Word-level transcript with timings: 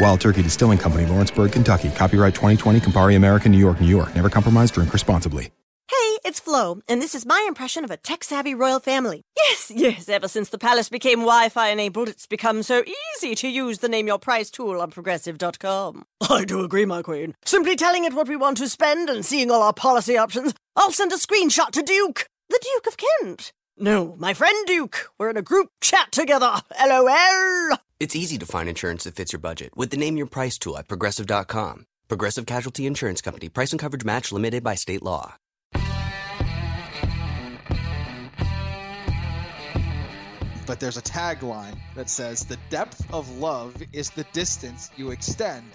Wild 0.00 0.20
Turkey 0.20 0.42
Distilling 0.42 0.78
Company, 0.78 1.06
Lawrenceburg, 1.06 1.52
Kentucky. 1.52 1.90
Copyright 1.90 2.34
2020, 2.34 2.80
Campari 2.80 3.16
American, 3.16 3.52
New 3.52 3.58
York, 3.58 3.80
New 3.80 3.88
York. 3.88 4.14
Never 4.14 4.30
compromise, 4.30 4.70
drink 4.70 4.92
responsibly. 4.92 5.50
Hey, 5.90 6.18
it's 6.24 6.38
Flo, 6.38 6.82
and 6.86 7.00
this 7.00 7.14
is 7.14 7.24
my 7.24 7.44
impression 7.48 7.82
of 7.82 7.90
a 7.90 7.96
tech 7.96 8.22
savvy 8.22 8.54
royal 8.54 8.78
family. 8.78 9.22
Yes, 9.36 9.72
yes, 9.74 10.08
ever 10.08 10.28
since 10.28 10.50
the 10.50 10.58
palace 10.58 10.88
became 10.90 11.20
Wi 11.20 11.48
Fi 11.48 11.68
enabled, 11.68 12.08
it's 12.08 12.26
become 12.26 12.62
so 12.62 12.84
easy 13.16 13.34
to 13.36 13.48
use 13.48 13.78
the 13.78 13.88
Name 13.88 14.06
Your 14.06 14.18
Price 14.18 14.50
tool 14.50 14.80
on 14.80 14.90
progressive.com. 14.90 16.04
I 16.30 16.44
do 16.44 16.60
agree, 16.60 16.84
my 16.84 17.02
queen. 17.02 17.34
Simply 17.44 17.74
telling 17.74 18.04
it 18.04 18.12
what 18.12 18.28
we 18.28 18.36
want 18.36 18.58
to 18.58 18.68
spend 18.68 19.08
and 19.08 19.24
seeing 19.24 19.50
all 19.50 19.62
our 19.62 19.72
policy 19.72 20.18
options, 20.18 20.54
I'll 20.76 20.92
send 20.92 21.10
a 21.12 21.16
screenshot 21.16 21.70
to 21.70 21.82
Duke, 21.82 22.28
the 22.50 22.60
Duke 22.62 22.86
of 22.86 22.96
Kent. 22.98 23.52
No, 23.80 24.16
my 24.18 24.34
friend 24.34 24.66
Duke. 24.66 25.10
We're 25.18 25.30
in 25.30 25.36
a 25.36 25.42
group 25.42 25.70
chat 25.80 26.10
together. 26.10 26.52
LOL. 26.84 27.78
It's 28.00 28.16
easy 28.16 28.36
to 28.38 28.46
find 28.46 28.68
insurance 28.68 29.04
that 29.04 29.14
fits 29.14 29.32
your 29.32 29.40
budget 29.40 29.76
with 29.76 29.90
the 29.90 29.96
Name 29.96 30.16
Your 30.16 30.26
Price 30.26 30.58
tool 30.58 30.76
at 30.76 30.88
progressive.com. 30.88 31.86
Progressive 32.08 32.46
Casualty 32.46 32.86
Insurance 32.86 33.20
Company. 33.20 33.48
Price 33.48 33.72
and 33.72 33.80
coverage 33.80 34.04
match 34.04 34.32
limited 34.32 34.64
by 34.64 34.74
state 34.74 35.02
law. 35.02 35.36
But 40.66 40.80
there's 40.80 40.96
a 40.96 41.02
tagline 41.02 41.78
that 41.94 42.10
says, 42.10 42.44
The 42.44 42.58
depth 42.70 43.02
of 43.12 43.38
love 43.38 43.80
is 43.92 44.10
the 44.10 44.24
distance 44.32 44.90
you 44.96 45.12
extend. 45.12 45.70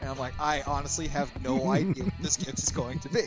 And 0.00 0.10
I'm 0.10 0.18
like, 0.18 0.34
I 0.40 0.62
honestly 0.66 1.06
have 1.08 1.30
no 1.42 1.70
idea 1.72 2.04
what 2.04 2.14
this 2.20 2.36
gift 2.36 2.58
is 2.58 2.70
going 2.70 2.98
to 3.00 3.08
be. 3.08 3.24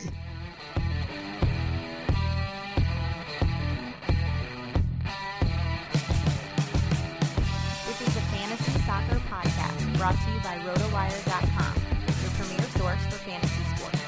Brought 10.02 10.20
to 10.20 10.30
you 10.32 10.40
by 10.40 10.58
RotoWire.com, 10.66 11.74
your 12.22 12.30
premier 12.32 12.66
source 12.76 13.00
for 13.04 13.22
fantasy 13.22 13.62
sports. 13.76 14.00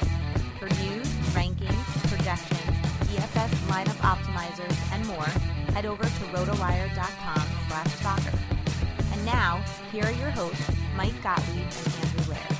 For 0.59 0.67
news, 0.83 1.07
rankings, 1.31 2.09
projections, 2.09 2.59
DFS 3.07 3.51
lineup 3.69 3.95
optimizers, 4.03 4.75
and 4.91 5.05
more, 5.07 5.23
head 5.73 5.85
over 5.85 6.03
to 6.03 6.09
RotoWire.com 6.09 7.47
slash 7.69 7.93
soccer. 8.01 8.37
And 9.13 9.25
now, 9.25 9.63
here 9.93 10.03
are 10.03 10.11
your 10.11 10.31
hosts, 10.31 10.69
Mike 10.97 11.15
Gottlieb 11.23 11.63
and 11.63 11.93
Andrew 12.03 12.33
Laird. 12.33 12.57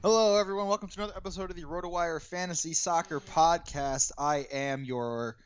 Hello, 0.00 0.38
everyone. 0.38 0.68
Welcome 0.68 0.90
to 0.90 1.00
another 1.00 1.16
episode 1.16 1.50
of 1.50 1.56
the 1.56 1.64
RotoWire 1.64 2.22
Fantasy 2.22 2.74
Soccer 2.74 3.18
Podcast. 3.18 4.12
I 4.16 4.46
am 4.52 4.84
your 4.84 5.36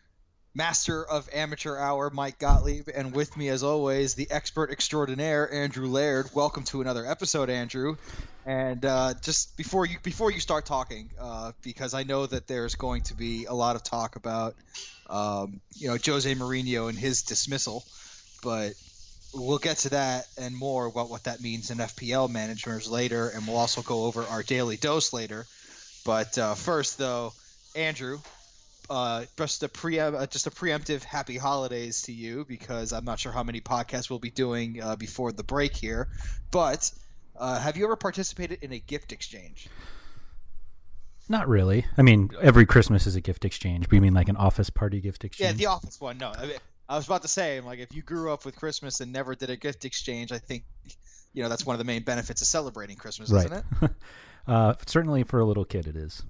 master 0.58 1.04
of 1.04 1.28
amateur 1.32 1.76
hour, 1.76 2.10
Mike 2.10 2.41
Gottlieb, 2.41 2.88
and 2.92 3.12
with 3.12 3.36
me, 3.36 3.48
as 3.48 3.62
always, 3.62 4.14
the 4.14 4.28
expert 4.28 4.72
extraordinaire, 4.72 5.50
Andrew 5.52 5.86
Laird. 5.86 6.30
Welcome 6.34 6.64
to 6.64 6.80
another 6.80 7.06
episode, 7.06 7.48
Andrew. 7.48 7.96
And 8.44 8.84
uh, 8.84 9.14
just 9.22 9.56
before 9.56 9.86
you 9.86 9.98
before 10.02 10.32
you 10.32 10.41
start 10.41 10.66
talking, 10.66 11.10
uh, 11.20 11.52
because 11.62 11.94
I 11.94 12.02
know 12.02 12.26
that 12.26 12.48
there's 12.48 12.74
going 12.74 13.02
to 13.02 13.14
be 13.14 13.44
a 13.44 13.54
lot 13.54 13.76
of 13.76 13.84
talk 13.84 14.16
about, 14.16 14.56
um, 15.08 15.60
you 15.76 15.86
know, 15.86 15.96
Jose 16.04 16.34
Mourinho 16.34 16.88
and 16.88 16.98
his 16.98 17.22
dismissal, 17.22 17.84
but 18.42 18.72
we'll 19.32 19.58
get 19.58 19.76
to 19.78 19.90
that 19.90 20.26
and 20.38 20.56
more 20.56 20.86
about 20.86 21.08
what 21.08 21.22
that 21.25 21.40
means 21.40 21.70
in 21.70 21.78
FPL 21.78 22.28
managers 22.28 22.90
later, 22.90 23.28
and 23.28 23.46
we'll 23.46 23.58
also 23.58 23.82
go 23.82 24.06
over 24.06 24.25
our 24.25 24.42
daily 24.42 24.76
dose 24.76 25.12
later. 25.12 25.46
But 26.04 26.36
uh, 26.36 26.54
first, 26.56 26.98
though, 26.98 27.32
Andrew, 27.76 28.19
uh, 28.91 29.25
just 29.37 29.62
a 29.62 29.69
pre 29.69 29.99
uh, 29.99 30.26
just 30.26 30.47
a 30.47 30.50
preemptive 30.50 31.03
happy 31.03 31.37
holidays 31.37 32.03
to 32.03 32.12
you 32.12 32.44
because 32.49 32.93
I'm 32.93 33.04
not 33.04 33.19
sure 33.19 33.32
how 33.32 33.43
many 33.43 33.60
podcasts 33.60 34.09
we'll 34.09 34.19
be 34.19 34.31
doing 34.31 34.82
uh, 34.82 34.97
before 34.97 35.32
the 35.32 35.44
break 35.44 35.76
here. 35.76 36.09
But 36.50 36.90
uh, 37.37 37.58
have 37.58 37.76
you 37.76 37.85
ever 37.85 37.96
participated 37.96 38.62
in 38.62 38.73
a 38.73 38.79
gift 38.79 39.12
exchange? 39.12 39.69
Not 41.29 41.49
really. 41.49 41.85
I 41.99 42.02
mean, 42.02 42.31
every 42.40 42.64
Christmas 42.64 43.06
is 43.06 43.14
a 43.14 43.20
gift 43.20 43.44
exchange. 43.44 43.88
But 43.88 43.96
you 43.96 44.00
mean 44.00 44.14
like 44.14 44.29
an 44.29 44.37
office 44.37 44.70
party 44.70 45.00
gift 45.00 45.25
exchange? 45.25 45.52
Yeah, 45.52 45.56
the 45.56 45.67
office 45.67 46.00
one. 46.00 46.17
No, 46.17 46.32
I, 46.37 46.46
mean, 46.46 46.56
I 46.88 46.96
was 46.96 47.06
about 47.06 47.23
to 47.23 47.29
say 47.29 47.61
like 47.61 47.79
if 47.81 47.94
you 47.94 48.02
grew 48.02 48.32
up 48.32 48.44
with 48.44 48.56
Christmas 48.56 49.00
and 49.00 49.12
never 49.12 49.34
did 49.34 49.50
a 49.50 49.56
gift 49.56 49.84
exchange, 49.84 50.32
I 50.32 50.38
think 50.38 50.64
you 51.34 51.43
know 51.43 51.50
that's 51.50 51.67
one 51.67 51.75
of 51.75 51.79
the 51.79 51.84
main 51.84 52.02
benefits 52.02 52.41
of 52.41 52.49
celebrating 52.49 52.96
Christmas, 52.96 53.31
right. 53.31 53.44
isn't 53.44 53.64
it? 53.82 53.91
uh, 54.46 54.75
certainly 54.87 55.25
for 55.25 55.41
a 55.41 55.44
little 55.44 55.67
kid, 55.67 55.87
it 55.87 55.96
is. 55.96 56.23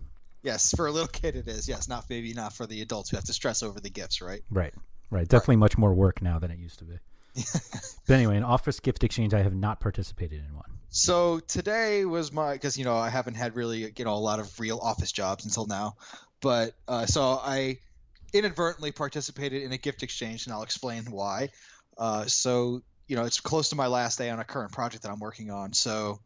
Yes, 0.48 0.74
for 0.74 0.86
a 0.86 0.90
little 0.90 1.08
kid 1.12 1.36
it 1.36 1.46
is. 1.46 1.68
Yes, 1.68 1.88
not 1.88 2.06
maybe 2.08 2.32
not 2.32 2.54
for 2.54 2.66
the 2.66 2.80
adults 2.80 3.10
who 3.10 3.18
have 3.18 3.24
to 3.24 3.34
stress 3.34 3.62
over 3.62 3.80
the 3.80 3.90
gifts, 3.90 4.22
right? 4.22 4.40
Right. 4.50 4.72
Right. 5.10 5.28
Definitely 5.28 5.56
much 5.56 5.76
more 5.76 5.92
work 5.92 6.22
now 6.22 6.38
than 6.38 6.50
it 6.50 6.58
used 6.58 6.78
to 6.78 6.86
be. 6.86 6.98
but 8.06 8.14
anyway, 8.14 8.38
an 8.38 8.44
office 8.44 8.80
gift 8.80 9.04
exchange, 9.04 9.34
I 9.34 9.42
have 9.42 9.54
not 9.54 9.78
participated 9.78 10.42
in 10.46 10.54
one. 10.54 10.78
So 10.88 11.38
today 11.40 12.06
was 12.06 12.32
my 12.32 12.54
because 12.54 12.78
you 12.78 12.86
know 12.86 12.96
I 12.96 13.10
haven't 13.10 13.34
had 13.34 13.56
really 13.56 13.92
you 13.96 14.04
know 14.06 14.14
a 14.14 14.16
lot 14.16 14.40
of 14.40 14.58
real 14.58 14.78
office 14.78 15.12
jobs 15.12 15.44
until 15.44 15.66
now, 15.66 15.96
but 16.40 16.72
uh, 16.88 17.04
so 17.04 17.22
I 17.22 17.78
inadvertently 18.32 18.92
participated 18.92 19.62
in 19.62 19.72
a 19.72 19.78
gift 19.78 20.02
exchange 20.02 20.46
and 20.46 20.54
I'll 20.54 20.62
explain 20.62 21.04
why. 21.10 21.50
Uh, 21.98 22.24
so 22.24 22.80
you 23.06 23.16
know, 23.16 23.24
it's 23.24 23.40
close 23.40 23.68
to 23.70 23.76
my 23.76 23.86
last 23.86 24.16
day 24.16 24.30
on 24.30 24.38
a 24.38 24.44
current 24.44 24.72
project 24.72 25.02
that 25.02 25.12
I'm 25.12 25.20
working 25.20 25.50
on. 25.50 25.74
So 25.74 26.20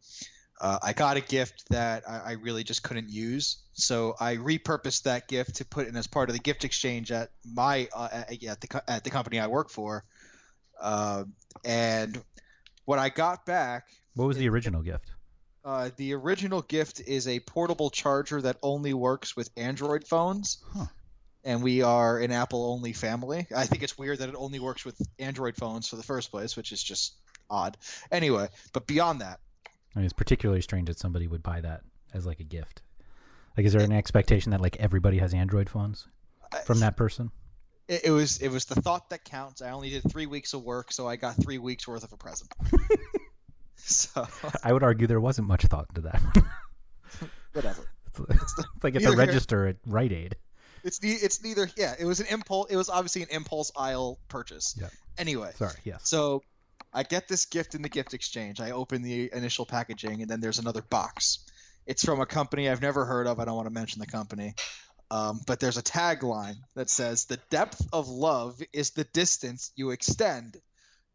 uh, 0.63 0.79
I 0.81 0.93
got 0.93 1.17
a 1.17 1.21
gift 1.21 1.65
that 1.71 2.09
I, 2.09 2.19
I, 2.19 2.31
really 2.33 2.63
just 2.63 2.83
couldn't 2.83 3.09
use. 3.09 3.57
So 3.73 4.15
I 4.17 4.37
repurposed 4.37 5.03
that 5.03 5.27
gift 5.27 5.55
to 5.55 5.65
put 5.65 5.89
in 5.89 5.97
as 5.97 6.07
part 6.07 6.29
of 6.29 6.35
the 6.35 6.41
gift 6.41 6.63
exchange 6.63 7.11
at 7.11 7.31
my 7.45 7.89
uh, 7.93 8.07
at, 8.13 8.43
at, 8.45 8.61
the 8.61 8.83
at 8.87 9.03
the 9.03 9.09
company 9.09 9.41
I 9.41 9.47
work 9.47 9.69
for. 9.69 10.05
Uh, 10.81 11.25
and 11.65 12.23
what 12.85 12.97
I 12.97 13.09
got 13.09 13.45
back. 13.45 13.89
What 14.15 14.25
was 14.25 14.37
the 14.37 14.47
original 14.47 14.81
gift? 14.81 15.11
Uh, 15.65 15.89
the 15.97 16.13
original 16.13 16.61
gift 16.61 17.01
is 17.01 17.27
a 17.27 17.41
portable 17.41 17.89
charger 17.89 18.41
that 18.41 18.55
only 18.63 18.93
works 18.93 19.35
with 19.35 19.49
Android 19.57 20.07
phones. 20.07 20.63
Huh. 20.73 20.85
And 21.43 21.61
we 21.61 21.81
are 21.81 22.19
an 22.19 22.31
Apple 22.31 22.71
only 22.71 22.93
family. 22.93 23.47
I 23.53 23.65
think 23.65 23.83
it's 23.83 23.97
weird 23.97 24.19
that 24.19 24.29
it 24.29 24.35
only 24.37 24.59
works 24.59 24.85
with 24.85 25.01
Android 25.19 25.57
phones 25.57 25.89
for 25.89 25.97
the 25.97 26.03
first 26.03 26.31
place, 26.31 26.55
which 26.55 26.71
is 26.71 26.81
just 26.81 27.15
odd. 27.49 27.75
Anyway, 28.13 28.47
but 28.71 28.87
beyond 28.87 29.19
that, 29.19 29.41
I 29.95 29.99
mean, 29.99 30.05
it's 30.05 30.13
particularly 30.13 30.61
strange 30.61 30.87
that 30.87 30.99
somebody 30.99 31.27
would 31.27 31.43
buy 31.43 31.61
that 31.61 31.81
as 32.13 32.25
like 32.25 32.39
a 32.39 32.43
gift. 32.43 32.81
Like, 33.55 33.65
is 33.65 33.73
there 33.73 33.81
an 33.83 33.91
expectation 33.91 34.51
that 34.51 34.61
like 34.61 34.77
everybody 34.77 35.19
has 35.19 35.33
Android 35.33 35.69
phones 35.69 36.07
from 36.65 36.79
that 36.79 36.97
person? 36.97 37.31
It, 37.87 38.05
it 38.05 38.11
was 38.11 38.41
it 38.41 38.49
was 38.49 38.65
the 38.65 38.75
thought 38.75 39.09
that 39.09 39.23
counts. 39.23 39.61
I 39.61 39.71
only 39.71 39.89
did 39.89 40.09
three 40.09 40.25
weeks 40.25 40.53
of 40.53 40.63
work, 40.63 40.91
so 40.91 41.07
I 41.07 41.15
got 41.15 41.35
three 41.41 41.59
weeks 41.59 41.87
worth 41.87 42.03
of 42.03 42.13
a 42.13 42.17
present. 42.17 42.51
so 43.75 44.27
I 44.63 44.73
would 44.73 44.83
argue 44.83 45.05
there 45.05 45.19
wasn't 45.19 45.47
much 45.47 45.63
thought 45.63 45.87
into 45.89 46.01
that. 46.01 46.21
whatever. 47.53 47.87
It's, 48.29 48.55
like 48.83 48.95
at 48.95 49.01
the 49.01 49.15
register 49.15 49.67
at 49.67 49.77
Rite 49.85 50.11
Aid. 50.11 50.35
It's 50.83 50.99
the 50.99 51.11
it's 51.11 51.43
neither 51.43 51.69
yeah. 51.77 51.95
It 51.97 52.05
was 52.05 52.19
an 52.19 52.27
impulse. 52.27 52.71
It 52.71 52.75
was 52.75 52.89
obviously 52.89 53.23
an 53.23 53.29
impulse 53.31 53.71
aisle 53.75 54.19
purchase. 54.27 54.75
Yeah. 54.79 54.89
Anyway. 55.17 55.51
Sorry. 55.55 55.75
Yes. 55.83 56.01
So 56.03 56.43
I 56.93 57.03
get 57.03 57.27
this 57.27 57.45
gift 57.45 57.75
in 57.75 57.81
the 57.81 57.89
gift 57.89 58.13
exchange. 58.13 58.61
I 58.61 58.71
open 58.71 59.01
the 59.01 59.29
initial 59.33 59.65
packaging, 59.65 60.21
and 60.21 60.29
then 60.29 60.41
there's 60.41 60.59
another 60.59 60.81
box. 60.81 61.39
It's 61.85 62.05
from 62.05 62.21
a 62.21 62.25
company 62.25 62.69
I've 62.69 62.81
never 62.81 63.05
heard 63.05 63.27
of. 63.27 63.39
I 63.39 63.45
don't 63.45 63.55
want 63.55 63.67
to 63.67 63.73
mention 63.73 63.99
the 63.99 64.07
company. 64.07 64.53
Um, 65.11 65.41
but 65.45 65.59
there's 65.59 65.77
a 65.77 65.83
tagline 65.83 66.55
that 66.75 66.89
says, 66.89 67.25
The 67.25 67.39
depth 67.49 67.85
of 67.91 68.09
love 68.09 68.61
is 68.71 68.91
the 68.91 69.03
distance 69.05 69.71
you 69.75 69.91
extend. 69.91 70.57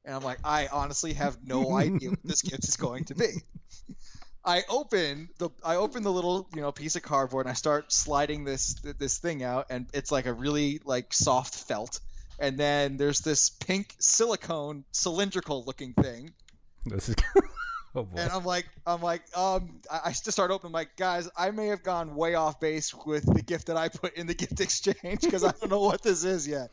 And 0.04 0.14
I'm 0.14 0.22
like, 0.22 0.38
I 0.44 0.68
honestly 0.68 1.14
have 1.14 1.38
no 1.44 1.76
idea 1.76 2.10
what 2.10 2.22
this 2.24 2.42
gift 2.42 2.64
is 2.64 2.76
going 2.76 3.04
to 3.06 3.14
be. 3.14 3.30
I 4.44 4.62
open 4.70 5.28
the 5.38 5.50
I 5.62 5.76
open 5.76 6.04
the 6.04 6.12
little 6.12 6.48
you 6.54 6.62
know 6.62 6.72
piece 6.72 6.96
of 6.96 7.02
cardboard 7.02 7.44
and 7.44 7.50
I 7.50 7.54
start 7.54 7.92
sliding 7.92 8.44
this 8.44 8.74
this 8.98 9.18
thing 9.18 9.42
out 9.42 9.66
and 9.68 9.86
it's 9.92 10.10
like 10.10 10.24
a 10.24 10.32
really 10.32 10.80
like 10.86 11.12
soft 11.12 11.54
felt 11.54 12.00
and 12.38 12.58
then 12.58 12.96
there's 12.96 13.20
this 13.20 13.50
pink 13.50 13.94
silicone 13.98 14.84
cylindrical 14.92 15.64
looking 15.64 15.92
thing. 15.94 16.32
This 16.86 17.08
is. 17.08 17.16
oh 17.94 18.04
boy. 18.04 18.20
And 18.20 18.30
I'm 18.30 18.44
like, 18.44 18.66
I'm 18.86 19.02
like, 19.02 19.22
um, 19.36 19.80
I, 19.90 20.00
I 20.06 20.08
just 20.10 20.32
start 20.32 20.50
opening. 20.50 20.72
like, 20.72 20.96
guys, 20.96 21.28
I 21.36 21.50
may 21.50 21.66
have 21.68 21.82
gone 21.82 22.14
way 22.14 22.34
off 22.34 22.60
base 22.60 22.94
with 22.94 23.32
the 23.32 23.42
gift 23.42 23.66
that 23.66 23.76
I 23.76 23.88
put 23.88 24.14
in 24.14 24.26
the 24.26 24.34
gift 24.42 24.60
exchange 24.60 25.20
because 25.20 25.44
I 25.44 25.52
don't 25.52 25.70
know 25.70 25.80
what 25.80 26.02
this 26.02 26.24
is 26.24 26.46
yet. 26.46 26.70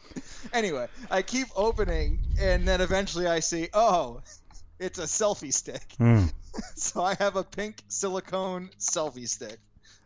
Anyway, 0.53 0.87
I 1.09 1.21
keep 1.21 1.47
opening, 1.55 2.19
and 2.39 2.67
then 2.67 2.81
eventually 2.81 3.27
I 3.27 3.39
see, 3.39 3.69
oh, 3.73 4.21
it's 4.79 4.99
a 4.99 5.03
selfie 5.03 5.53
stick. 5.53 5.95
Mm. 5.99 6.31
so 6.75 7.03
I 7.03 7.15
have 7.15 7.35
a 7.35 7.43
pink 7.43 7.83
silicone 7.87 8.69
selfie 8.79 9.27
stick 9.27 9.59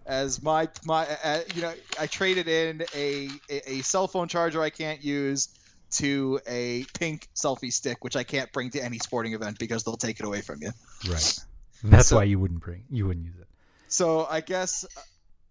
as 0.10 0.42
my 0.42 0.68
my 0.86 1.08
uh, 1.24 1.42
you 1.56 1.62
know 1.62 1.74
I 1.98 2.08
traded 2.08 2.48
in 2.48 2.84
a, 2.96 3.30
a, 3.50 3.72
a 3.72 3.82
cell 3.82 4.08
phone 4.08 4.28
charger 4.28 4.62
I 4.62 4.72
can't 4.72 5.04
use 5.04 5.50
to 5.92 6.40
a 6.48 6.86
pink 6.98 7.28
selfie 7.36 7.72
stick 7.72 8.04
which 8.04 8.16
I 8.16 8.24
can't 8.24 8.52
bring 8.52 8.72
to 8.72 8.84
any 8.84 8.98
sporting 8.98 9.34
event 9.34 9.60
because 9.60 9.84
they'll 9.84 9.98
take 9.98 10.20
it 10.20 10.26
away 10.26 10.42
from 10.42 10.62
you. 10.62 10.72
Right. 11.08 11.40
That's 11.84 12.08
so, 12.08 12.18
why 12.18 12.24
you 12.24 12.40
wouldn't 12.40 12.60
bring 12.60 12.84
you 12.90 13.06
wouldn't 13.08 13.26
use 13.26 13.38
it. 13.40 13.48
So 13.88 14.26
I 14.30 14.42
guess 14.42 14.84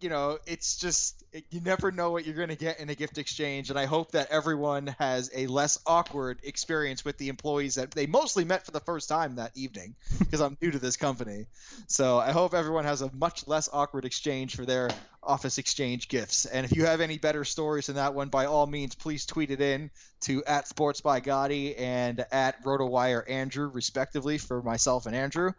you 0.00 0.08
know, 0.08 0.38
it's 0.46 0.76
just 0.76 1.24
you 1.50 1.60
never 1.60 1.90
know 1.90 2.10
what 2.10 2.24
you're 2.24 2.34
going 2.34 2.48
to 2.48 2.56
get 2.56 2.80
in 2.80 2.88
a 2.88 2.94
gift 2.94 3.18
exchange, 3.18 3.70
and 3.70 3.78
I 3.78 3.86
hope 3.86 4.12
that 4.12 4.30
everyone 4.30 4.86
has 4.98 5.30
a 5.34 5.46
less 5.46 5.78
awkward 5.86 6.38
experience 6.42 7.04
with 7.04 7.18
the 7.18 7.28
employees 7.28 7.74
that 7.74 7.90
they 7.90 8.06
mostly 8.06 8.44
met 8.44 8.64
for 8.64 8.70
the 8.70 8.80
first 8.80 9.08
time 9.08 9.36
that 9.36 9.52
evening 9.54 9.94
because 10.18 10.40
I'm 10.40 10.56
new 10.60 10.70
to 10.70 10.78
this 10.78 10.96
company. 10.96 11.46
So 11.86 12.18
I 12.18 12.32
hope 12.32 12.54
everyone 12.54 12.84
has 12.84 13.02
a 13.02 13.10
much 13.12 13.46
less 13.46 13.68
awkward 13.72 14.04
exchange 14.04 14.56
for 14.56 14.64
their 14.64 14.90
office 15.22 15.58
exchange 15.58 16.08
gifts. 16.08 16.46
And 16.46 16.64
if 16.64 16.74
you 16.74 16.86
have 16.86 17.00
any 17.00 17.18
better 17.18 17.44
stories 17.44 17.86
than 17.86 17.96
that 17.96 18.14
one, 18.14 18.28
by 18.28 18.46
all 18.46 18.66
means, 18.66 18.94
please 18.94 19.26
tweet 19.26 19.50
it 19.50 19.60
in 19.60 19.90
to 20.22 20.44
at 20.44 20.68
Sports 20.68 21.00
by 21.00 21.20
Gotti 21.20 21.78
and 21.78 22.24
at 22.32 22.62
RotoWire 22.64 23.28
Andrew, 23.28 23.68
respectively, 23.68 24.38
for 24.38 24.62
myself 24.62 25.06
and 25.06 25.14
Andrew. 25.14 25.52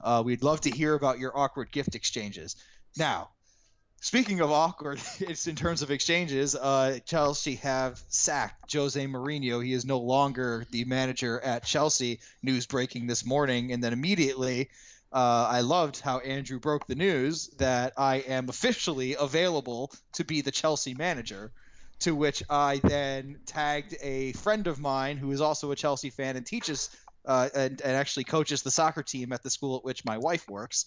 Uh, 0.00 0.22
we'd 0.24 0.42
love 0.42 0.62
to 0.62 0.70
hear 0.70 0.94
about 0.94 1.18
your 1.18 1.36
awkward 1.36 1.70
gift 1.70 1.94
exchanges. 1.94 2.56
Now, 2.96 3.30
Speaking 4.04 4.40
of 4.40 4.50
awkward, 4.50 5.00
it's 5.20 5.46
in 5.46 5.54
terms 5.54 5.80
of 5.80 5.92
exchanges. 5.92 6.56
Uh, 6.56 6.98
Chelsea 7.06 7.54
have 7.56 8.02
sacked 8.08 8.72
Jose 8.72 9.06
Mourinho. 9.06 9.64
He 9.64 9.72
is 9.72 9.84
no 9.84 10.00
longer 10.00 10.66
the 10.72 10.84
manager 10.84 11.38
at 11.38 11.64
Chelsea. 11.64 12.18
News 12.42 12.66
breaking 12.66 13.06
this 13.06 13.24
morning, 13.24 13.70
and 13.70 13.82
then 13.82 13.92
immediately, 13.92 14.70
uh, 15.12 15.46
I 15.48 15.60
loved 15.60 16.00
how 16.00 16.18
Andrew 16.18 16.58
broke 16.58 16.88
the 16.88 16.96
news 16.96 17.46
that 17.58 17.92
I 17.96 18.16
am 18.16 18.48
officially 18.48 19.14
available 19.14 19.92
to 20.14 20.24
be 20.24 20.40
the 20.40 20.50
Chelsea 20.50 20.94
manager. 20.94 21.52
To 22.00 22.12
which 22.12 22.42
I 22.50 22.80
then 22.82 23.38
tagged 23.46 23.94
a 24.02 24.32
friend 24.32 24.66
of 24.66 24.80
mine 24.80 25.16
who 25.16 25.30
is 25.30 25.40
also 25.40 25.70
a 25.70 25.76
Chelsea 25.76 26.10
fan 26.10 26.36
and 26.36 26.44
teaches 26.44 26.90
uh, 27.24 27.50
and, 27.54 27.80
and 27.80 27.92
actually 27.92 28.24
coaches 28.24 28.62
the 28.62 28.72
soccer 28.72 29.04
team 29.04 29.32
at 29.32 29.44
the 29.44 29.50
school 29.50 29.76
at 29.76 29.84
which 29.84 30.04
my 30.04 30.18
wife 30.18 30.48
works 30.48 30.86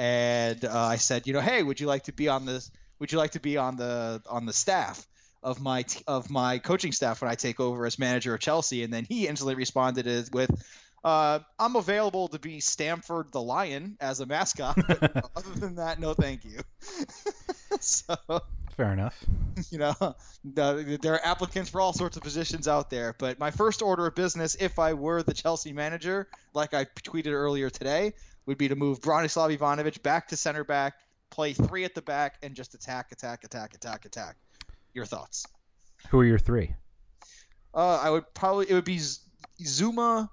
and 0.00 0.64
uh, 0.64 0.74
I 0.74 0.96
said, 0.96 1.26
you 1.26 1.34
know, 1.34 1.42
hey, 1.42 1.62
would 1.62 1.78
you 1.78 1.86
like 1.86 2.04
to 2.04 2.12
be 2.12 2.26
on 2.26 2.46
this? 2.46 2.70
Would 3.00 3.12
you 3.12 3.18
like 3.18 3.32
to 3.32 3.40
be 3.40 3.58
on 3.58 3.76
the 3.76 4.22
on 4.30 4.46
the 4.46 4.52
staff 4.54 5.06
of 5.42 5.60
my 5.60 5.82
t- 5.82 6.02
of 6.06 6.30
my 6.30 6.58
coaching 6.58 6.92
staff 6.92 7.20
when 7.20 7.30
I 7.30 7.34
take 7.34 7.60
over 7.60 7.84
as 7.84 7.98
manager 7.98 8.32
of 8.32 8.40
Chelsea? 8.40 8.82
And 8.82 8.90
then 8.90 9.04
he 9.04 9.28
instantly 9.28 9.56
responded 9.56 10.06
with, 10.32 10.50
uh, 11.04 11.40
"I'm 11.58 11.76
available 11.76 12.28
to 12.28 12.38
be 12.38 12.60
Stamford 12.60 13.30
the 13.30 13.42
Lion 13.42 13.98
as 14.00 14.20
a 14.20 14.26
mascot. 14.26 14.78
other 15.36 15.54
than 15.56 15.74
that, 15.74 16.00
no, 16.00 16.14
thank 16.14 16.46
you." 16.46 16.60
so. 17.80 18.16
Fair 18.78 18.94
enough. 18.94 19.22
You 19.70 19.76
know, 19.76 19.94
the, 20.42 20.98
there 21.02 21.12
are 21.12 21.20
applicants 21.22 21.68
for 21.68 21.82
all 21.82 21.92
sorts 21.92 22.16
of 22.16 22.22
positions 22.22 22.66
out 22.66 22.88
there, 22.88 23.14
but 23.18 23.38
my 23.38 23.50
first 23.50 23.82
order 23.82 24.06
of 24.06 24.14
business, 24.14 24.56
if 24.58 24.78
I 24.78 24.94
were 24.94 25.22
the 25.22 25.34
Chelsea 25.34 25.74
manager, 25.74 26.28
like 26.54 26.72
I 26.72 26.86
tweeted 26.86 27.32
earlier 27.32 27.68
today, 27.68 28.14
would 28.50 28.58
be 28.58 28.68
to 28.68 28.74
move 28.74 29.00
Branislav 29.00 29.56
Ivanovic 29.56 30.02
back 30.02 30.26
to 30.28 30.36
center 30.36 30.64
back, 30.64 30.94
play 31.30 31.52
three 31.52 31.84
at 31.84 31.94
the 31.94 32.02
back, 32.02 32.34
and 32.42 32.52
just 32.52 32.74
attack, 32.74 33.12
attack, 33.12 33.44
attack, 33.44 33.76
attack, 33.76 34.04
attack. 34.04 34.36
Your 34.92 35.04
thoughts? 35.04 35.46
Who 36.08 36.18
are 36.18 36.24
your 36.24 36.40
three? 36.40 36.74
Uh, 37.72 38.00
I 38.02 38.10
would 38.10 38.24
probably 38.34 38.68
it 38.68 38.74
would 38.74 38.84
be 38.84 38.98
Zouma, 39.62 40.28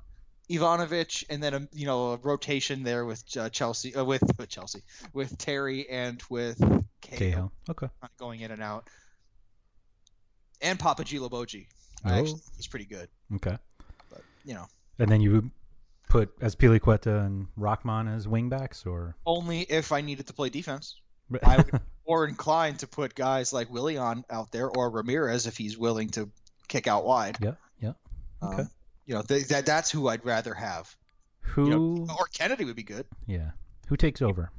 Ivanovic, 0.50 1.25
and 1.29 1.43
then 1.43 1.53
a 1.53 1.67
you 1.71 1.86
know 1.86 2.13
a 2.13 2.17
rotation 2.17 2.81
there 2.81 3.05
with 3.05 3.24
uh, 3.38 3.50
Chelsea 3.50 3.93
uh, 3.93 4.03
with, 4.03 4.24
with 4.39 4.50
Chelsea 4.50 4.81
with 5.13 5.38
Terry 5.38 5.88
and 5.88 6.19
with 6.27 6.59
Cahill. 7.01 7.51
Okay. 7.69 7.88
Going 8.17 8.39
in 8.39 8.50
and 8.50 8.63
out, 8.63 8.89
and 10.59 10.79
Papagilo 10.79 11.29
Oh. 11.31 12.09
Actually, 12.09 12.41
he's 12.55 12.67
pretty 12.67 12.86
good. 12.86 13.09
Okay. 13.36 13.57
But 14.09 14.21
you 14.43 14.55
know. 14.55 14.65
And 14.97 15.12
then 15.12 15.21
you 15.21 15.51
put 16.07 16.39
Azpilicueta 16.39 17.25
and 17.25 17.47
Rahman 17.55 18.07
as 18.07 18.27
wingbacks, 18.27 18.85
or 18.85 19.15
only 19.25 19.61
if 19.61 19.91
I 19.91 20.01
needed 20.01 20.27
to 20.27 20.33
play 20.33 20.49
defense. 20.49 20.99
I 21.43 21.57
would 21.57 21.71
be 21.71 21.77
more 22.07 22.25
inclined 22.25 22.79
to 22.79 22.87
put 22.87 23.15
guys 23.15 23.51
like 23.51 23.71
Willian 23.71 24.23
out 24.29 24.51
there 24.51 24.69
or 24.69 24.91
Ramires 24.91 25.47
if 25.47 25.57
he's 25.57 25.77
willing 25.77 26.09
to 26.11 26.29
kick 26.67 26.87
out 26.87 27.05
wide. 27.05 27.37
Yeah, 27.41 27.55
yeah. 27.79 27.93
Um, 28.41 28.53
okay. 28.53 28.61
Um, 28.61 28.69
you 29.05 29.15
know, 29.15 29.21
th- 29.21 29.47
that 29.47 29.65
that's 29.65 29.89
who 29.89 30.07
I'd 30.07 30.25
rather 30.25 30.53
have. 30.53 30.93
Who 31.41 31.65
you 31.65 31.69
know, 31.69 32.07
or 32.09 32.27
Kenedy 32.27 32.65
would 32.65 32.75
be 32.75 32.83
good. 32.83 33.05
Yeah. 33.25 33.51
Who 33.87 33.95
takes 33.95 34.21
over? 34.21 34.51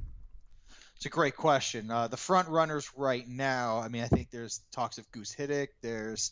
It's 0.95 1.05
a 1.05 1.09
great 1.09 1.37
question. 1.37 1.89
Uh, 1.89 2.07
the 2.07 2.17
front 2.17 2.49
runners 2.49 2.89
right 2.97 3.25
now. 3.27 3.79
I 3.79 3.87
mean, 3.87 4.03
I 4.03 4.07
think 4.07 4.31
there's 4.31 4.59
talks 4.71 4.97
of 4.97 5.09
Guus 5.11 5.33
Hiddink. 5.35 5.67
There's, 5.81 6.31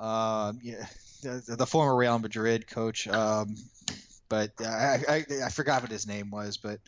um, 0.00 0.58
yeah, 0.62 0.86
the, 1.22 1.56
the, 1.56 1.66
former 1.66 1.94
Real 1.94 2.18
Madrid 2.18 2.66
coach. 2.66 3.06
Um, 3.06 3.54
but 4.32 4.50
I, 4.64 4.98
I, 5.06 5.24
I 5.44 5.48
forgot 5.50 5.82
what 5.82 5.90
his 5.90 6.06
name 6.06 6.30
was. 6.30 6.56
But 6.56 6.80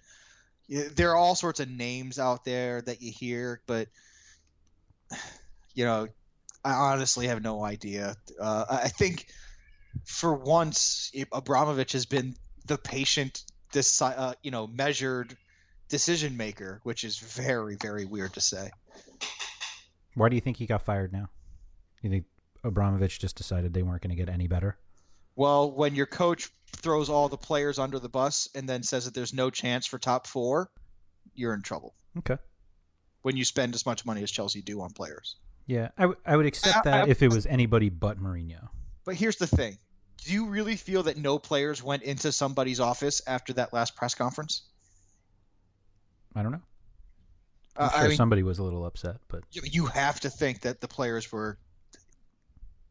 there 0.67 1.11
are 1.11 1.17
all 1.17 1.35
sorts 1.35 1.61
of 1.61 1.69
names 1.69 2.19
out 2.19 2.47
there 2.47 2.81
that 2.81 3.03
you 3.03 3.13
hear, 3.13 3.61
but 3.67 3.89
you 5.75 5.85
know, 5.85 6.09
I 6.65 6.73
honestly 6.73 7.27
have 7.27 7.43
no 7.43 7.63
idea. 7.63 8.17
Uh, 8.41 8.65
I 8.71 8.89
think 8.89 9.27
for 10.07 10.33
once, 10.33 11.13
Abramovich 11.33 11.93
has 11.93 12.07
been 12.07 12.35
the 12.65 12.79
patient, 12.79 13.45
this 13.73 14.01
uh, 14.01 14.33
you 14.43 14.51
know, 14.51 14.67
measured 14.67 15.37
decision 15.91 16.39
maker, 16.39 16.81
which 16.83 17.05
is 17.05 17.19
very, 17.19 17.77
very 17.77 18.07
weird 18.07 18.33
to 18.33 18.41
say. 18.41 18.71
Why 20.15 20.31
do 20.31 20.35
you 20.35 20.41
think 20.41 20.57
he 20.57 20.65
got 20.65 20.81
fired 20.81 21.13
now? 21.13 21.29
You 22.01 22.09
think 22.09 22.25
Abramovich 22.63 23.19
just 23.19 23.37
decided 23.37 23.75
they 23.75 23.83
weren't 23.83 24.01
going 24.01 24.17
to 24.17 24.25
get 24.25 24.33
any 24.33 24.47
better? 24.47 24.79
Well, 25.37 25.71
when 25.71 25.95
your 25.95 26.07
coach 26.07 26.51
throws 26.77 27.09
all 27.09 27.29
the 27.29 27.37
players 27.37 27.79
under 27.79 27.99
the 27.99 28.09
bus 28.09 28.49
and 28.55 28.69
then 28.69 28.83
says 28.83 29.05
that 29.05 29.15
there's 29.15 29.33
no 29.35 29.51
chance 29.51 29.87
for 29.87 29.99
top 29.99 30.27
four, 30.27 30.71
you're 31.35 31.55
in 31.55 31.63
trouble. 31.63 31.95
Okay. 32.19 32.37
When 33.23 33.37
you 33.37 33.45
spend 33.45 33.75
as 33.75 33.87
much 33.87 34.05
money 34.05 34.23
as 34.23 34.31
Chelsea 34.31 34.61
do 34.63 34.81
on 34.83 34.91
players. 34.93 35.37
Yeah, 35.67 35.89
I, 35.97 36.03
w- 36.03 36.21
I 36.27 36.37
would 36.37 36.47
accept 36.47 36.87
I- 36.87 36.91
that 36.91 37.05
I- 37.05 37.09
if 37.11 37.23
it 37.23 37.29
was 37.33 37.47
anybody 37.47 37.89
but 37.89 38.19
Mourinho. 38.21 38.69
But 39.07 39.15
here's 39.17 39.37
the 39.37 39.47
thing: 39.47 39.79
Do 40.25 40.33
you 40.33 40.47
really 40.47 40.77
feel 40.77 41.03
that 41.05 41.17
no 41.17 41.39
players 41.39 41.83
went 41.83 42.03
into 42.03 42.33
somebody's 42.33 42.81
office 42.81 43.23
after 43.27 43.53
that 43.55 43.73
last 43.73 43.97
press 43.97 44.15
conference? 44.15 44.63
I 46.35 46.43
don't 46.43 46.53
know. 46.53 46.63
Uh, 47.77 47.83
I'm 47.85 47.91
sure 47.91 48.01
I 48.05 48.09
mean, 48.09 48.17
somebody 48.17 48.43
was 48.43 48.59
a 48.59 48.63
little 48.63 48.85
upset, 48.87 49.17
but 49.29 49.43
you- 49.53 49.63
you 49.65 49.87
have 49.87 50.21
to 50.21 50.31
think 50.31 50.61
that 50.63 50.81
the 50.81 50.89
players 50.89 51.33
were, 51.33 51.59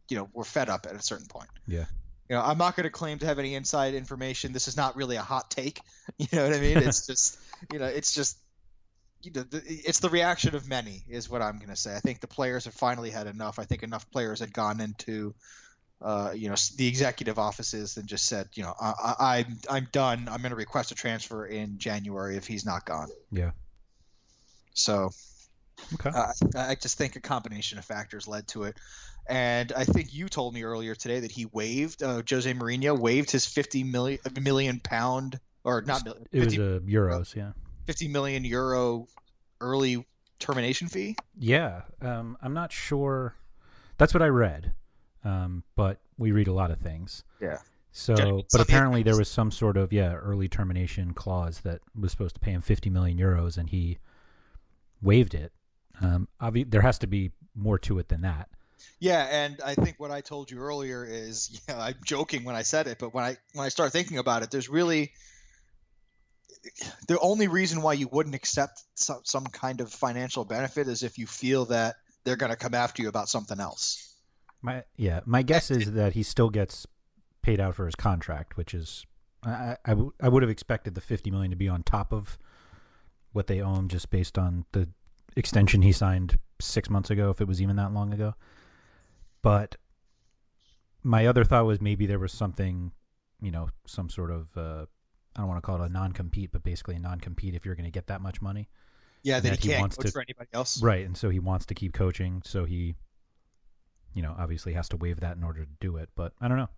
you 0.10 0.18
know, 0.18 0.30
were 0.34 0.44
fed 0.44 0.70
up 0.70 0.86
at 0.90 0.96
a 0.96 1.02
certain 1.02 1.28
point. 1.28 1.50
yeah. 1.68 1.86
You 2.34 2.40
know, 2.40 2.46
I'm 2.46 2.58
not 2.58 2.76
going 2.76 2.86
to 2.86 2.90
claim 2.90 3.20
to 3.20 3.28
have 3.28 3.38
any 3.38 3.54
inside 3.54 3.94
information. 3.94 4.54
This 4.54 4.68
is 4.68 4.76
not 4.76 4.96
really 4.96 5.18
a 5.18 5.22
hot 5.22 5.52
take. 5.52 5.80
You 6.18 6.28
know 6.34 6.46
what 6.46 6.56
I 6.56 6.60
mean? 6.60 6.82
It's 6.82 7.06
just, 7.08 7.38
you 7.72 7.78
know, 7.78 7.86
it's 7.86 8.12
just, 8.12 8.40
you 9.22 9.32
know, 9.32 9.44
the, 9.44 9.62
it's 9.68 10.00
the 10.00 10.10
reaction 10.10 10.56
of 10.56 10.68
many 10.68 11.04
is 11.08 11.30
what 11.30 11.44
I'm 11.44 11.58
going 11.58 11.70
to 11.70 11.76
say. 11.76 11.96
I 11.96 12.00
think 12.00 12.22
the 12.22 12.28
players 12.28 12.66
have 12.66 12.74
finally 12.74 13.12
had 13.12 13.28
enough. 13.28 13.60
I 13.60 13.66
think 13.66 13.84
enough 13.84 14.10
players 14.10 14.40
had 14.40 14.52
gone 14.52 14.82
into, 14.82 15.36
uh, 16.02 16.32
you 16.36 16.50
know, 16.50 16.56
the 16.76 16.88
executive 16.88 17.38
offices 17.38 17.98
and 17.98 18.08
just 18.08 18.26
said, 18.26 18.48
you 18.56 18.64
know, 18.64 18.74
I, 18.82 18.94
I, 19.00 19.38
I'm 19.38 19.58
I'm 19.70 19.88
done. 19.92 20.28
I'm 20.28 20.42
going 20.42 20.50
to 20.50 20.56
request 20.56 20.92
a 20.92 20.96
transfer 20.96 21.46
in 21.46 21.78
January 21.78 22.36
if 22.36 22.48
he's 22.48 22.66
not 22.66 22.84
gone. 22.84 23.10
Yeah. 23.32 23.52
So 24.74 25.12
Okay. 25.94 26.10
uh, 26.14 26.34
I 26.58 26.76
just 26.76 26.98
think 26.98 27.16
a 27.16 27.22
combination 27.22 27.78
of 27.78 27.86
factors 27.86 28.28
led 28.28 28.48
to 28.50 28.64
it. 28.64 28.78
And 29.28 29.72
I 29.72 29.86
think 29.86 30.14
you 30.14 30.28
told 30.28 30.54
me 30.54 30.64
earlier 30.64 30.96
today 30.96 31.22
that 31.22 31.32
he 31.32 31.46
waived, 31.46 32.04
uh, 32.04 32.22
Jose 32.30 32.52
Mourinho 32.54 32.98
waived 32.98 33.32
his 33.32 33.46
50 33.46 33.84
million, 33.84 34.20
million 34.42 34.80
pound, 34.80 35.40
or 35.64 35.82
not 35.82 36.04
million, 36.04 36.28
it 36.32 36.40
was 36.40 36.56
50, 36.56 36.62
uh, 36.62 36.80
euros, 36.80 37.36
yeah. 37.36 37.52
50 37.86 38.08
million 38.10 38.44
euro 38.44 39.08
early 39.62 40.06
termination 40.40 40.88
fee. 40.88 41.16
Yeah, 41.38 41.82
um, 42.02 42.38
I'm 42.42 42.54
not 42.54 42.72
sure. 42.72 43.36
That's 43.98 44.14
what 44.14 44.22
I 44.22 44.28
read, 44.28 44.74
um, 45.24 45.64
but 45.76 46.00
we 46.18 46.32
read 46.32 46.48
a 46.48 46.54
lot 46.54 46.72
of 46.72 46.80
things. 46.80 47.24
Yeah. 47.40 47.60
So, 47.92 48.16
Gotta 48.16 48.44
but 48.52 48.62
apparently 48.62 49.04
there 49.04 49.16
was 49.16 49.30
some 49.30 49.52
sort 49.52 49.78
of 49.78 49.94
yeah 49.94 50.16
early 50.16 50.48
termination 50.48 51.14
clause 51.14 51.60
that 51.60 51.82
was 51.98 52.12
supposed 52.12 52.34
to 52.36 52.42
pay 52.42 52.52
him 52.52 52.62
50 52.62 52.90
million 52.90 53.18
euros, 53.18 53.58
and 53.58 53.70
he 53.70 54.00
waived 55.02 55.34
it. 55.36 55.54
Um, 56.02 56.28
obvi- 56.42 56.70
there 56.70 56.82
has 56.82 56.98
to 57.00 57.08
be 57.08 57.32
more 57.56 57.78
to 57.80 58.00
it 58.00 58.10
than 58.10 58.22
that. 58.22 58.50
Yeah, 59.00 59.28
and 59.30 59.60
I 59.64 59.76
think 59.76 60.00
what 60.00 60.12
I 60.12 60.22
told 60.22 60.50
you 60.50 60.60
earlier 60.60 61.06
is, 61.06 61.50
you 61.68 61.74
know, 61.74 61.80
I'm 61.80 61.96
joking 62.06 62.44
when 62.44 62.56
I 62.56 62.62
said 62.62 62.88
it, 62.88 63.00
but 63.00 63.14
when 63.14 63.24
I 63.24 63.38
when 63.54 63.66
I 63.66 63.70
start 63.70 63.92
thinking 63.92 64.18
about 64.18 64.44
it, 64.44 64.52
there's 64.52 64.70
really 64.70 65.12
the 67.08 67.20
only 67.20 67.48
reason 67.48 67.82
why 67.82 67.94
you 67.94 68.08
wouldn't 68.08 68.36
accept 68.36 68.84
some, 68.96 69.20
some 69.24 69.46
kind 69.46 69.82
of 69.82 69.92
financial 69.92 70.46
benefit 70.46 70.88
is 70.88 71.04
if 71.04 71.18
you 71.18 71.28
feel 71.28 71.66
that 71.66 71.96
they're 72.24 72.38
going 72.38 72.52
to 72.52 72.56
come 72.56 72.74
after 72.74 73.02
you 73.02 73.10
about 73.10 73.28
something 73.28 73.60
else. 73.60 74.16
My 74.62 74.84
yeah, 74.96 75.20
my 75.26 75.42
guess 75.42 75.70
is 75.70 75.92
that 75.94 76.14
he 76.14 76.24
still 76.24 76.50
gets 76.50 76.88
paid 77.42 77.60
out 77.60 77.76
for 77.76 77.86
his 77.86 77.96
contract, 77.96 78.56
which 78.56 78.74
is 78.74 79.06
I 79.46 79.78
I, 79.86 79.90
w- 79.92 80.14
I 80.22 80.30
would 80.30 80.44
have 80.44 80.50
expected 80.50 80.96
the 80.96 81.02
50 81.02 81.32
million 81.32 81.52
to 81.52 81.58
be 81.58 81.68
on 81.68 81.84
top 81.84 82.14
of 82.14 82.38
what 83.34 83.48
they 83.48 83.62
owe 83.62 83.76
him 83.76 83.90
just 83.90 84.10
based 84.10 84.38
on 84.38 84.66
the 84.72 84.88
extension 85.36 85.82
he 85.82 85.92
signed 85.92 86.40
six 86.62 86.90
months 86.90 87.10
ago, 87.10 87.30
if 87.30 87.42
it 87.42 87.48
was 87.48 87.62
even 87.62 87.76
that 87.76 87.94
long 87.94 88.14
ago. 88.14 88.36
But 89.44 89.76
my 91.04 91.28
other 91.28 91.44
thought 91.44 91.66
was 91.66 91.80
maybe 91.80 92.08
there 92.08 92.18
was 92.18 92.32
something, 92.32 92.92
you 93.42 93.52
know, 93.52 93.70
some 93.86 94.10
sort 94.10 94.32
of 94.32 94.48
uh, 94.58 94.86
I 95.36 95.40
don't 95.42 95.48
want 95.48 95.58
to 95.58 95.66
call 95.66 95.82
it 95.82 95.86
a 95.86 95.90
non-compete, 95.90 96.52
but 96.52 96.64
basically 96.64 96.96
a 96.96 97.00
non-compete 97.00 97.54
if 97.54 97.66
you're 97.66 97.76
going 97.76 97.86
to 97.86 97.92
get 97.92 98.08
that 98.08 98.22
much 98.22 98.42
money. 98.42 98.70
Yeah, 99.22 99.36
And 99.38 99.46
that 99.46 99.60
he 99.60 99.68
he 99.68 99.70
can't 99.70 99.82
wants 99.82 99.98
coach 99.98 100.08
to- 100.08 100.12
for 100.12 100.22
anybody 100.22 100.50
else. 100.54 100.82
Right, 100.82 101.06
and 101.06 101.16
so 101.16 101.30
he 101.30 101.40
wants 101.40 101.66
to 101.68 101.76
keep 101.76 101.94
coaching, 101.94 102.42
so 102.46 102.66
he, 102.66 102.96
you 104.14 104.22
know, 104.22 104.36
obviously 104.38 104.74
has 104.74 104.90
to 104.90 104.98
waive 104.98 105.20
that 105.22 105.38
in 105.38 105.44
order 105.44 105.64
to 105.64 105.72
do 105.80 105.98
it. 105.98 106.10
But 106.16 106.34
I 106.42 106.48
don't 106.48 106.58
know. 106.58 106.70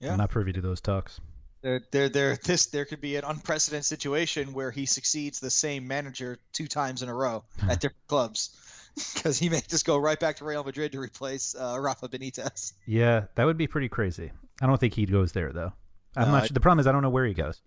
Yeah. 0.00 0.12
I'm 0.12 0.18
not 0.18 0.30
privy 0.30 0.52
to 0.52 0.60
those 0.60 0.80
talks. 0.80 1.20
There, 1.62 1.80
there, 1.90 2.08
there. 2.08 2.36
This 2.36 2.66
there 2.66 2.84
could 2.84 3.00
be 3.00 3.16
an 3.16 3.24
unprecedented 3.24 3.86
situation 3.86 4.52
where 4.52 4.70
he 4.70 4.86
succeeds 4.86 5.40
the 5.40 5.50
same 5.50 5.86
manager 5.88 6.38
two 6.52 6.66
times 6.66 7.02
in 7.02 7.08
a 7.08 7.14
row 7.14 7.44
at 7.62 7.80
different 7.80 8.06
clubs, 8.06 8.56
because 9.14 9.38
he 9.38 9.48
may 9.48 9.60
just 9.68 9.84
go 9.86 9.96
right 9.98 10.18
back 10.18 10.36
to 10.36 10.44
Real 10.44 10.64
Madrid 10.64 10.92
to 10.92 11.00
replace 11.00 11.54
uh, 11.54 11.76
Rafa 11.80 12.08
Benitez. 12.08 12.72
Yeah, 12.86 13.24
that 13.34 13.44
would 13.44 13.56
be 13.58 13.66
pretty 13.66 13.88
crazy. 13.88 14.32
I 14.60 14.66
don't 14.66 14.78
think 14.80 14.94
he 14.94 15.04
goes 15.06 15.32
there 15.32 15.52
though. 15.52 15.72
I'm 16.16 16.28
No, 16.28 16.32
not. 16.32 16.44
I- 16.44 16.48
the 16.52 16.60
problem 16.60 16.80
is 16.80 16.86
I 16.86 16.92
don't 16.92 17.02
know 17.02 17.10
where 17.10 17.26
he 17.26 17.34
goes. 17.34 17.60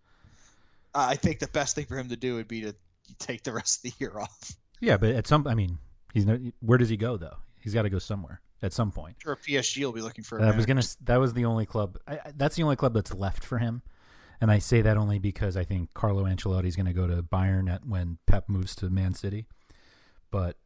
Uh, 0.96 1.06
I 1.12 1.16
think 1.16 1.40
the 1.40 1.48
best 1.48 1.76
thing 1.76 1.86
for 1.86 1.98
him 1.98 2.10
to 2.10 2.16
do 2.16 2.36
would 2.36 2.48
be 2.48 2.62
to 2.62 2.74
take 3.20 3.44
the 3.44 3.54
rest 3.54 3.86
of 3.86 3.92
the 3.92 3.98
year 4.00 4.18
off. 4.20 4.54
Yeah, 4.82 4.98
but 4.98 5.10
at 5.12 5.28
some, 5.28 5.46
I 5.48 5.54
mean, 5.54 5.78
he's 6.14 6.26
no. 6.26 6.40
Where 6.62 6.78
does 6.80 6.90
he 6.90 6.98
go 6.98 7.18
though? 7.18 7.36
He's 7.60 7.74
got 7.74 7.84
to 7.84 7.90
go 7.90 8.00
somewhere 8.00 8.42
at 8.64 8.74
some 8.74 8.92
point. 8.92 9.18
Sure 9.22 9.36
PSG 9.36 9.84
will 9.86 9.92
be 9.92 10.02
looking 10.02 10.24
for. 10.24 10.40
A 10.40 10.42
That 10.42 10.56
was 10.58 10.66
gonna. 10.66 10.82
That 11.04 11.18
was 11.18 11.34
the 11.34 11.46
only 11.46 11.66
club. 11.68 11.98
I, 12.08 12.14
I- 12.16 12.32
that's 12.36 12.56
the 12.56 12.64
only 12.64 12.76
club 12.76 12.94
that's 12.96 13.14
left 13.14 13.44
for 13.44 13.60
him, 13.60 13.84
and 14.42 14.50
I 14.50 14.58
say 14.58 14.82
that 14.82 14.98
only 14.98 15.20
because 15.20 15.56
I 15.56 15.64
think 15.64 15.94
Carlo 15.94 16.24
Ancelotti's 16.24 16.76
going 16.76 16.86
to 16.88 16.94
go 16.94 17.06
to 17.06 17.22
Bayern 17.22 17.72
at 17.72 17.86
when 17.86 18.18
Pep 18.26 18.50
moves 18.50 18.76
to 18.78 18.90
Man 18.90 19.14
City. 19.14 19.46
But 20.32 20.58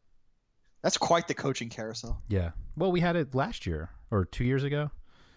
That's 0.84 0.96
quite 0.98 1.26
the 1.26 1.34
coaching 1.34 1.68
carousel. 1.70 2.22
yeah, 2.28 2.50
well, 2.76 2.92
we 2.92 3.00
had 3.00 3.16
it 3.16 3.34
last 3.34 3.66
year 3.66 3.90
or 4.12 4.24
two 4.26 4.44
years 4.44 4.62
ago 4.62 4.90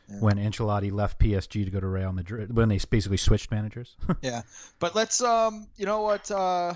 Yeah. 0.09 0.19
when 0.19 0.35
Ancelotti 0.37 0.91
left 0.91 1.19
PSG 1.19 1.63
to 1.65 1.71
go 1.71 1.79
to 1.79 1.87
Real 1.87 2.11
Madrid 2.11 2.55
when 2.55 2.69
they 2.69 2.77
basically 2.89 3.17
switched 3.17 3.49
managers. 3.49 3.95
yeah, 4.21 4.41
but 4.79 4.93
let's 4.93 5.21
um, 5.23 5.67
you 5.77 5.85
know 5.87 6.01
what? 6.01 6.29
Uh, 6.29 6.73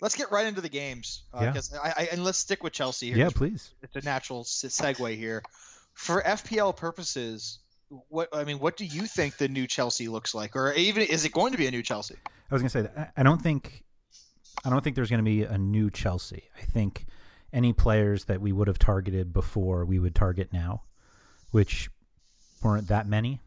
let's 0.00 0.14
get 0.16 0.30
right 0.32 0.46
into 0.46 0.60
the 0.60 0.68
games. 0.68 1.24
Uh, 1.32 1.52
Yeah. 1.54 1.60
I, 1.82 1.88
I, 1.96 2.08
and 2.12 2.24
let's 2.24 2.38
stick 2.38 2.62
with 2.64 2.72
Chelsea 2.72 3.08
here. 3.08 3.18
yeah, 3.18 3.30
please. 3.34 3.70
It's 3.82 3.96
a 3.96 4.00
natural 4.02 4.44
segue 4.44 5.16
here. 5.16 5.42
For 5.94 6.22
FPL 6.22 6.76
purposes, 6.76 7.58
what 8.08 8.28
I 8.32 8.44
mean, 8.44 8.60
what 8.60 8.76
do 8.76 8.84
you 8.84 9.02
think 9.06 9.36
the 9.36 9.48
new 9.48 9.66
Chelsea 9.66 10.08
looks 10.08 10.34
like, 10.34 10.54
or 10.56 10.72
even 10.74 11.02
is 11.02 11.24
it 11.24 11.32
going 11.32 11.52
to 11.52 11.58
be 11.58 11.66
a 11.66 11.70
new 11.70 11.82
Chelsea? 11.82 12.14
I 12.50 12.54
was 12.54 12.62
gonna 12.62 12.70
say 12.70 12.82
that 12.82 12.96
I 13.16 13.20
I 13.20 13.22
don't 13.24 13.42
think 13.42 13.84
I 14.64 14.70
don't 14.70 14.82
think 14.82 14.96
there's 14.96 15.10
gonna 15.10 15.22
be 15.22 15.42
a 15.42 15.58
new 15.58 15.90
Chelsea. 15.90 16.44
I 16.56 16.64
think 16.64 17.04
any 17.52 17.72
players 17.72 18.24
that 18.26 18.40
we 18.40 18.52
would 18.52 18.68
have 18.68 18.78
targeted 18.78 19.32
before 19.32 19.84
we 19.84 19.98
would 19.98 20.14
target 20.14 20.52
now, 20.52 20.82
which 21.50 21.90
weren't 22.62 22.88
that 22.88 23.06
many 23.06 23.40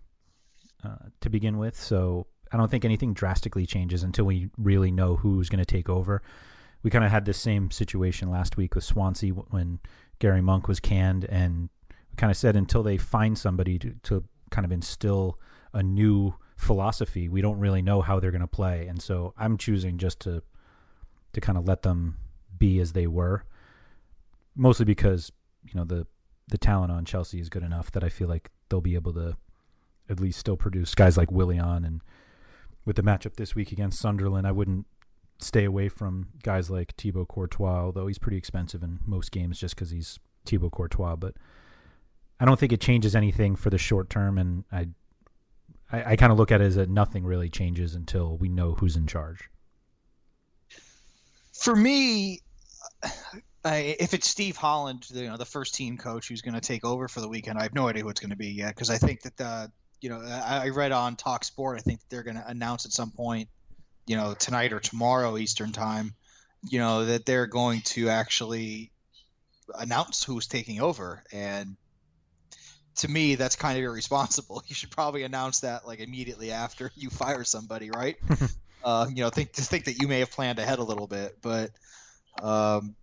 uh, 0.84 1.10
to 1.20 1.30
begin 1.30 1.58
with. 1.58 1.80
So 1.80 2.28
I 2.52 2.58
don't 2.58 2.70
think 2.70 2.86
anything 2.86 3.14
drastically 3.14 3.66
changes 3.66 4.04
until 4.04 4.26
we 4.26 4.50
really 4.58 4.92
know 4.92 5.16
who's 5.16 5.50
going 5.50 5.64
to 5.64 5.66
take 5.66 5.90
over. 5.90 6.22
We 6.84 6.90
kind 6.90 7.06
of 7.06 7.12
had 7.12 7.26
this 7.26 7.38
same 7.38 7.70
situation 7.70 8.32
last 8.32 8.58
week 8.58 8.74
with 8.76 8.84
Swansea 8.84 9.34
when 9.34 9.80
Gary 10.20 10.42
Monk 10.42 10.68
was 10.68 10.80
canned, 10.80 11.26
and 11.26 11.70
we 11.90 12.16
kind 12.18 12.32
of 12.32 12.38
said 12.38 12.56
until 12.56 12.84
they 12.84 12.98
find 12.98 13.38
somebody 13.38 13.78
to, 13.80 13.94
to 14.04 14.24
kind 14.50 14.66
of 14.66 14.72
instill 14.72 15.40
a 15.74 15.84
new 15.84 16.34
philosophy, 16.58 17.30
we 17.30 17.42
don't 17.42 17.60
really 17.60 17.82
know 17.82 18.02
how 18.02 18.20
they're 18.20 18.32
going 18.32 18.42
to 18.42 18.48
play. 18.48 18.88
And 18.88 19.02
so 19.02 19.34
I'm 19.38 19.58
choosing 19.58 19.98
just 19.98 20.20
to 20.22 20.44
to 21.34 21.40
kind 21.40 21.58
of 21.58 21.66
let 21.66 21.84
them 21.84 22.18
be 22.58 22.80
as 22.82 22.92
they 22.92 23.08
were, 23.08 23.46
mostly 24.56 24.86
because 24.86 25.32
you 25.64 25.74
know 25.76 25.86
the 25.86 26.06
the 26.48 26.58
talent 26.58 26.92
on 26.92 27.06
Chelsea 27.06 27.40
is 27.40 27.50
good 27.50 27.64
enough 27.64 27.92
that 27.92 28.04
I 28.04 28.10
feel 28.10 28.28
like 28.28 28.50
they'll 28.70 28.82
be 28.82 28.96
able 28.96 29.14
to 29.14 29.38
at 30.10 30.20
least 30.20 30.40
still 30.40 30.58
produce 30.58 30.94
guys 30.96 31.18
like 31.18 31.32
Willian 31.32 31.86
and 31.86 32.02
with 32.86 32.96
the 32.96 33.04
matchup 33.04 33.36
this 33.36 33.56
week 33.56 33.72
against 33.72 34.00
Sunderland, 34.00 34.48
I 34.48 34.52
wouldn't 34.52 34.86
stay 35.40 35.66
away 35.66 35.90
from 35.90 36.28
guys 36.44 36.70
like 36.70 36.96
Thibaut 36.96 37.28
Courtois, 37.28 37.84
although 37.86 38.08
he's 38.08 38.18
pretty 38.18 38.38
expensive 38.38 38.84
in 38.84 39.00
most 39.06 39.32
games 39.32 39.60
just 39.60 39.76
because 39.76 39.92
he's 39.92 40.20
Thibaut 40.46 40.72
Courtois. 40.72 41.16
But 41.16 41.36
I 42.40 42.46
don't 42.46 42.60
think 42.60 42.72
it 42.72 42.82
changes 42.82 43.16
anything 43.16 43.56
for 43.56 43.70
the 43.70 43.78
short 43.78 44.10
term, 44.10 44.38
and 44.38 44.64
I 44.72 44.88
I, 45.92 46.12
I 46.12 46.16
kind 46.16 46.32
of 46.32 46.38
look 46.38 46.52
at 46.52 46.62
it 46.62 46.66
as 46.66 46.76
that 46.76 46.90
nothing 46.90 47.24
really 47.26 47.50
changes 47.50 47.96
until 47.96 48.38
we 48.38 48.50
know 48.50 48.74
who's 48.74 48.96
in 48.96 49.08
charge. 49.08 49.50
For 51.54 51.76
me, 51.76 52.42
I, 53.64 53.96
if 54.00 54.14
it's 54.14 54.28
Steve 54.28 54.58
Holland, 54.58 55.06
you 55.12 55.28
know, 55.28 55.38
the 55.38 55.46
first 55.46 55.76
team 55.76 55.98
coach 55.98 56.28
who's 56.28 56.42
going 56.42 56.56
to 56.56 56.62
take 56.62 56.84
over 56.84 57.08
for 57.08 57.22
the 57.22 57.28
weekend, 57.28 57.60
I 57.60 57.64
have 57.64 57.76
no 57.76 57.88
idea 57.88 58.04
who 58.04 58.10
it's 58.10 58.20
going 58.20 58.32
to 58.32 58.38
be 58.38 58.50
yet 58.50 58.74
because 58.74 58.90
I 58.90 58.98
think 58.98 59.22
that 59.22 59.38
the, 59.38 59.72
you 60.02 60.10
know, 60.10 60.22
I, 60.22 60.66
I 60.66 60.70
read 60.70 60.92
on 60.92 61.16
Talk 61.16 61.44
Sport, 61.44 61.78
I 61.78 61.82
think 61.82 62.00
that 62.00 62.10
they're 62.10 62.24
going 62.24 62.38
to 62.38 62.48
announce 62.48 62.86
at 62.86 62.92
some 62.92 63.12
point, 63.12 63.50
you 64.08 64.18
know, 64.18 64.34
tonight 64.34 64.74
or 64.74 64.80
tomorrow 64.80 65.38
Eastern 65.38 65.72
time, 65.72 66.16
you 66.68 66.80
know, 66.80 67.06
that 67.06 67.26
they're 67.26 67.46
going 67.46 67.82
to 67.82 68.10
actually 68.10 68.92
announce 69.78 70.24
who's 70.24 70.48
taking 70.48 70.82
over, 70.82 71.24
and 71.32 71.76
to 72.98 73.08
me, 73.08 73.36
that's 73.36 73.56
kind 73.56 73.78
of 73.78 73.84
irresponsible. 73.84 74.64
You 74.68 74.76
should 74.76 74.92
probably 74.92 75.24
announce 75.24 75.62
that 75.62 75.86
like 75.86 76.00
immediately 76.00 76.52
after 76.52 76.92
you 76.96 77.10
fire 77.10 77.44
somebody, 77.44 77.90
right? 77.90 78.18
uh, 78.84 79.08
you 79.10 79.24
know, 79.24 79.30
think 79.30 79.54
to 79.54 79.62
think 79.62 79.86
that 79.86 80.02
you 80.02 80.08
may 80.08 80.20
have 80.20 80.32
planned 80.32 80.60
ahead 80.60 80.80
a 80.80 80.84
little 80.84 81.08
bit, 81.08 81.38
but 81.42 81.72
um, 82.42 82.96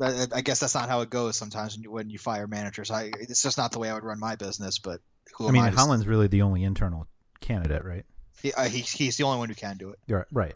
I, 0.00 0.40
guess 0.42 0.60
that's 0.60 0.74
not 0.74 0.88
how 0.88 1.00
it 1.00 1.10
goes 1.10 1.36
sometimes 1.36 1.74
when 1.74 1.82
you, 1.82 1.90
when 1.90 2.10
you 2.10 2.18
fire 2.18 2.46
managers. 2.46 2.90
I 2.90 3.10
it's 3.18 3.42
just 3.42 3.56
not 3.56 3.72
the 3.72 3.78
way 3.78 3.88
I 3.88 3.94
would 3.94 4.04
run 4.04 4.18
my 4.18 4.36
business. 4.36 4.78
But 4.78 5.00
I 5.40 5.50
mean, 5.50 5.62
I 5.62 5.70
to- 5.70 5.76
Holland's 5.76 6.06
really 6.06 6.26
the 6.26 6.42
only 6.42 6.64
internal 6.64 7.06
candidate, 7.40 7.84
right? 7.84 8.04
He, 8.42 8.52
uh, 8.52 8.64
he, 8.64 8.80
he's 8.80 9.16
the 9.16 9.24
only 9.24 9.38
one 9.38 9.48
who 9.48 9.54
can 9.54 9.78
do 9.78 9.90
it. 9.90 9.98
You're 10.06 10.26
right. 10.30 10.54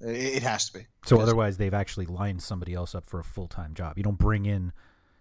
It, 0.00 0.36
it 0.36 0.42
has 0.42 0.68
to 0.70 0.78
be. 0.78 0.86
So 1.06 1.20
otherwise, 1.20 1.56
they've 1.56 1.72
actually 1.72 2.06
lined 2.06 2.42
somebody 2.42 2.74
else 2.74 2.94
up 2.94 3.08
for 3.08 3.18
a 3.18 3.24
full 3.24 3.48
time 3.48 3.74
job. 3.74 3.96
You 3.96 4.04
don't 4.04 4.18
bring 4.18 4.44
in. 4.44 4.72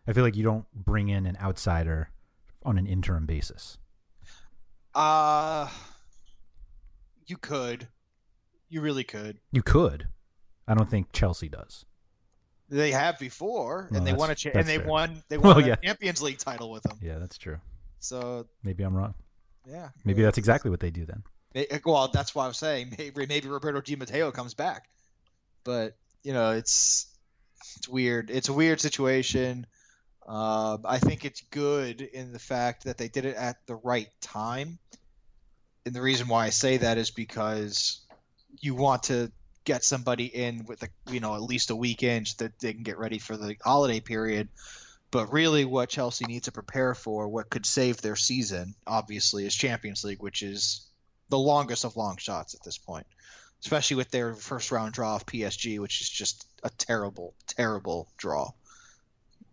I 0.08 0.14
feel 0.14 0.24
like 0.24 0.36
you 0.36 0.44
don't 0.44 0.66
bring 0.74 1.10
in 1.10 1.26
an 1.26 1.38
outsider 1.42 2.10
on 2.64 2.78
an 2.78 2.86
interim 2.86 3.26
basis. 3.26 3.78
Uh, 4.94 5.68
you 7.26 7.38
could. 7.38 7.88
You 8.70 8.82
really 8.82 9.04
could. 9.04 9.40
You 9.52 9.62
could. 9.62 10.08
I 10.68 10.74
don't 10.74 10.90
think 10.90 11.12
Chelsea 11.12 11.48
does. 11.48 11.86
They 12.70 12.92
have 12.92 13.20
before, 13.20 13.88
Well, 13.92 13.98
and 14.00 14.08
they 14.08 14.14
won 14.14 14.32
a 14.32 14.36
cha- 14.36 14.50
and 14.54 14.66
they 14.68 14.78
fair. 14.78 14.88
won 14.88 15.24
they 15.30 15.38
Well, 15.40 15.56
won 15.56 15.64
a 15.64 15.68
yeah. 15.68 15.76
Champions 15.76 16.22
League 16.22 16.40
title 16.40 16.72
with 16.72 16.84
them. 16.84 16.98
Yeah, 17.02 17.20
that's 17.20 17.38
true. 17.38 17.58
So 18.00 18.48
Maybe 18.64 18.84
I'm 18.84 18.96
wrong. 18.96 19.14
yeah, 19.68 19.90
Maybe 20.04 20.22
that's 20.24 20.38
exactly 20.38 20.72
what 20.72 20.80
they 20.80 20.92
do 20.92 21.06
then. 21.06 21.24
May- 21.54 21.68
Well, 21.86 22.08
that's 22.10 22.34
why 22.36 22.46
I 22.46 22.48
was 22.48 22.58
saying 22.58 22.96
maybe 22.98 23.26
maybe 23.28 23.48
Roberto 23.48 23.82
Di 23.82 23.96
Matteo 23.96 24.32
comes 24.32 24.54
back, 24.54 24.88
but 25.64 25.96
you 26.24 26.34
know 26.34 26.52
it's 26.52 27.08
it's 27.78 27.88
weird. 27.88 28.30
It's 28.32 28.50
a 28.50 28.54
weird 28.54 28.80
situation. 28.82 29.66
Um, 30.28 30.82
I 30.86 30.98
think 30.98 31.24
it's 31.24 31.42
good 31.52 32.02
in 32.02 32.32
the 32.34 32.40
fact 32.40 32.86
that 32.86 32.98
they 32.98 33.08
did 33.10 33.26
it 33.26 33.36
at 33.36 33.58
the 33.68 33.76
right 33.76 34.08
time, 34.22 34.80
and 35.86 35.94
the 35.96 36.02
reason 36.02 36.28
why 36.28 36.46
I 36.46 36.50
say 36.50 36.78
that 36.78 36.98
is 36.98 37.12
because 37.12 38.02
you 38.60 38.74
want 38.76 39.04
to 39.04 39.32
get 39.66 39.84
somebody 39.84 40.26
in 40.26 40.64
with 40.66 40.84
a 40.84 40.90
you 41.12 41.20
know 41.20 41.36
at 41.36 41.42
least 41.42 41.72
a 41.72 41.76
weekend 41.76 42.28
so 42.28 42.46
that 42.46 42.60
they 42.60 42.74
can 42.74 42.84
get 42.84 42.98
ready 42.98 43.20
for 43.20 43.36
the 43.36 43.56
holiday 43.64 44.00
period. 44.00 44.48
But 45.12 45.32
really, 45.32 45.66
what 45.66 45.90
Chelsea 45.90 46.26
needs 46.26 46.46
to 46.46 46.52
prepare 46.52 46.94
for, 46.94 47.28
what 47.28 47.50
could 47.50 47.66
save 47.66 48.02
their 48.02 48.16
season, 48.16 48.76
obviously, 48.86 49.46
is 49.46 49.56
Champions 49.56 50.04
League, 50.04 50.22
which 50.22 50.42
is 50.42 50.88
the 51.30 51.38
longest 51.38 51.86
of 51.86 51.96
long 51.96 52.18
shots 52.18 52.54
at 52.54 52.64
this 52.64 52.78
point, 52.78 53.06
especially 53.62 53.98
with 53.98 54.12
their 54.12 54.34
first 54.34 54.72
round 54.72 54.94
draw 54.94 55.16
of 55.16 55.26
PSG, 55.26 55.80
which 55.80 56.02
is 56.02 56.10
just 56.10 56.46
a 56.64 56.70
terrible, 56.70 57.34
terrible 57.48 58.10
draw. 58.18 58.52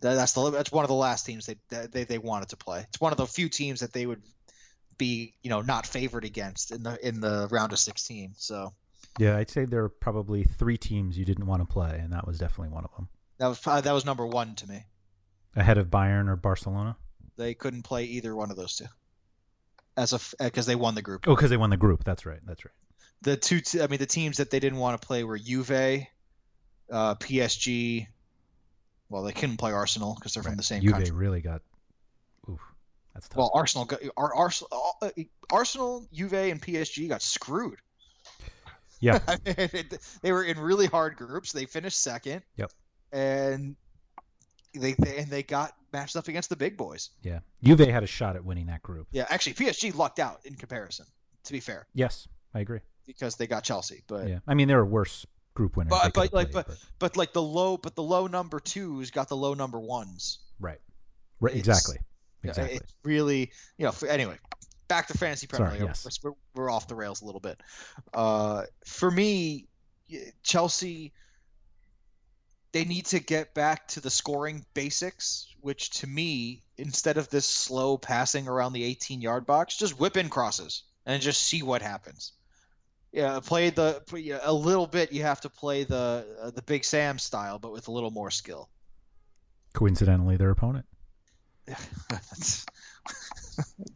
That's 0.00 0.32
the 0.32 0.50
that's 0.50 0.72
one 0.72 0.84
of 0.84 0.88
the 0.88 0.94
last 0.94 1.24
teams 1.24 1.46
they, 1.46 1.56
they 1.68 2.04
they 2.04 2.18
wanted 2.18 2.48
to 2.50 2.56
play. 2.56 2.84
It's 2.88 3.00
one 3.00 3.12
of 3.12 3.18
the 3.18 3.26
few 3.26 3.48
teams 3.48 3.80
that 3.80 3.92
they 3.92 4.04
would 4.04 4.22
be 4.98 5.34
you 5.42 5.50
know 5.50 5.62
not 5.62 5.86
favored 5.86 6.24
against 6.24 6.72
in 6.72 6.82
the 6.82 7.06
in 7.06 7.20
the 7.20 7.46
round 7.50 7.72
of 7.72 7.78
16. 7.78 8.34
So 8.36 8.74
Yeah, 9.18 9.36
I'd 9.36 9.50
say 9.50 9.64
there 9.64 9.84
are 9.84 9.88
probably 9.88 10.44
three 10.44 10.78
teams 10.78 11.18
you 11.18 11.24
didn't 11.24 11.46
want 11.46 11.60
to 11.62 11.66
play, 11.70 11.98
and 12.02 12.12
that 12.12 12.26
was 12.26 12.38
definitely 12.38 12.72
one 12.74 12.84
of 12.84 12.90
them. 12.96 13.08
that 13.38 13.46
was 13.48 13.58
probably, 13.58 13.82
that 13.82 13.92
was 13.92 14.04
number 14.06 14.26
one 14.26 14.54
to 14.56 14.68
me. 14.68 14.84
Ahead 15.54 15.78
of 15.78 15.88
Bayern 15.88 16.28
or 16.28 16.36
Barcelona. 16.36 16.96
They 17.36 17.54
couldn't 17.54 17.82
play 17.82 18.04
either 18.04 18.34
one 18.34 18.50
of 18.50 18.56
those 18.56 18.76
two 18.76 18.86
as 19.96 20.12
a 20.12 20.44
because 20.44 20.66
they 20.66 20.74
won 20.74 20.94
the 20.94 21.02
group. 21.02 21.26
Oh, 21.28 21.34
because 21.34 21.50
they 21.50 21.56
won 21.56 21.70
the 21.70 21.76
group. 21.76 22.04
That's 22.04 22.24
right. 22.24 22.40
That's 22.46 22.64
right. 22.64 22.72
the 23.22 23.36
two 23.36 23.60
t- 23.60 23.82
I 23.82 23.86
mean 23.86 23.98
the 23.98 24.06
teams 24.06 24.38
that 24.38 24.50
they 24.50 24.60
didn't 24.60 24.78
want 24.78 25.00
to 25.00 25.06
play 25.06 25.24
were 25.24 25.38
Juve, 25.38 25.70
uh, 25.70 27.14
PSG. 27.16 28.06
Well, 29.08 29.22
they 29.24 29.32
couldn't 29.32 29.58
play 29.58 29.72
Arsenal 29.72 30.14
because 30.14 30.34
they're 30.34 30.42
from 30.42 30.56
the 30.56 30.62
same 30.62 30.78
country. 30.78 30.88
Juve 30.92 30.96
country. 31.08 31.16
really 31.16 31.40
got. 31.42 31.60
Oof, 32.48 32.60
that's 33.12 33.28
tough. 33.28 33.36
Well, 33.36 33.50
Arsenal 33.54 33.84
got 33.84 34.00
Ar- 34.16 34.34
Arsenal, 34.34 34.96
uh, 35.02 35.10
Arsenal, 35.50 36.06
Juve, 36.12 36.32
and 36.32 36.62
PSG 36.62 37.08
got 37.08 37.20
screwed. 37.20 37.78
Yeah, 39.02 39.18
they 40.22 40.32
were 40.32 40.44
in 40.44 40.58
really 40.58 40.86
hard 40.86 41.16
groups. 41.16 41.52
They 41.52 41.66
finished 41.66 42.00
second. 42.00 42.42
Yep. 42.56 42.70
And 43.12 43.76
they, 44.74 44.92
they 44.94 45.18
and 45.18 45.28
they 45.30 45.42
got 45.42 45.72
matched 45.92 46.16
up 46.16 46.28
against 46.28 46.48
the 46.48 46.56
big 46.56 46.78
boys. 46.78 47.10
yeah. 47.22 47.40
Juve 47.62 47.80
had 47.80 48.02
a 48.02 48.06
shot 48.06 48.36
at 48.36 48.44
winning 48.44 48.66
that 48.66 48.82
group. 48.82 49.06
Yeah, 49.10 49.26
actually, 49.28 49.54
PSG 49.54 49.94
lucked 49.94 50.18
out 50.18 50.40
in 50.46 50.54
comparison. 50.54 51.04
To 51.44 51.52
be 51.52 51.60
fair, 51.60 51.86
Yes, 51.92 52.26
I 52.54 52.60
agree. 52.60 52.80
because 53.06 53.34
they 53.36 53.46
got 53.48 53.64
Chelsea, 53.64 54.02
but 54.06 54.28
Yeah, 54.28 54.38
I 54.46 54.54
mean 54.54 54.68
there 54.68 54.78
are 54.78 54.86
worse 54.86 55.26
group 55.54 55.76
winners. 55.76 55.90
But- 55.90 56.14
but, 56.14 56.32
like, 56.32 56.52
played, 56.52 56.52
but- 56.52 56.78
but 57.00 57.16
like 57.16 57.32
the 57.34 57.42
low, 57.42 57.76
but 57.76 57.94
the 57.96 58.02
low 58.02 58.26
number 58.28 58.60
twos 58.60 59.10
got 59.10 59.28
the 59.28 59.36
low 59.36 59.52
number 59.54 59.78
ones. 59.80 60.38
right, 60.60 60.80
right, 61.40 61.54
exactly, 61.54 61.96
Yeah, 62.44 62.50
exactly. 62.50 62.76
It's 62.76 62.94
really, 63.04 63.50
you 63.76 63.86
know. 63.86 63.92
Anyway, 64.08 64.38
back 64.92 65.06
to 65.08 65.16
fantasy 65.16 65.46
Premier 65.46 65.68
Sorry, 65.68 65.80
League. 65.80 65.88
yes. 65.88 66.18
We're, 66.22 66.32
we're 66.54 66.70
off 66.70 66.86
the 66.86 66.94
rails 66.94 67.22
a 67.22 67.24
little 67.24 67.40
bit. 67.40 67.58
Uh, 68.12 68.64
for 68.84 69.10
me, 69.10 69.66
Chelsea, 70.42 71.14
they 72.72 72.84
need 72.84 73.06
to 73.06 73.18
get 73.18 73.54
back 73.54 73.88
to 73.88 74.02
the 74.02 74.10
scoring 74.10 74.66
basics, 74.74 75.46
which 75.62 75.88
to 76.00 76.06
me, 76.06 76.62
instead 76.76 77.16
of 77.16 77.30
this 77.30 77.46
slow 77.46 77.96
passing 77.96 78.46
around 78.46 78.74
the 78.74 78.94
18-yard 78.94 79.46
box, 79.46 79.78
just 79.78 79.98
whip 79.98 80.18
in 80.18 80.28
crosses 80.28 80.82
and 81.06 81.22
just 81.22 81.42
see 81.42 81.62
what 81.62 81.80
happens. 81.80 82.32
Yeah, 83.12 83.40
play 83.40 83.70
the 83.70 84.02
a 84.42 84.52
little 84.52 84.86
bit. 84.86 85.12
You 85.12 85.22
have 85.22 85.40
to 85.42 85.50
play 85.50 85.84
the 85.84 86.26
uh, 86.42 86.50
the 86.50 86.62
Big 86.62 86.82
Sam 86.82 87.18
style, 87.18 87.58
but 87.58 87.70
with 87.70 87.88
a 87.88 87.92
little 87.92 88.10
more 88.10 88.30
skill. 88.30 88.70
Coincidentally, 89.74 90.38
their 90.38 90.48
opponent. 90.50 90.86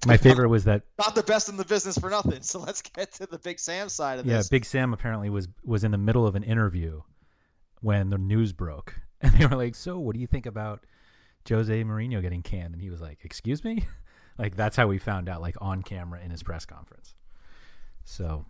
My 0.06 0.16
favorite 0.16 0.48
was 0.48 0.64
that. 0.64 0.82
not 0.98 1.14
the 1.14 1.22
best 1.22 1.48
in 1.48 1.56
the 1.56 1.64
business 1.64 1.96
for 1.98 2.10
nothing. 2.10 2.42
So 2.42 2.60
let's 2.60 2.82
get 2.82 3.12
to 3.14 3.26
the 3.26 3.38
Big 3.38 3.58
Sam 3.58 3.88
side 3.88 4.18
of 4.18 4.26
Yeah, 4.26 4.36
this. 4.38 4.46
Yeah, 4.46 4.56
Big 4.56 4.64
Sam 4.64 4.92
apparently 4.92 5.30
was 5.30 5.48
was 5.64 5.82
in 5.84 5.90
the 5.90 5.98
middle 5.98 6.26
of 6.26 6.34
an 6.36 6.42
interview 6.42 7.02
when 7.80 8.10
the 8.10 8.18
news 8.18 8.52
broke, 8.52 8.94
and 9.20 9.32
they 9.34 9.46
were 9.46 9.56
like, 9.56 9.74
"So, 9.74 9.98
what 9.98 10.14
do 10.14 10.20
you 10.20 10.26
think 10.26 10.46
about 10.46 10.84
Jose 11.48 11.82
Mourinho 11.84 12.20
getting 12.22 12.42
canned?" 12.42 12.74
And 12.74 12.82
he 12.82 12.90
was 12.90 13.00
like, 13.00 13.18
"Excuse 13.24 13.64
me." 13.64 13.86
Like 14.38 14.54
that's 14.54 14.76
how 14.76 14.86
we 14.86 14.98
found 14.98 15.30
out, 15.30 15.40
like 15.40 15.56
on 15.62 15.82
camera 15.82 16.20
in 16.22 16.30
his 16.30 16.42
press 16.42 16.66
conference. 16.66 17.14
So 18.04 18.44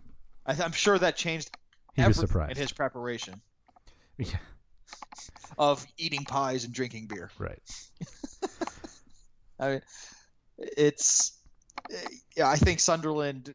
I, 0.45 0.51
I'm 0.61 0.73
sure 0.73 0.99
that 0.99 1.15
changed 1.15 1.49
he 1.95 2.03
was 2.05 2.17
surprised. 2.17 2.51
in 2.51 2.57
his 2.57 2.73
preparation 2.73 3.39
Yeah, 4.17 4.35
of 5.57 5.87
eating 5.97 6.25
pies 6.25 6.65
and 6.65 6.73
drinking 6.73 7.07
beer. 7.07 7.31
right. 7.39 7.61
I 9.59 9.69
mean, 9.69 9.81
it's 10.57 11.37
yeah. 12.35 12.47
I 12.49 12.55
think 12.57 12.79
Sunderland. 12.79 13.53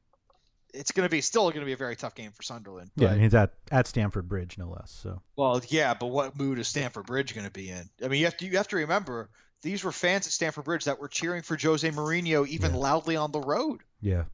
It's 0.75 0.91
going 0.91 1.07
to 1.07 1.11
be 1.11 1.21
still 1.21 1.43
going 1.51 1.61
to 1.61 1.67
be 1.67 1.75
a 1.75 1.77
very 1.77 1.97
tough 1.97 2.15
game 2.15 2.31
for 2.33 2.43
Sunderland. 2.43 2.91
Yeah, 2.97 3.09
but- 3.09 3.13
and 3.15 3.23
he's 3.23 3.35
at 3.35 3.53
at 3.71 3.87
Stamford 3.87 4.27
Bridge, 4.29 4.57
no 4.57 4.71
less. 4.71 4.91
So 4.91 5.21
Well, 5.37 5.61
yeah, 5.69 5.93
but 5.95 6.07
what 6.07 6.39
mood 6.39 6.59
is 6.59 6.67
Stamford 6.69 7.05
Bridge 7.07 7.35
going 7.35 7.47
to 7.47 7.53
be 7.53 7.69
in? 7.69 7.91
I 8.03 8.09
mean, 8.09 8.21
you 8.21 8.25
have 8.27 8.37
to 8.39 8.47
you 8.47 8.57
have 8.57 8.69
to 8.69 8.77
remember 8.77 9.29
these 9.61 9.85
were 9.85 9.93
fans 9.93 10.27
at 10.27 10.33
Stamford 10.33 10.65
Bridge 10.65 10.85
that 10.87 10.99
were 10.99 11.09
cheering 11.09 11.43
for 11.43 11.59
Jose 11.61 11.89
Mourinho 11.91 12.47
even 12.49 12.73
Yeah. 12.73 12.79
loudly 12.81 13.17
on 13.17 13.31
the 13.33 13.41
road. 13.41 13.83
yeah, 14.01 14.25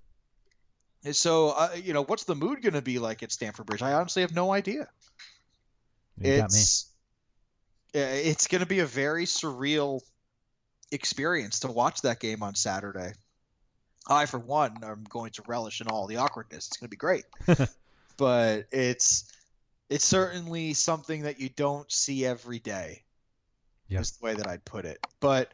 And 1.05 1.15
so, 1.15 1.51
uh, 1.51 1.71
you 1.75 1.93
know, 1.93 2.03
what's 2.05 2.25
the 2.25 2.35
mood 2.35 2.63
going 2.63 2.73
to 2.75 2.81
be 2.83 2.99
like 2.99 3.23
at 3.23 3.31
Stamford 3.33 3.67
Bridge? 3.67 3.83
I 3.83 3.93
honestly 3.95 4.23
have 4.23 4.33
no 4.35 4.53
idea. 4.53 4.89
you 6.21 6.33
it's 6.33 6.93
it's 7.93 8.47
going 8.47 8.61
to 8.61 8.67
be 8.67 8.79
a 8.79 8.87
very 8.87 9.25
surreal 9.25 10.01
experience 10.93 11.61
to 11.61 11.69
watch 11.69 12.03
that 12.03 12.21
game 12.21 12.43
on 12.43 12.55
Saturday. 12.55 13.13
I, 14.07 14.27
for 14.27 14.39
one, 14.39 14.79
am 14.83 15.05
going 15.09 15.33
to 15.33 15.43
relish 15.47 15.81
in 15.81 15.89
all 15.89 16.07
the 16.07 16.17
awkwardness. 16.17 16.69
It's 16.69 16.77
going 16.79 16.87
to 16.87 16.91
be 16.91 16.97
great, 16.97 17.25
but 18.17 18.67
it's 18.73 19.31
it's 19.91 20.05
certainly 20.05 20.75
something 20.75 21.23
that 21.23 21.41
you 21.41 21.49
don't 21.51 21.91
see 21.91 22.25
every 22.25 22.59
day. 22.59 23.03
Yep. 23.89 24.01
Is 24.01 24.11
the 24.13 24.25
way 24.25 24.35
that 24.35 24.47
I'd 24.47 24.65
put 24.65 24.85
it. 24.85 24.99
But 25.21 25.53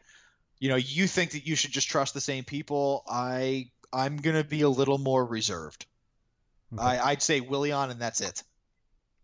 you 0.58 0.68
know, 0.68 0.76
you 0.76 1.06
think 1.06 1.32
that 1.32 1.46
you 1.46 1.56
should 1.56 1.72
just 1.72 1.88
trust 1.88 2.14
the 2.14 2.20
same 2.20 2.44
people. 2.44 3.04
I 3.08 3.70
I'm 3.92 4.16
going 4.16 4.36
to 4.36 4.44
be 4.44 4.62
a 4.62 4.68
little 4.68 4.98
more 4.98 5.24
reserved. 5.24 5.86
Okay. 6.72 6.82
I, 6.82 7.10
I'd 7.10 7.22
say 7.22 7.40
Willian, 7.40 7.90
and 7.90 8.00
that's 8.00 8.20
it 8.20 8.42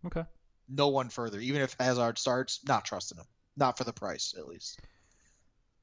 okay. 0.06 0.24
no 0.68 0.88
one 0.88 1.08
further. 1.08 1.40
Even 1.40 1.62
if 1.62 1.76
Hazard 1.78 2.18
starts, 2.18 2.60
not 2.66 2.84
trusting 2.84 3.18
him. 3.18 3.26
Not 3.56 3.78
for 3.78 3.84
the 3.84 3.92
price, 3.92 4.34
at 4.38 4.48
least. 4.48 4.80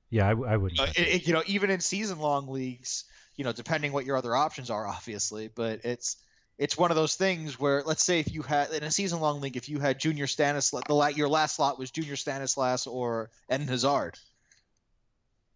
Yeah, 0.09 0.27
I 0.29 0.57
wouldn't. 0.57 0.79
Uh, 0.79 0.87
it- 0.95 1.07
it. 1.07 1.27
you 1.27 1.33
know, 1.33 1.43
even 1.47 1.69
in 1.69 1.79
season-long 1.79 2.47
leagues, 2.47 3.03
you 3.35 3.43
know, 3.43 3.51
depending 3.51 3.91
what 3.91 4.05
your 4.05 4.17
other 4.17 4.35
options 4.35 4.69
are, 4.69 4.87
obviously, 4.87 5.49
but 5.53 5.81
it's 5.83 6.17
it's 6.57 6.75
one 6.77 6.89
of 6.89 6.95
those 6.97 7.13
things 7.15 7.59
where, 7.59 7.83
let's 7.85 8.03
say, 8.03 8.19
if 8.19 8.33
you 8.33 8.41
had 8.41 8.71
in 8.71 8.83
a 8.83 8.89
season-long 8.89 9.41
league, 9.41 9.57
if 9.57 9.69
you 9.69 9.79
had 9.79 9.99
Junior 9.99 10.25
Stanislas, 10.25 10.83
the 10.87 10.95
la- 10.95 11.07
your 11.07 11.29
last 11.29 11.55
slot 11.55 11.77
was 11.77 11.91
Junior 11.91 12.15
Stanislas 12.15 12.87
or 12.87 13.29
Eden 13.53 13.67
Hazard. 13.67 14.17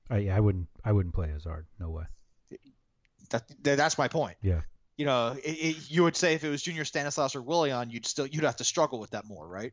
I, 0.09 0.17
yeah, 0.17 0.35
I 0.35 0.39
wouldn't. 0.39 0.67
I 0.83 0.91
wouldn't 0.91 1.15
play 1.15 1.29
Hazard. 1.29 1.65
No 1.79 1.89
way. 1.89 2.03
That, 3.29 3.43
that 3.63 3.77
that's 3.77 3.97
my 3.97 4.09
point. 4.09 4.35
Yeah. 4.41 4.61
You 4.97 5.05
know, 5.05 5.35
it, 5.43 5.89
you 5.89 6.03
would 6.03 6.15
say 6.17 6.33
if 6.35 6.43
it 6.43 6.49
was 6.49 6.61
Junior 6.61 6.83
Stanislas 6.85 7.35
or 7.35 7.41
Willian, 7.41 7.89
you'd 7.89 8.05
still 8.05 8.27
you'd 8.27 8.43
have 8.43 8.57
to 8.57 8.63
struggle 8.65 8.99
with 8.99 9.11
that 9.11 9.25
more, 9.25 9.47
right? 9.47 9.71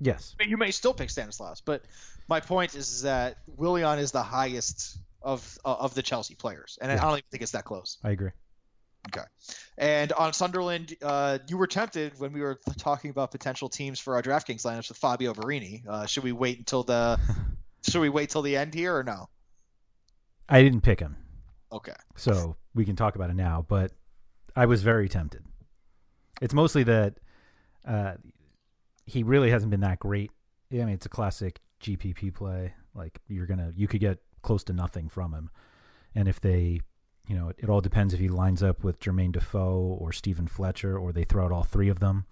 Yes. 0.00 0.34
You 0.40 0.56
may 0.56 0.70
still 0.70 0.94
pick 0.94 1.10
Stanislas, 1.10 1.60
but 1.60 1.84
my 2.28 2.40
point 2.40 2.74
is 2.74 3.02
that 3.02 3.38
Willian 3.56 3.98
is 3.98 4.12
the 4.12 4.22
highest 4.22 4.98
of 5.22 5.58
uh, 5.64 5.74
of 5.78 5.94
the 5.94 6.02
Chelsea 6.02 6.34
players, 6.34 6.78
and 6.80 6.90
I 6.90 6.96
don't 6.96 7.12
even 7.12 7.22
think 7.30 7.42
it's 7.42 7.52
that 7.52 7.64
close. 7.64 7.98
I 8.02 8.10
agree. 8.10 8.30
Okay. 9.08 9.26
And 9.78 10.12
on 10.12 10.32
Sunderland, 10.32 10.94
uh, 11.02 11.38
you 11.48 11.56
were 11.56 11.66
tempted 11.66 12.18
when 12.18 12.32
we 12.32 12.42
were 12.42 12.60
talking 12.78 13.10
about 13.10 13.30
potential 13.30 13.68
teams 13.68 13.98
for 13.98 14.14
our 14.14 14.22
DraftKings 14.22 14.62
lineups 14.62 14.88
with 14.88 14.98
Fabio 14.98 15.32
Borini. 15.32 15.86
Uh, 15.88 16.06
should 16.06 16.22
we 16.22 16.32
wait 16.32 16.58
until 16.58 16.82
the 16.82 17.18
should 17.88 18.00
we 18.00 18.08
wait 18.10 18.30
till 18.30 18.42
the 18.42 18.56
end 18.56 18.74
here 18.74 18.96
or 18.96 19.02
no? 19.02 19.28
I 20.48 20.62
didn't 20.62 20.82
pick 20.82 21.00
him. 21.00 21.16
Okay. 21.72 21.94
So 22.16 22.56
we 22.74 22.84
can 22.84 22.96
talk 22.96 23.14
about 23.14 23.30
it 23.30 23.36
now, 23.36 23.64
but 23.68 23.92
I 24.56 24.66
was 24.66 24.82
very 24.82 25.08
tempted. 25.08 25.44
It's 26.42 26.54
mostly 26.54 26.82
that 26.84 27.14
uh, 27.86 28.14
he 29.10 29.22
really 29.22 29.50
hasn't 29.50 29.70
been 29.70 29.80
that 29.80 29.98
great. 29.98 30.30
I 30.72 30.76
mean, 30.76 30.88
it's 30.90 31.06
a 31.06 31.10
classic 31.10 31.60
GPP 31.82 32.32
play. 32.34 32.74
Like 32.94 33.18
you're 33.28 33.46
gonna, 33.46 33.72
you 33.76 33.88
could 33.88 34.00
get 34.00 34.18
close 34.42 34.64
to 34.64 34.72
nothing 34.72 35.08
from 35.08 35.32
him, 35.34 35.50
and 36.14 36.28
if 36.28 36.40
they, 36.40 36.80
you 37.26 37.36
know, 37.36 37.48
it, 37.48 37.56
it 37.58 37.68
all 37.68 37.80
depends 37.80 38.14
if 38.14 38.20
he 38.20 38.28
lines 38.28 38.62
up 38.62 38.82
with 38.84 38.98
Jermaine 39.00 39.32
Defoe 39.32 39.96
or 40.00 40.12
Steven 40.12 40.46
Fletcher, 40.46 40.98
or 40.98 41.12
they 41.12 41.24
throw 41.24 41.44
out 41.44 41.52
all 41.52 41.62
three 41.62 41.88
of 41.88 42.00
them. 42.00 42.26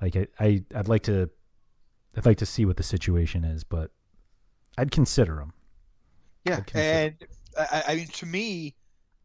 Like 0.00 0.16
I, 0.16 0.26
I 0.40 0.64
I'd 0.74 0.88
like 0.88 1.02
to, 1.04 1.30
I'd 2.16 2.26
like 2.26 2.38
to 2.38 2.46
see 2.46 2.64
what 2.64 2.76
the 2.76 2.82
situation 2.82 3.44
is, 3.44 3.64
but 3.64 3.90
I'd 4.76 4.90
consider 4.90 5.40
him. 5.40 5.52
Yeah, 6.44 6.60
consider- 6.60 6.80
and 6.86 7.14
I, 7.58 7.84
I 7.88 7.94
mean, 7.96 8.08
to 8.08 8.26
me, 8.26 8.74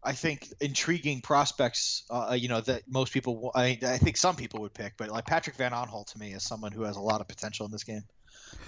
I 0.04 0.14
think 0.14 0.48
intriguing 0.62 1.22
prospects. 1.22 2.04
Uh, 2.10 2.36
you 2.40 2.48
know 2.48 2.62
that 2.62 2.84
most 2.88 3.14
people. 3.14 3.52
I, 3.54 3.78
I 3.82 3.98
think 3.98 4.18
some 4.18 4.36
people 4.36 4.62
would 4.62 4.74
pick, 4.74 4.94
but 4.98 5.10
like 5.10 5.26
Patrick 5.26 5.56
van 5.56 5.72
Aanholt 5.72 6.14
to 6.14 6.20
me 6.20 6.32
is 6.32 6.44
someone 6.44 6.72
who 6.72 6.84
has 6.84 6.96
a 6.96 7.02
lot 7.02 7.22
of 7.22 7.28
potential 7.28 7.66
in 7.66 7.72
this 7.72 7.84
game. 7.84 8.04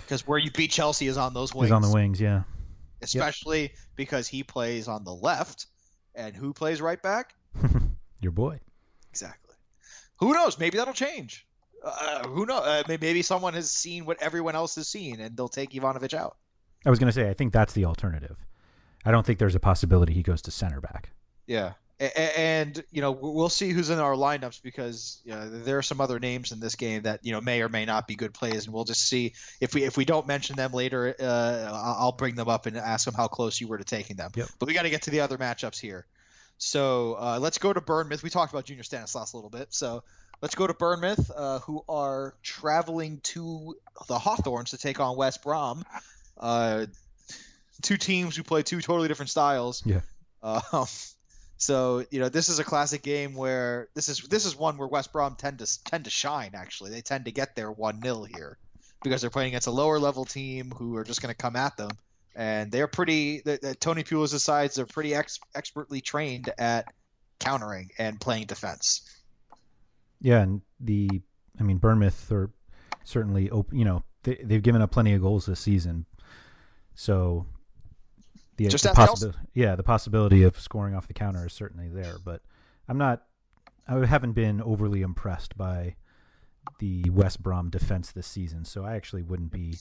Because 0.04 0.28
where 0.28 0.38
you 0.38 0.52
beat 0.52 0.72
Chelsea 0.72 1.08
is 1.08 1.18
on 1.18 1.34
those 1.34 1.56
wings, 1.56 1.68
He's 1.68 1.72
on 1.72 1.82
the 1.82 1.92
wings, 1.92 2.20
yeah. 2.20 2.44
especially 3.02 3.74
because 3.96 4.28
he 4.28 4.44
plays 4.44 4.88
on 4.88 5.04
the 5.04 5.14
left, 5.14 5.68
and 6.16 6.36
who 6.36 6.54
plays 6.54 6.82
right 6.82 7.02
back? 7.02 7.34
Your 8.22 8.32
boy. 8.32 8.60
Exactly. 9.10 9.56
Who 10.18 10.34
knows? 10.34 10.60
Maybe 10.60 10.78
that'll 10.78 10.94
change. 10.94 11.48
Uh, 11.84 12.28
who 12.28 12.46
knows? 12.46 12.62
Uh, 12.62 12.84
maybe 12.88 13.22
someone 13.22 13.54
has 13.54 13.72
seen 13.72 14.06
what 14.06 14.22
everyone 14.22 14.56
else 14.56 14.76
has 14.76 14.88
seen, 14.88 15.20
and 15.20 15.36
they'll 15.36 15.48
take 15.48 15.72
Ivanovic 15.72 16.14
out. 16.14 16.38
I 16.86 16.90
was 16.90 17.00
going 17.00 17.08
to 17.08 17.14
say, 17.14 17.30
I 17.30 17.34
think 17.34 17.54
that's 17.54 17.74
the 17.74 17.86
alternative. 17.86 18.38
I 19.04 19.12
don't 19.12 19.26
think 19.26 19.40
there's 19.40 19.56
a 19.56 19.60
possibility 19.60 20.14
he 20.14 20.24
goes 20.24 20.42
to 20.44 20.52
center 20.52 20.80
back. 20.80 21.10
Yeah, 21.48 21.74
and 22.02 22.84
you 22.92 23.02
know 23.02 23.12
we'll 23.12 23.50
see 23.50 23.70
who's 23.70 23.92
in 23.92 24.00
our 24.00 24.16
lineups 24.16 24.62
because 24.64 25.22
you 25.24 25.34
know, 25.34 25.50
there 25.50 25.78
are 25.78 25.84
some 25.84 26.02
other 26.02 26.20
names 26.20 26.52
in 26.52 26.60
this 26.60 26.76
game 26.76 27.04
that 27.04 27.20
you 27.24 27.32
know 27.32 27.42
may 27.42 27.62
or 27.62 27.70
may 27.70 27.86
not 27.86 28.08
be 28.08 28.16
good 28.16 28.34
plays, 28.34 28.66
and 28.66 28.74
we'll 28.74 28.86
just 28.86 29.08
see 29.08 29.34
if 29.60 29.76
we 29.76 29.84
if 29.84 29.98
we 29.98 30.06
don't 30.06 30.26
mention 30.26 30.56
them 30.56 30.72
later. 30.72 31.16
Uh, 31.20 31.70
I'll 31.72 32.12
bring 32.12 32.36
them 32.36 32.50
up 32.50 32.66
and 32.66 32.76
ask 32.76 33.06
them 33.06 33.14
how 33.14 33.28
close 33.28 33.62
you 33.62 33.68
were 33.68 33.78
to 33.78 33.84
taking 33.84 34.16
them. 34.16 34.32
Yep. 34.36 34.48
But 34.58 34.68
we 34.68 34.74
got 34.74 34.84
to 34.84 34.90
get 34.90 35.04
to 35.04 35.12
the 35.12 35.20
other 35.20 35.38
matchups 35.38 35.80
here. 35.80 36.06
So 36.58 37.18
uh, 37.20 37.40
let's 37.40 37.58
go 37.58 37.72
to 37.72 37.82
Bournemouth. 37.82 38.24
We 38.24 38.30
talked 38.30 38.52
about 38.52 38.66
Junior 38.66 38.84
Stanislas 38.84 39.34
a 39.34 39.38
little 39.38 39.50
bit, 39.50 39.68
so 39.70 40.04
let's 40.42 40.56
go 40.56 40.66
to 40.66 40.74
Bournemouth, 40.74 41.32
uh, 41.36 41.60
who 41.60 41.84
are 41.88 42.36
traveling 42.42 43.20
to 43.24 43.76
the 44.08 44.18
Hawthorns 44.18 44.72
to 44.72 44.78
take 44.78 45.00
on 45.00 45.18
West 45.18 45.44
Brom. 45.44 45.84
Uh, 46.40 46.88
two 47.84 47.98
teams 47.98 48.36
who 48.36 48.44
play 48.44 48.64
two 48.64 48.82
totally 48.82 49.08
different 49.08 49.30
styles. 49.30 49.84
Yeah. 49.86 50.02
So 51.62 52.04
you 52.10 52.20
know 52.20 52.28
this 52.28 52.50
is 52.50 52.58
a 52.58 52.64
classic 52.64 53.04
game 53.04 53.36
where 53.36 53.88
this 53.94 54.10
is 54.10 54.22
this 54.22 54.48
is 54.48 54.58
one 54.58 54.78
where 54.78 54.88
West 54.88 55.14
Brom 55.14 55.36
tend 55.36 55.60
to 55.60 55.84
tend 55.84 56.06
to 56.06 56.10
shine. 56.10 56.52
Actually, 56.56 56.90
they 56.90 57.02
tend 57.02 57.26
to 57.26 57.32
get 57.32 57.56
their 57.56 57.72
one 57.72 58.02
0 58.02 58.24
here 58.24 58.58
because 59.04 59.22
they're 59.22 59.30
playing 59.30 59.50
against 59.50 59.68
a 59.68 59.72
lower 59.72 60.00
level 60.00 60.26
team 60.26 60.72
who 60.72 60.96
are 60.96 61.04
just 61.04 61.22
going 61.22 61.32
to 61.32 61.38
come 61.38 61.56
at 61.56 61.78
them, 61.78 61.92
and 62.36 62.72
they're 62.72 62.88
pretty. 62.88 63.42
The, 63.42 63.60
the, 63.62 63.76
Tony 63.76 64.04
Pulis' 64.04 64.40
sides 64.40 64.80
are 64.80 64.88
pretty 64.88 65.14
ex, 65.14 65.40
expertly 65.54 66.02
trained 66.02 66.52
at 66.58 66.92
countering 67.38 67.92
and 68.00 68.20
playing 68.20 68.48
defense. 68.48 69.08
Yeah, 70.20 70.40
and 70.40 70.62
the, 70.80 71.22
I 71.60 71.64
mean, 71.64 71.78
Bournemouth 71.78 72.32
are 72.32 72.50
certainly 73.04 73.52
open. 73.52 73.78
You 73.78 73.86
know, 73.86 74.04
they, 74.24 74.40
they've 74.44 74.64
given 74.64 74.82
up 74.82 74.90
plenty 74.90 75.14
of 75.14 75.22
goals 75.22 75.46
this 75.46 75.60
season, 75.60 76.08
so 76.96 77.46
the, 78.68 78.72
Just 78.72 78.84
the 78.84 78.94
possibility, 78.94 79.40
yeah, 79.54 79.76
the 79.76 79.84
possibility 79.84 80.44
of 80.44 80.60
scoring 80.60 80.96
off 80.96 81.08
the 81.08 81.14
counter 81.14 81.46
is 81.46 81.54
certainly 81.54 81.88
there. 81.90 82.16
But 82.24 82.42
I'm 82.88 82.98
not, 82.98 83.24
I 83.88 84.06
haven't 84.06 84.34
been 84.34 84.62
overly 84.62 85.02
impressed 85.02 85.58
by 85.58 85.96
the 86.80 87.10
West 87.10 87.42
Brom 87.42 87.70
defense 87.70 88.12
this 88.12 88.28
season, 88.28 88.66
so 88.66 88.86
I 88.86 88.96
actually 88.96 89.24
wouldn't 89.24 89.52
be 89.52 89.76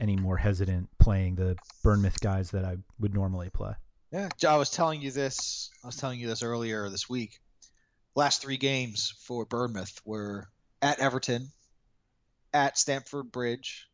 any 0.00 0.16
more 0.16 0.36
hesitant 0.36 0.88
playing 0.98 1.36
the 1.36 1.56
Bournemouth 1.82 2.20
guys 2.20 2.50
that 2.50 2.64
I 2.64 2.78
would 2.98 3.14
normally 3.14 3.50
play. 3.50 3.74
Yeah, 4.10 4.28
I 4.48 4.56
was 4.56 4.70
telling 4.70 5.02
you 5.02 5.10
this. 5.10 5.70
I 5.82 5.88
was 5.88 5.96
telling 5.96 6.20
you 6.20 6.28
this 6.28 6.42
earlier 6.42 6.88
this 6.88 7.08
week. 7.08 7.40
Last 8.14 8.42
three 8.42 8.56
games 8.56 9.12
for 9.18 9.44
Bournemouth 9.44 10.00
were 10.04 10.48
at 10.80 11.00
Everton, 11.00 11.48
at 12.52 12.78
Stamford 12.78 13.32
Bridge. 13.32 13.88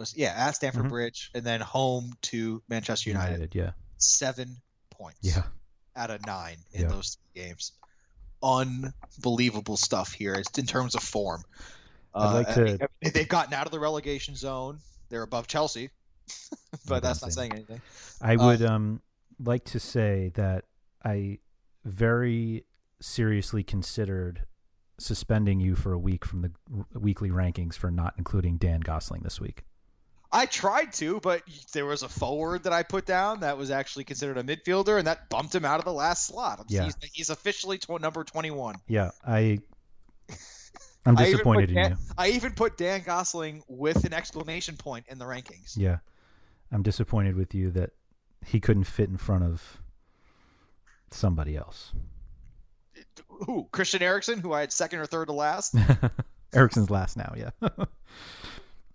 Was- 0.00 0.16
Yeah, 0.16 0.32
at 0.34 0.52
Stamford 0.56 0.86
Mhm. 0.86 0.88
Bridge, 0.88 1.30
and 1.34 1.44
then 1.44 1.60
home 1.60 2.14
to 2.22 2.62
Manchester 2.68 3.10
United. 3.10 3.54
yeah, 3.54 3.72
Seven 3.98 4.56
points. 4.90 5.18
yeah. 5.22 5.44
out 5.96 6.10
of 6.10 6.24
nine 6.24 6.56
in 6.72 6.82
Yeah. 6.82 6.88
those 6.88 7.18
three 7.34 7.42
games. 7.42 7.72
Unbelievable 8.42 9.76
stuff 9.76 10.12
here. 10.12 10.34
It's 10.34 10.58
in 10.58 10.64
terms 10.66 10.94
of 10.94 11.02
form. 11.02 11.42
I'd 12.14 12.32
like 12.32 12.48
Uh, 12.48 12.54
to- 12.54 12.84
I 12.84 12.86
mean, 13.02 13.12
they've 13.12 13.28
gotten 13.28 13.52
out 13.54 13.66
of 13.66 13.72
the 13.72 13.80
relegation 13.80 14.34
zone. 14.36 14.80
They're 15.10 15.22
above 15.22 15.46
Chelsea, 15.46 15.90
but 16.86 17.02
that's 17.02 17.20
not 17.22 17.32
saying 17.32 17.52
anything. 17.52 17.82
I 18.20 18.36
Uh, 18.36 18.46
would 18.46 18.62
um 18.62 19.02
like 19.38 19.64
to 19.66 19.80
say 19.80 20.30
that 20.34 20.64
I 21.04 21.38
very 21.84 22.64
seriously 23.00 23.62
considered 23.64 24.46
suspending 24.98 25.60
you 25.60 25.74
for 25.74 25.92
a 25.92 25.98
week 25.98 26.24
from 26.24 26.42
the 26.42 26.52
weekly 26.98 27.30
rankings 27.30 27.74
for 27.74 27.90
not 27.90 28.14
including 28.16 28.56
Dan 28.58 28.80
Gosling 28.80 29.22
this 29.22 29.40
week. 29.40 29.64
I 30.32 30.46
tried 30.46 30.92
to, 30.94 31.18
but 31.20 31.42
there 31.72 31.86
was 31.86 32.02
a 32.02 32.08
forward 32.08 32.64
that 32.64 32.72
I 32.72 32.82
put 32.84 33.04
down 33.04 33.40
that 33.40 33.58
was 33.58 33.70
actually 33.70 34.04
considered 34.04 34.38
a 34.38 34.44
midfielder, 34.44 34.98
and 34.98 35.06
that 35.06 35.28
bumped 35.28 35.54
him 35.54 35.64
out 35.64 35.78
of 35.80 35.84
the 35.84 35.92
last 35.92 36.26
slot. 36.26 36.64
Yeah. 36.68 36.84
He's, 36.84 36.96
he's 37.12 37.30
officially 37.30 37.78
tw- 37.78 38.00
number 38.00 38.22
21. 38.22 38.76
Yeah, 38.86 39.10
I 39.26 39.58
I'm 41.04 41.14
disappointed 41.16 41.70
put 41.70 41.76
in 41.76 41.90
you. 41.92 41.96
I 42.16 42.28
even 42.30 42.52
put 42.52 42.76
Dan 42.76 43.02
Gosling 43.04 43.62
with 43.68 44.04
an 44.04 44.12
exclamation 44.12 44.76
point 44.76 45.06
in 45.08 45.18
the 45.18 45.24
rankings. 45.24 45.76
Yeah. 45.76 45.98
I'm 46.72 46.82
disappointed 46.82 47.36
with 47.36 47.54
you 47.54 47.70
that 47.72 47.90
he 48.46 48.60
couldn't 48.60 48.84
fit 48.84 49.08
in 49.08 49.16
front 49.16 49.44
of 49.44 49.78
somebody 51.10 51.56
else. 51.56 51.92
Who? 53.26 53.66
Christian 53.72 54.02
Eriksen, 54.02 54.38
who 54.38 54.52
I 54.52 54.60
had 54.60 54.72
second 54.72 55.00
or 55.00 55.06
third 55.06 55.26
to 55.26 55.32
last. 55.32 55.74
Eriksen's 56.54 56.90
last 56.90 57.16
now, 57.16 57.34
yeah. 57.36 57.50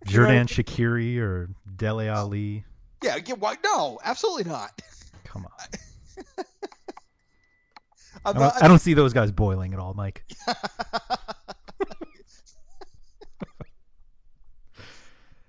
Xherdan 0.06 0.48
Shaqiri 0.48 1.20
or 1.20 1.50
Dele 1.76 2.08
Alli. 2.10 2.64
Yeah, 3.04 3.18
yeah 3.26 3.36
why? 3.36 3.56
No, 3.64 4.00
absolutely 4.04 4.46
not. 4.46 4.82
Come 5.24 5.46
on. 5.46 5.52
I 8.26 8.34
don't, 8.34 8.64
I 8.64 8.68
don't 8.68 8.80
see 8.80 8.96
those 8.96 9.14
guys 9.14 9.32
boiling 9.32 9.74
at 9.74 9.80
all, 9.80 9.94
Mike. 9.94 10.26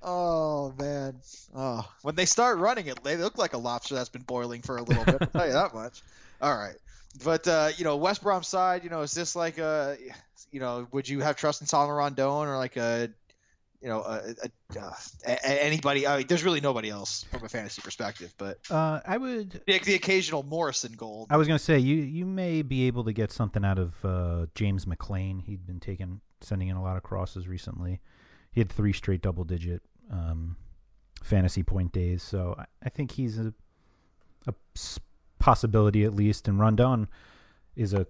oh 0.03 0.75
man. 0.79 1.21
Oh, 1.55 1.89
when 2.03 2.15
they 2.17 2.27
start 2.27 2.59
running 2.59 2.87
it, 2.87 3.03
they 3.03 3.17
look 3.17 3.39
like 3.39 3.55
a 3.55 3.59
lobster 3.59 3.95
that's 3.95 4.11
been 4.11 4.21
boiling 4.23 4.61
for 4.61 4.77
a 4.77 4.83
little 4.83 5.05
bit. 5.05 5.17
I'll 5.21 5.29
tell 5.29 5.47
you 5.47 5.55
that 5.55 5.73
much. 5.75 6.03
All 6.43 6.55
right, 6.55 6.77
but 7.25 7.49
uh, 7.49 7.71
you 7.79 7.85
know, 7.85 7.97
West 7.97 8.23
Brom 8.23 8.43
side, 8.43 8.85
you 8.85 8.91
know, 8.91 9.01
is 9.01 9.15
this 9.15 9.35
like 9.35 9.57
a, 9.57 9.97
you 10.53 10.61
know, 10.61 10.87
would 10.93 11.09
you 11.09 11.21
have 11.21 11.37
trust 11.37 11.63
in 11.63 11.67
Salomon 11.67 11.97
Rondon 11.97 12.27
or 12.27 12.59
like 12.59 12.77
a, 12.77 13.09
you 13.81 13.89
know, 13.89 14.01
a, 14.03 14.35
a, 14.75 14.81
uh, 14.81 14.93
a, 15.27 15.33
a- 15.33 15.65
anybody? 15.65 16.07
I 16.07 16.19
mean, 16.19 16.27
there's 16.27 16.45
really 16.45 16.61
nobody 16.61 16.91
else 16.91 17.25
from 17.31 17.45
a 17.45 17.49
fantasy 17.49 17.83
perspective, 17.83 18.35
but 18.39 18.59
Uh, 18.71 19.01
I 19.07 19.17
would. 19.19 19.61
the, 19.67 19.79
the 19.79 19.95
occasional 19.95 20.43
Morrison 20.43 20.93
goal. 20.93 21.27
I 21.31 21.37
was 21.37 21.47
going 21.49 21.59
to 21.59 21.65
say 21.65 21.79
you 21.79 21.97
you 21.97 22.25
may 22.27 22.63
be 22.63 22.87
able 22.87 23.05
to 23.05 23.13
get 23.13 23.31
something 23.33 23.65
out 23.65 23.79
of 23.79 24.05
uh, 24.05 24.47
James 24.55 24.85
McClean. 24.87 25.43
He'd 25.43 25.67
been 25.67 25.81
taking 25.81 26.21
sending 26.41 26.69
in 26.69 26.77
a 26.77 26.83
lot 26.83 26.97
of 26.97 27.03
crosses 27.03 27.47
recently. 27.49 28.01
He 28.53 28.61
had 28.61 28.71
three 28.71 28.93
straight 28.93 29.23
double 29.23 29.45
digit 29.45 29.83
um, 30.11 30.57
fantasy 31.23 31.63
point 31.63 31.93
days, 31.93 32.23
so 32.23 32.55
I, 32.59 32.65
I 32.85 32.89
think 32.89 33.13
he's 33.13 33.39
a 33.39 33.53
possibility 35.39 36.05
at 36.05 36.15
least. 36.15 36.49
And 36.49 36.59
Rondon 36.59 37.09
is 37.75 37.93
a 37.93 38.07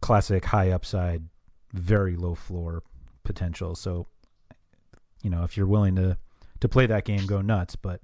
classic 0.00 0.44
high 0.46 0.70
upside, 0.70 1.24
very 1.72 2.16
low 2.16 2.34
floor 2.34 2.82
potential. 3.24 3.74
So 3.74 4.06
you 5.26 5.30
know 5.30 5.42
if 5.42 5.56
you're 5.56 5.66
willing 5.66 5.96
to 5.96 6.16
to 6.60 6.68
play 6.68 6.86
that 6.86 7.04
game, 7.04 7.26
go 7.26 7.40
nuts. 7.42 7.74
But 7.74 8.00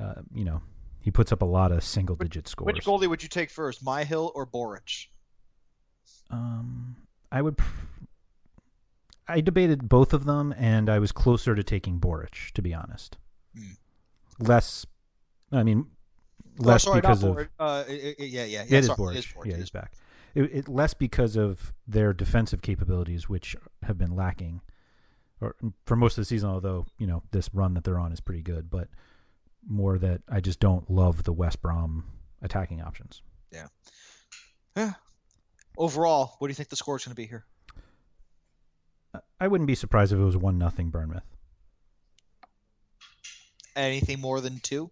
uh, 0.00 0.22
you 0.34 0.42
know 0.42 0.62
he 1.00 1.10
puts 1.10 1.32
up 1.32 1.42
a 1.42 1.44
lot 1.44 1.70
of 1.70 1.84
single 1.84 2.16
digit 2.16 2.48
scores. 2.48 2.64
Which 2.74 2.82
goalie 2.86 3.08
would 3.08 3.22
you 3.22 3.28
take 3.28 3.50
first, 3.50 3.84
Myhill 3.84 4.32
or 4.34 4.46
Boruc? 4.46 5.08
Um, 6.30 6.96
I 7.30 7.42
would. 7.42 7.58
Pr- 7.58 7.64
I 9.28 9.42
debated 9.42 9.88
both 9.88 10.14
of 10.14 10.24
them, 10.24 10.54
and 10.56 10.88
I 10.88 10.98
was 10.98 11.12
closer 11.12 11.54
to 11.54 11.62
taking 11.62 12.00
Boruc, 12.00 12.50
to 12.54 12.62
be 12.62 12.72
honest. 12.74 13.18
Hmm. 13.54 13.72
Less, 14.40 14.86
I 15.52 15.62
mean, 15.62 15.86
Oh, 16.58 16.64
less 16.64 16.82
sorry, 16.84 17.00
because 17.02 17.22
of 17.22 17.36
Uh, 17.36 17.44
i- 17.60 17.92
i- 17.92 18.14
yeah, 18.18 18.44
yeah, 18.44 18.44
yeah. 18.46 18.62
it 18.62 18.72
is 18.72 18.86
sorry, 18.86 18.96
Boruc. 18.98 19.12
It 19.14 19.18
is 19.18 19.26
Boruc. 19.26 19.46
Yeah, 19.46 19.56
he's 19.58 19.70
back. 19.70 19.92
It, 20.34 20.42
it 20.52 20.68
less 20.68 20.94
because 20.94 21.36
of 21.36 21.72
their 21.86 22.12
defensive 22.12 22.60
capabilities, 22.62 23.28
which 23.28 23.54
have 23.84 23.98
been 23.98 24.16
lacking, 24.16 24.62
or 25.40 25.56
mm, 25.62 25.72
for 25.86 25.96
most 25.96 26.18
of 26.18 26.22
the 26.22 26.26
season. 26.26 26.50
Although 26.50 26.86
you 26.98 27.06
know 27.06 27.22
this 27.30 27.50
run 27.52 27.74
that 27.74 27.84
they're 27.84 27.98
on 27.98 28.12
is 28.12 28.20
pretty 28.20 28.42
good, 28.42 28.70
but 28.70 28.88
more 29.66 29.98
that 29.98 30.22
I 30.28 30.40
just 30.40 30.60
don't 30.60 30.90
love 30.90 31.24
the 31.24 31.32
West 31.32 31.60
Brom 31.62 32.04
attacking 32.42 32.80
options. 32.80 33.22
Yeah. 33.52 33.66
Yeah. 34.76 34.92
Overall, 35.76 36.36
what 36.38 36.48
do 36.48 36.50
you 36.50 36.54
think 36.54 36.68
the 36.68 36.76
score 36.76 36.96
is 36.96 37.04
going 37.04 37.12
to 37.12 37.16
be 37.16 37.26
here? 37.26 37.44
I 39.40 39.48
wouldn't 39.48 39.66
be 39.66 39.74
surprised 39.74 40.12
if 40.12 40.18
it 40.18 40.22
was 40.22 40.36
one 40.36 40.58
nothing 40.58 40.90
Bournemouth. 40.90 41.24
Anything 43.74 44.20
more 44.20 44.40
than 44.40 44.60
two? 44.60 44.90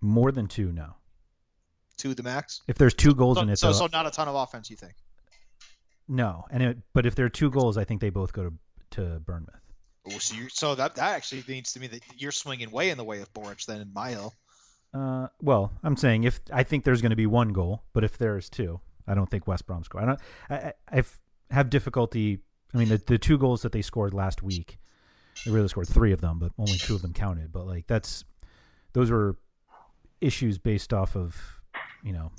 More 0.00 0.32
than 0.32 0.48
two, 0.48 0.72
no. 0.72 0.94
Two 1.96 2.14
the 2.14 2.22
max? 2.22 2.62
If 2.68 2.76
there's 2.76 2.94
two 2.94 3.14
goals 3.14 3.38
so, 3.38 3.42
in 3.42 3.48
it, 3.48 3.58
so, 3.58 3.68
though, 3.68 3.72
so 3.72 3.88
not 3.92 4.06
a 4.06 4.10
ton 4.10 4.28
of 4.28 4.34
offense, 4.34 4.70
you 4.70 4.76
think? 4.76 4.94
no. 6.08 6.44
And 6.50 6.62
it, 6.62 6.78
but 6.92 7.06
if 7.06 7.14
there 7.14 7.26
are 7.26 7.30
two 7.30 7.50
goals, 7.50 7.78
I 7.78 7.84
think 7.84 8.00
they 8.00 8.10
both 8.10 8.32
go 8.32 8.44
to 8.44 8.52
to 8.92 9.20
Bournemouth. 9.24 9.60
Oh, 10.08 10.18
so, 10.18 10.36
you 10.36 10.48
so 10.48 10.74
that 10.74 10.94
that 10.96 11.14
actually 11.16 11.42
means 11.48 11.72
to 11.72 11.80
me 11.80 11.86
that 11.88 12.00
you're 12.16 12.32
swinging 12.32 12.70
way 12.70 12.90
in 12.90 12.98
the 12.98 13.04
way 13.04 13.20
of 13.20 13.32
Boruc 13.32 13.64
then 13.66 13.80
in 13.80 13.88
Myhill. 13.88 14.32
Uh, 14.94 15.28
well, 15.42 15.72
I'm 15.82 15.96
saying 15.96 16.24
if 16.24 16.40
I 16.52 16.62
think 16.62 16.84
there's 16.84 17.02
going 17.02 17.10
to 17.10 17.16
be 17.16 17.26
one 17.26 17.52
goal, 17.52 17.82
but 17.92 18.04
if 18.04 18.16
there's 18.16 18.48
two, 18.48 18.80
I 19.06 19.14
don't 19.14 19.28
think 19.28 19.46
West 19.46 19.66
Brom 19.66 19.84
score. 19.84 20.00
I 20.00 20.06
don't. 20.06 20.20
I, 20.48 20.72
I 20.92 21.02
have 21.50 21.70
difficulty. 21.70 22.38
I 22.72 22.78
mean, 22.78 22.88
the 22.88 22.98
the 22.98 23.18
two 23.18 23.36
goals 23.36 23.62
that 23.62 23.72
they 23.72 23.82
scored 23.82 24.14
last 24.14 24.42
week, 24.42 24.78
they 25.44 25.50
really 25.50 25.68
scored 25.68 25.88
three 25.88 26.12
of 26.12 26.20
them, 26.20 26.38
but 26.38 26.52
only 26.58 26.78
two 26.78 26.94
of 26.94 27.02
them 27.02 27.12
counted. 27.12 27.52
But 27.52 27.66
like 27.66 27.86
that's 27.86 28.24
those 28.92 29.10
were 29.10 29.36
issues 30.20 30.56
based 30.56 30.94
off 30.94 31.14
of 31.16 31.36
you 32.02 32.12
know 32.12 32.30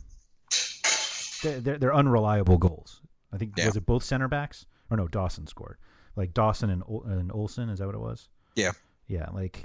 they're 1.44 1.60
they're, 1.60 1.78
they're 1.78 1.96
unreliable 1.96 2.58
goals. 2.58 3.02
I 3.32 3.38
think 3.38 3.54
Yeah. 3.58 3.68
was 3.68 3.76
it 3.76 3.86
both 3.86 4.04
center 4.04 4.28
backs 4.28 4.66
or 4.90 4.98
no 4.98 5.08
Dawson 5.08 5.48
scored 5.48 5.78
like 6.18 6.34
Dawson 6.34 6.70
and 6.70 6.84
Ol- 6.88 7.04
and 7.06 7.32
Olsson 7.32 7.72
is 7.72 7.80
that 7.80 7.86
what 7.86 7.96
it 7.96 8.02
was? 8.02 8.28
Yeah. 8.56 8.72
Yeah, 9.08 9.30
like 9.34 9.64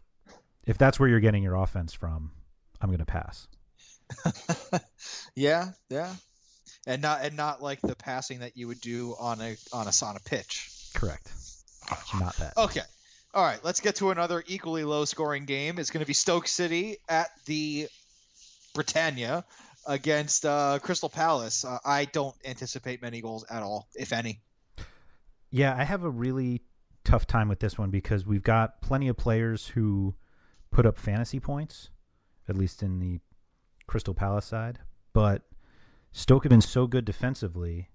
if 0.64 0.78
that's 0.78 1.00
where 1.00 1.08
you're 1.08 1.20
getting 1.20 1.42
your 1.42 1.56
offense 1.56 1.92
from, 1.92 2.30
I'm 2.80 2.90
going 2.90 2.98
to 2.98 3.04
pass. 3.04 3.48
yeah, 5.34 5.70
yeah. 5.88 6.14
And 6.86 7.02
not 7.02 7.24
and 7.24 7.36
not 7.36 7.62
like 7.62 7.80
the 7.80 7.96
passing 7.96 8.40
that 8.40 8.56
you 8.56 8.68
would 8.68 8.80
do 8.80 9.14
on 9.18 9.40
a 9.40 9.56
on 9.72 9.88
a 9.88 10.04
on 10.04 10.16
a 10.16 10.20
pitch. 10.20 10.70
Correct. 10.94 11.32
Not 12.18 12.36
that. 12.36 12.56
Okay. 12.56 12.82
All 13.34 13.42
right, 13.42 13.58
let's 13.64 13.80
get 13.80 13.96
to 13.96 14.10
another 14.10 14.44
equally 14.46 14.84
low 14.84 15.06
scoring 15.06 15.46
game. 15.46 15.78
It's 15.78 15.90
going 15.90 16.04
to 16.04 16.06
be 16.06 16.12
Stoke 16.12 16.46
City 16.46 16.98
at 17.08 17.30
the 17.46 17.88
Britannia 18.74 19.44
against 19.86 20.44
uh, 20.44 20.78
Crystal 20.82 21.08
Palace. 21.08 21.64
Uh, 21.64 21.78
I 21.82 22.04
don't 22.04 22.36
anticipate 22.44 23.00
many 23.00 23.22
goals 23.22 23.46
at 23.48 23.62
all, 23.62 23.88
if 23.94 24.12
any. 24.12 24.40
Yeah, 25.52 25.76
I 25.76 25.84
have 25.84 26.02
a 26.02 26.10
really 26.10 26.62
tough 27.04 27.26
time 27.26 27.48
with 27.48 27.60
this 27.60 27.78
one 27.78 27.90
because 27.90 28.26
we've 28.26 28.42
got 28.42 28.80
plenty 28.80 29.06
of 29.08 29.16
players 29.16 29.68
who 29.68 30.14
put 30.70 30.86
up 30.86 30.96
fantasy 30.96 31.38
points, 31.38 31.90
at 32.48 32.56
least 32.56 32.82
in 32.82 32.98
the 32.98 33.20
Crystal 33.86 34.14
Palace 34.14 34.46
side, 34.46 34.78
but 35.12 35.42
Stoke 36.10 36.44
have 36.44 36.50
been 36.50 36.62
so 36.62 36.86
good 36.86 37.04
defensively 37.04 37.90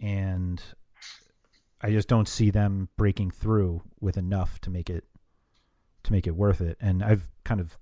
and 0.00 0.60
I 1.80 1.90
just 1.90 2.08
don't 2.08 2.28
see 2.28 2.50
them 2.50 2.88
breaking 2.96 3.30
through 3.30 3.82
with 4.00 4.16
enough 4.16 4.60
to 4.62 4.70
make 4.70 4.90
it 4.90 5.04
to 6.04 6.12
make 6.12 6.26
it 6.26 6.34
worth 6.34 6.60
it. 6.60 6.76
And 6.80 7.02
I've 7.02 7.28
kind 7.44 7.60
of 7.60 7.78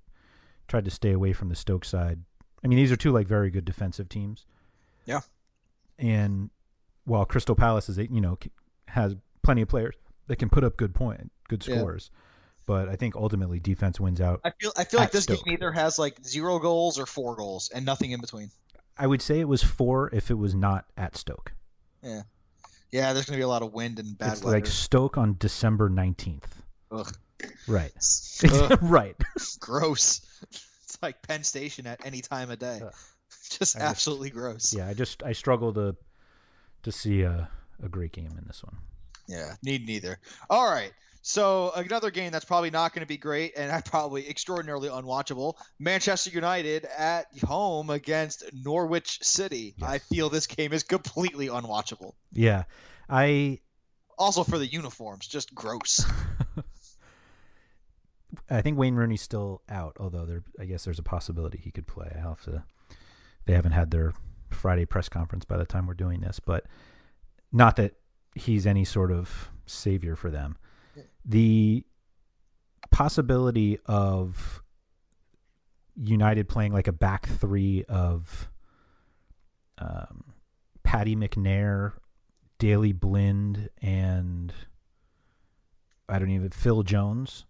tried 0.68 0.84
to 0.84 0.90
stay 0.90 1.12
away 1.12 1.32
from 1.32 1.48
the 1.48 1.54
Stoke 1.54 1.84
side. 1.84 2.20
I 2.62 2.68
mean, 2.68 2.76
these 2.76 2.92
are 2.92 2.96
two 2.96 3.12
like 3.12 3.26
very 3.26 3.50
good 3.50 3.64
defensive 3.64 4.08
teams. 4.08 4.44
Yeah. 5.06 5.20
And 5.98 6.50
while 7.04 7.24
Crystal 7.24 7.54
Palace 7.54 7.88
is, 7.88 7.96
you 7.98 8.20
know, 8.20 8.38
has 8.88 9.14
plenty 9.42 9.62
of 9.62 9.68
players 9.68 9.94
that 10.28 10.36
can 10.36 10.48
put 10.48 10.64
up 10.64 10.76
good 10.76 10.94
point, 10.94 11.30
good 11.48 11.66
Yeah. 11.66 11.78
scores, 11.78 12.10
but 12.66 12.88
I 12.88 12.96
think 12.96 13.14
ultimately 13.16 13.60
defense 13.60 14.00
wins 14.00 14.20
out. 14.20 14.40
I 14.44 14.50
feel 14.60 14.72
I 14.76 14.84
feel 14.84 15.00
like 15.00 15.12
this 15.12 15.24
Stoke. 15.24 15.44
game 15.44 15.54
either 15.54 15.72
has 15.72 15.98
like 15.98 16.24
zero 16.24 16.58
goals 16.58 16.98
or 16.98 17.06
four 17.06 17.36
goals 17.36 17.70
and 17.74 17.84
nothing 17.86 18.10
in 18.12 18.20
between. 18.20 18.50
I 18.98 19.06
would 19.06 19.20
say 19.22 19.40
it 19.40 19.48
was 19.48 19.62
four 19.62 20.08
if 20.14 20.30
it 20.30 20.34
was 20.38 20.54
not 20.54 20.86
at 20.96 21.16
Stoke. 21.16 21.52
Yeah, 22.02 22.22
yeah. 22.90 23.12
There's 23.12 23.26
going 23.26 23.34
to 23.34 23.38
be 23.38 23.42
a 23.44 23.48
lot 23.48 23.62
of 23.62 23.72
wind 23.72 23.98
and 23.98 24.16
bad 24.16 24.32
it's 24.32 24.42
weather. 24.42 24.56
like 24.56 24.66
Stoke 24.66 25.16
on 25.18 25.36
December 25.38 25.88
nineteenth. 25.88 26.62
Right. 27.68 27.92
Ugh. 28.50 28.78
right. 28.82 29.16
gross. 29.60 30.20
It's 30.50 30.98
like 31.02 31.20
Penn 31.22 31.44
Station 31.44 31.86
at 31.86 32.04
any 32.06 32.20
time 32.22 32.50
of 32.50 32.58
day. 32.58 32.80
Ugh. 32.84 32.92
Just 33.50 33.76
I 33.76 33.80
just- 33.80 33.90
absolutely 33.90 34.30
gross. 34.30 34.72
Yeah, 34.74 34.88
I 34.88 34.94
just 34.94 35.22
I 35.22 35.32
struggle 35.32 35.72
to 35.74 35.94
to 36.84 36.92
see 36.92 37.22
a 37.22 37.48
a 37.82 37.88
great 37.88 38.12
game 38.12 38.34
in 38.38 38.44
this 38.46 38.62
one. 38.62 38.76
Yeah, 39.26 39.54
need 39.62 39.86
neither. 39.86 40.18
All 40.48 40.70
right. 40.70 40.92
So 41.22 41.72
another 41.74 42.12
game 42.12 42.30
that's 42.30 42.44
probably 42.44 42.70
not 42.70 42.94
going 42.94 43.00
to 43.00 43.06
be 43.06 43.16
great 43.16 43.54
and 43.56 43.84
probably 43.90 44.28
extraordinarily 44.28 44.88
unwatchable. 44.88 45.54
Manchester 45.80 46.30
United 46.30 46.86
at 46.96 47.26
home 47.44 47.90
against 47.90 48.44
Norwich 48.52 49.18
City. 49.22 49.74
I 49.82 49.98
feel 49.98 50.30
this 50.30 50.46
game 50.46 50.72
is 50.72 50.84
completely 50.84 51.48
unwatchable. 51.48 52.12
Yeah. 52.32 52.62
I 53.08 53.58
Also 54.16 54.44
for 54.44 54.58
the 54.58 54.66
uniforms, 54.66 55.26
just 55.26 55.52
gross. 55.52 56.04
I 58.50 58.60
think 58.60 58.78
Wayne 58.78 58.94
Rooney's 58.94 59.22
still 59.22 59.62
out, 59.68 59.96
although 59.98 60.26
there 60.26 60.44
I 60.60 60.64
guess 60.64 60.84
there's 60.84 61.00
a 61.00 61.04
possibility 61.04 61.58
he 61.58 61.72
could 61.72 61.88
play. 61.88 62.12
I'll 62.22 62.30
have 62.30 62.42
to 62.44 62.62
they 63.46 63.54
haven't 63.54 63.72
had 63.72 63.90
their 63.90 64.12
Friday 64.50 64.84
press 64.84 65.08
conference 65.08 65.44
by 65.44 65.56
the 65.56 65.66
time 65.66 65.88
we're 65.88 65.94
doing 65.94 66.20
this, 66.20 66.38
but 66.38 66.66
not 67.56 67.76
that 67.76 67.94
he's 68.34 68.66
any 68.66 68.84
sort 68.84 69.10
of 69.10 69.50
savior 69.64 70.14
for 70.14 70.30
them. 70.30 70.56
The 71.24 71.84
possibility 72.90 73.78
of 73.86 74.62
United 75.96 76.48
playing 76.48 76.74
like 76.74 76.86
a 76.86 76.92
back 76.92 77.26
three 77.26 77.82
of 77.88 78.50
um, 79.78 80.34
Paddy 80.84 81.16
McNair, 81.16 81.94
Daley 82.58 82.92
Blind, 82.92 83.70
and 83.80 84.52
I 86.08 86.18
don't 86.18 86.30
even 86.30 86.50
Phil 86.50 86.82
Jones 86.82 87.46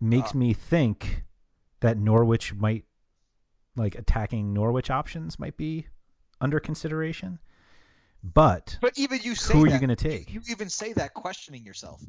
makes 0.00 0.34
Uh, 0.34 0.38
me 0.38 0.54
think 0.54 1.24
that 1.80 1.98
Norwich 1.98 2.54
might 2.54 2.86
like 3.76 3.94
attacking 3.94 4.52
Norwich 4.54 4.90
options 4.90 5.38
might 5.38 5.56
be 5.58 5.86
under 6.40 6.58
consideration. 6.58 7.38
But 8.22 8.78
But 8.80 8.96
even 8.98 9.20
you 9.22 9.34
say 9.34 9.54
Who 9.54 9.64
are 9.64 9.68
you 9.68 9.78
gonna 9.78 9.96
take? 9.96 10.32
You, 10.32 10.40
you 10.44 10.52
even 10.52 10.68
say 10.68 10.92
that 10.94 11.14
questioning 11.14 11.64
yourself. 11.64 12.00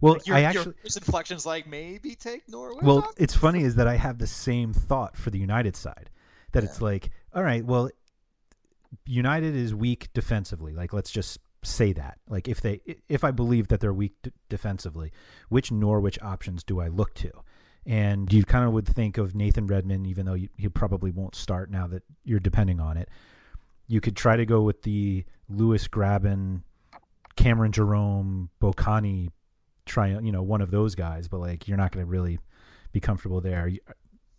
well, 0.00 0.14
Like 0.14 0.26
your, 0.26 0.36
I 0.36 0.42
actually 0.42 0.74
first 0.82 0.96
inflection's 0.96 1.44
like 1.44 1.66
maybe 1.66 2.14
take 2.14 2.48
Norwich. 2.48 2.82
well, 2.82 2.98
on? 2.98 3.12
it's 3.16 3.34
funny 3.34 3.62
is 3.64 3.74
that 3.76 3.88
I 3.88 3.96
have 3.96 4.18
the 4.18 4.26
same 4.26 4.72
thought 4.72 5.16
for 5.16 5.30
the 5.30 5.38
United 5.38 5.76
side. 5.76 6.10
That 6.52 6.64
it's 6.64 6.80
like, 6.82 7.10
all 7.34 7.42
right, 7.44 7.64
well, 7.64 7.90
United 9.06 9.54
is 9.54 9.74
weak 9.74 10.08
defensively. 10.14 10.72
Like, 10.74 10.92
let's 10.92 11.10
just 11.10 11.38
say 11.62 11.92
that. 11.92 12.18
Like, 12.28 12.48
if 12.48 12.60
they, 12.60 12.80
if 13.08 13.22
I 13.22 13.30
believe 13.30 13.68
that 13.68 13.80
they're 13.80 13.92
weak 13.92 14.14
d- 14.22 14.32
defensively, 14.48 15.12
which 15.48 15.70
Norwich 15.70 16.18
options 16.22 16.64
do 16.64 16.80
I 16.80 16.88
look 16.88 17.14
to? 17.14 17.30
And 17.86 18.32
you 18.32 18.44
kind 18.44 18.64
of 18.66 18.72
would 18.72 18.86
think 18.86 19.16
of 19.16 19.34
Nathan 19.34 19.66
Redmond, 19.66 20.06
even 20.06 20.26
though 20.26 20.34
you, 20.34 20.48
he 20.56 20.68
probably 20.68 21.10
won't 21.10 21.34
start 21.34 21.70
now 21.70 21.86
that 21.86 22.02
you're 22.24 22.40
depending 22.40 22.80
on 22.80 22.96
it. 22.96 23.08
You 23.90 24.00
could 24.00 24.14
try 24.16 24.36
to 24.36 24.46
go 24.46 24.62
with 24.62 24.82
the 24.82 25.24
Lewis 25.48 25.88
Grabban, 25.88 26.62
Cameron 27.34 27.72
Jerome, 27.72 28.48
Mbokani, 28.62 29.30
try 29.84 30.08
you 30.08 30.30
know 30.30 30.42
one 30.42 30.60
of 30.60 30.70
those 30.70 30.94
guys, 30.94 31.26
but 31.26 31.40
like 31.40 31.66
you're 31.66 31.76
not 31.76 31.90
going 31.90 32.06
to 32.06 32.08
really 32.08 32.38
be 32.92 33.00
comfortable 33.00 33.40
there. 33.40 33.68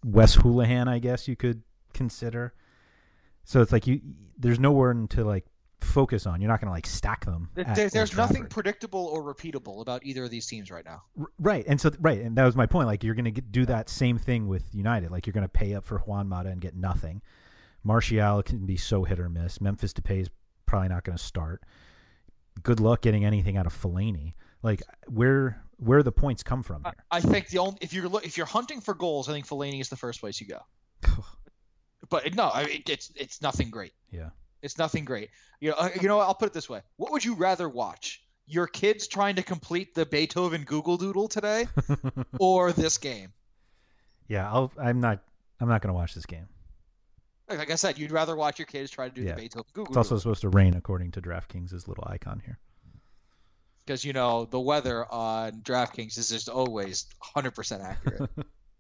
Wes 0.06 0.38
Hoolahan, 0.38 0.88
I 0.88 1.00
guess 1.00 1.28
you 1.28 1.36
could 1.36 1.64
consider. 1.94 2.54
So 3.44 3.62
it's 3.62 3.74
like 3.74 3.88
you 3.88 4.00
there's 4.38 4.58
nowhere 4.58 4.94
to 5.10 5.24
like 5.26 5.46
focus 5.82 6.26
on. 6.26 6.40
You're 6.40 6.50
not 6.50 6.62
going 6.62 6.68
to 6.70 6.74
like 6.74 6.88
stack 6.88 7.26
them. 7.26 7.50
There- 7.54 7.68
at 7.68 7.76
there- 7.76 7.86
Old 7.86 7.92
there's 7.92 8.16
nothing 8.16 8.46
predictable 8.46 9.06
or 9.08 9.22
repeatable 9.22 9.82
about 9.82 10.06
either 10.06 10.24
of 10.24 10.30
these 10.30 10.46
teams 10.46 10.72
right 10.72 10.86
now. 10.86 11.04
Right, 11.40 11.66
and 11.68 11.82
so 11.82 11.92
right, 12.00 12.22
and 12.22 12.38
that 12.38 12.46
was 12.46 12.56
my 12.56 12.68
point. 12.68 12.88
Like 12.88 13.04
you're 13.04 13.16
going 13.16 13.34
to 13.34 13.42
do 13.42 13.66
that 13.66 13.90
same 13.90 14.18
thing 14.18 14.48
with 14.48 14.64
United. 14.74 15.12
Like 15.12 15.28
you're 15.28 15.34
going 15.34 15.44
to 15.44 15.50
pay 15.50 15.74
up 15.74 15.84
for 15.84 15.98
Juan 16.00 16.30
Mata 16.30 16.50
and 16.50 16.62
get 16.62 16.74
nothing. 16.74 17.22
Martial 17.84 18.44
can 18.44 18.66
be 18.66 18.78
so 18.78 19.04
hit 19.04 19.20
or 19.20 19.30
miss. 19.30 19.60
Memphis 19.60 19.94
Depay 19.94 20.22
is 20.22 20.30
probably 20.66 20.90
not 20.90 21.04
going 21.04 21.18
to 21.18 21.24
start. 21.24 21.64
Good 22.64 22.80
luck 22.80 23.02
getting 23.02 23.26
anything 23.26 23.58
out 23.58 23.66
of 23.66 23.74
Fellaini. 23.74 24.34
Like 24.64 24.84
where 25.08 25.64
where 25.78 26.04
the 26.04 26.12
points 26.12 26.44
come 26.44 26.62
from 26.62 26.84
I, 26.86 26.90
here? 26.90 27.06
I 27.10 27.22
think 27.22 27.48
the 27.48 27.58
only 27.58 27.78
if 27.82 27.94
you're 27.94 28.10
if 28.24 28.38
you're 28.38 28.46
hunting 28.46 28.82
for 28.82 28.94
goals, 28.94 29.28
I 29.28 29.34
think 29.34 29.48
Fellaini 29.48 29.82
is 29.82 29.90
the 29.90 29.96
first 29.96 30.20
place 30.20 30.40
you 30.42 30.48
go. 30.48 30.60
But 32.10 32.36
no, 32.36 32.50
I 32.50 32.66
mean, 32.66 32.84
it's 32.88 33.12
it's 33.16 33.42
nothing 33.42 33.70
great. 33.70 33.94
yeah. 34.12 34.32
It's 34.62 34.78
nothing 34.78 35.06
great. 35.06 35.30
You 35.60 35.70
know, 35.70 35.76
uh, 35.78 35.90
you 36.02 36.08
know. 36.08 36.20
I'll 36.20 36.36
put 36.36 36.48
it 36.48 36.54
this 36.54 36.68
way: 36.70 36.82
What 36.98 37.12
would 37.12 37.24
you 37.24 37.36
rather 37.36 37.70
watch? 37.70 38.22
Your 38.48 38.68
kids 38.68 39.08
trying 39.08 39.36
to 39.36 39.44
complete 39.44 39.96
the 39.96 40.06
Beethoven 40.06 40.64
Google 40.64 40.98
Doodle 40.98 41.28
today, 41.28 41.68
or 42.40 42.72
this 42.72 42.98
game? 42.98 43.34
Yeah, 44.28 44.52
I'll, 44.52 44.72
I'm 44.82 45.00
not. 45.00 45.20
I'm 45.60 45.70
not 45.70 45.82
going 45.82 45.90
to 45.90 45.94
watch 45.94 46.14
this 46.14 46.26
game. 46.26 46.48
Like 47.58 47.72
I 47.72 47.76
said, 47.76 47.98
you'd 47.98 48.12
rather 48.12 48.36
watch 48.36 48.60
your 48.60 48.66
kids 48.66 48.92
try 48.92 49.10
to 49.10 49.14
do 49.16 49.22
Yeah. 49.22 49.36
the 49.36 49.42
Beethoven 49.42 49.66
Google 49.74 49.92
It's 49.92 49.98
also 49.98 50.18
supposed 50.18 50.42
to 50.42 50.50
rain 50.50 50.74
according 50.76 51.12
to 51.12 51.22
DraftKings' 51.22 51.88
little 51.88 52.04
icon 52.08 52.42
here. 52.46 52.60
because 53.86 54.04
you 54.06 54.14
know 54.14 54.46
the 54.46 54.60
weather 54.60 55.06
on 55.12 55.62
DraftKings 55.62 56.18
is 56.18 56.30
just 56.30 56.50
always 56.50 57.06
100% 57.36 57.82
accurate. 57.84 58.30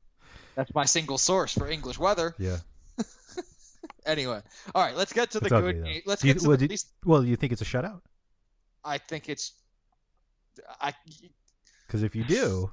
That's 0.55 0.73
my 0.75 0.85
single 0.85 1.17
source 1.17 1.53
for 1.53 1.67
English 1.69 1.97
weather. 1.99 2.35
Yeah. 2.37 2.57
Anyway, 4.03 4.41
all 4.73 4.83
right, 4.83 4.95
let's 4.95 5.13
get 5.13 5.29
to 5.31 5.39
the 5.39 5.45
It's 5.45 5.53
good. 5.53 6.01
Let's 6.07 6.23
you- 6.23 6.33
get 6.33 6.41
to 6.41 6.47
well, 6.49 6.57
the 6.57 6.67
do- 6.67 6.75
well, 7.05 7.23
you 7.23 7.35
think 7.35 7.51
it's 7.53 7.61
a 7.61 7.65
shutout? 7.65 8.01
I 8.83 8.97
think 8.97 9.29
it's. 9.29 9.53
I 10.79 10.93
Because 11.85 12.01
if 12.01 12.15
you 12.15 12.23
do, 12.23 12.71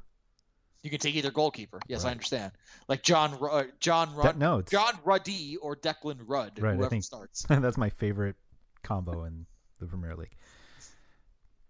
you 0.82 0.90
can 0.90 0.98
take 1.00 1.14
either 1.14 1.30
goalkeeper. 1.30 1.80
Yes, 1.88 2.04
I 2.04 2.10
understand. 2.10 2.52
Like 2.88 3.02
John 3.02 3.36
uh, 3.42 3.64
John 3.80 4.14
that, 4.16 4.24
Rudd, 4.24 4.38
no, 4.38 4.58
it's 4.58 4.70
John 4.70 4.92
Ruddy 5.04 5.56
or 5.56 5.76
Declan 5.76 6.18
Rudd, 6.26 6.58
Right, 6.58 6.72
I 6.72 6.76
whoever 6.76 6.90
think- 6.90 7.04
starts. 7.04 7.42
that's 7.48 7.76
my 7.76 7.90
favorite 7.90 8.36
combo 8.82 9.24
in 9.24 9.46
the 9.80 9.86
Premier 9.86 10.14
League. 10.16 10.36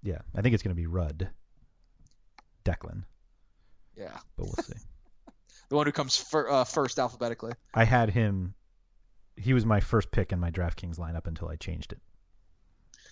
Yeah, 0.03 0.19
I 0.37 0.43
think 0.43 0.55
it's 0.55 0.63
going 0.63 0.75
to 0.75 0.81
be 0.81 0.87
Rudd, 0.87 1.29
Declan, 2.65 3.03
Yeah, 3.97 4.17
but 4.37 4.47
we'll 4.47 4.65
see. 4.65 4.75
the 5.69 5.77
one 5.77 5.87
who 5.87 5.93
comes 5.93 6.17
fir- 6.17 6.49
uh, 6.49 6.65
first 6.65 6.99
alphabetically. 6.99 7.53
I 7.75 7.85
had 7.85 8.11
him. 8.11 8.55
He 9.37 9.55
was 9.55 9.65
my 9.65 9.81
first 9.81 10.11
pick 10.11 10.33
in 10.33 10.39
my 10.41 10.51
DraftKings 10.51 10.99
lineup 10.99 11.27
until 11.27 11.49
I 11.49 11.57
changed 11.57 11.93
it. 11.93 12.01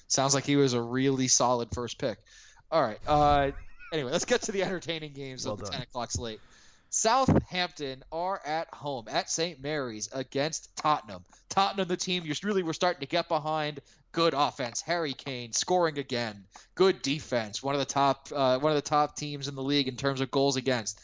Sounds 0.09 0.35
like 0.35 0.45
he 0.45 0.57
was 0.57 0.73
a 0.75 0.81
really 0.81 1.29
solid 1.29 1.69
first 1.73 1.99
pick. 1.99 2.19
All 2.71 2.83
right. 2.83 2.99
Uh, 3.07 3.51
anyway, 3.93 4.13
let's 4.13 4.25
get 4.25 4.43
to 4.43 4.53
the 4.53 4.63
entertaining 4.63 5.13
games 5.13 5.45
Well 5.45 5.55
of 5.55 5.61
the 5.61 5.67
done. 5.67 5.73
10 5.75 5.83
o'clock 5.83 6.11
slate. 6.11 6.41
Southampton 6.91 8.03
are 8.13 8.41
at 8.47 8.73
home 8.73 9.07
at 9.09 9.29
St. 9.29 9.61
Mary's 9.61 10.09
against 10.13 10.75
Tottenham. 10.77 11.25
Tottenham, 11.49 11.89
the 11.89 11.97
team 11.97 12.25
you 12.25 12.33
really 12.43 12.63
were 12.63 12.73
starting 12.73 13.01
to 13.01 13.07
get 13.07 13.29
behind. 13.29 13.81
Good 14.13 14.35
offense, 14.35 14.81
Harry 14.81 15.13
Kane 15.13 15.53
scoring 15.53 15.99
again. 15.99 16.45
Good 16.75 17.03
defense, 17.03 17.63
one 17.63 17.75
of 17.75 17.81
the 17.81 17.85
top, 17.85 18.29
uh, 18.35 18.59
one 18.59 18.73
of 18.73 18.77
the 18.77 18.89
top 18.89 19.17
teams 19.17 19.49
in 19.49 19.55
the 19.55 19.63
league 19.63 19.89
in 19.89 19.97
terms 19.97 20.21
of 20.21 20.31
goals 20.31 20.57
against. 20.57 21.01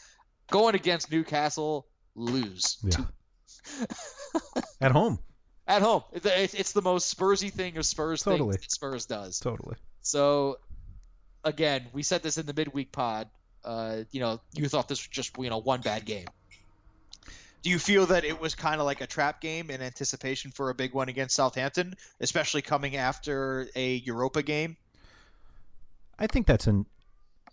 Going 0.49 0.73
against 0.73 1.11
Newcastle, 1.11 1.85
lose 2.15 2.77
Yeah. 2.83 3.05
At 4.81 4.91
home, 4.91 5.19
at 5.67 5.81
home. 5.81 6.03
It's, 6.11 6.53
it's 6.53 6.71
the 6.73 6.81
most 6.81 7.15
Spursy 7.15 7.51
thing 7.51 7.77
of 7.77 7.85
Spurs 7.85 8.23
Totally. 8.23 8.57
Spurs 8.67 9.05
does. 9.05 9.39
totally. 9.39 9.75
So, 10.01 10.57
again, 11.43 11.87
we 11.93 12.03
said 12.03 12.23
this 12.23 12.37
in 12.37 12.45
the 12.45 12.53
midweek 12.53 12.91
pod. 12.91 13.29
Uh, 13.63 14.03
you 14.11 14.19
know, 14.19 14.41
you 14.53 14.67
thought 14.67 14.87
this 14.87 14.99
was 14.99 15.07
just 15.07 15.37
you 15.37 15.49
know 15.49 15.59
one 15.59 15.81
bad 15.81 16.05
game. 16.05 16.27
Do 17.61 17.69
you 17.69 17.79
feel 17.79 18.07
that 18.07 18.25
it 18.25 18.41
was 18.41 18.55
kind 18.55 18.81
of 18.81 18.85
like 18.85 18.99
a 18.99 19.07
trap 19.07 19.39
game 19.39 19.69
in 19.69 19.81
anticipation 19.81 20.51
for 20.51 20.69
a 20.69 20.75
big 20.75 20.93
one 20.93 21.07
against 21.07 21.35
Southampton, 21.35 21.95
especially 22.19 22.61
coming 22.61 22.97
after 22.97 23.69
a 23.73 23.95
Europa 23.95 24.43
game? 24.43 24.75
I 26.19 26.27
think 26.27 26.45
that's 26.45 26.67
an 26.67 26.85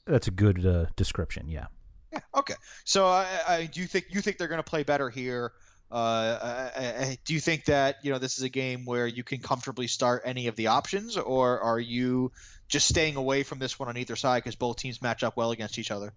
that's 0.06 0.26
a 0.26 0.32
good 0.32 0.66
uh, 0.66 0.86
description. 0.96 1.48
Yeah. 1.48 1.66
Yeah. 2.12 2.20
Okay. 2.34 2.54
So, 2.84 3.06
I, 3.06 3.26
I, 3.46 3.66
do 3.66 3.80
you 3.80 3.86
think 3.86 4.06
you 4.10 4.20
think 4.20 4.36
they're 4.36 4.48
going 4.48 4.58
to 4.58 4.68
play 4.68 4.82
better 4.82 5.10
here? 5.10 5.52
Uh, 5.90 6.70
I, 6.76 6.80
I, 6.80 7.18
do 7.24 7.34
you 7.34 7.40
think 7.40 7.64
that 7.64 7.96
you 8.02 8.12
know 8.12 8.18
this 8.18 8.38
is 8.38 8.44
a 8.44 8.48
game 8.48 8.84
where 8.84 9.08
you 9.08 9.24
can 9.24 9.40
comfortably 9.40 9.88
start 9.88 10.22
any 10.24 10.46
of 10.46 10.54
the 10.54 10.68
options, 10.68 11.16
or 11.16 11.60
are 11.60 11.80
you 11.80 12.30
just 12.68 12.86
staying 12.86 13.16
away 13.16 13.42
from 13.42 13.58
this 13.58 13.78
one 13.78 13.88
on 13.88 13.96
either 13.96 14.14
side 14.14 14.44
because 14.44 14.54
both 14.54 14.76
teams 14.76 15.02
match 15.02 15.24
up 15.24 15.36
well 15.36 15.50
against 15.50 15.78
each 15.78 15.90
other? 15.90 16.12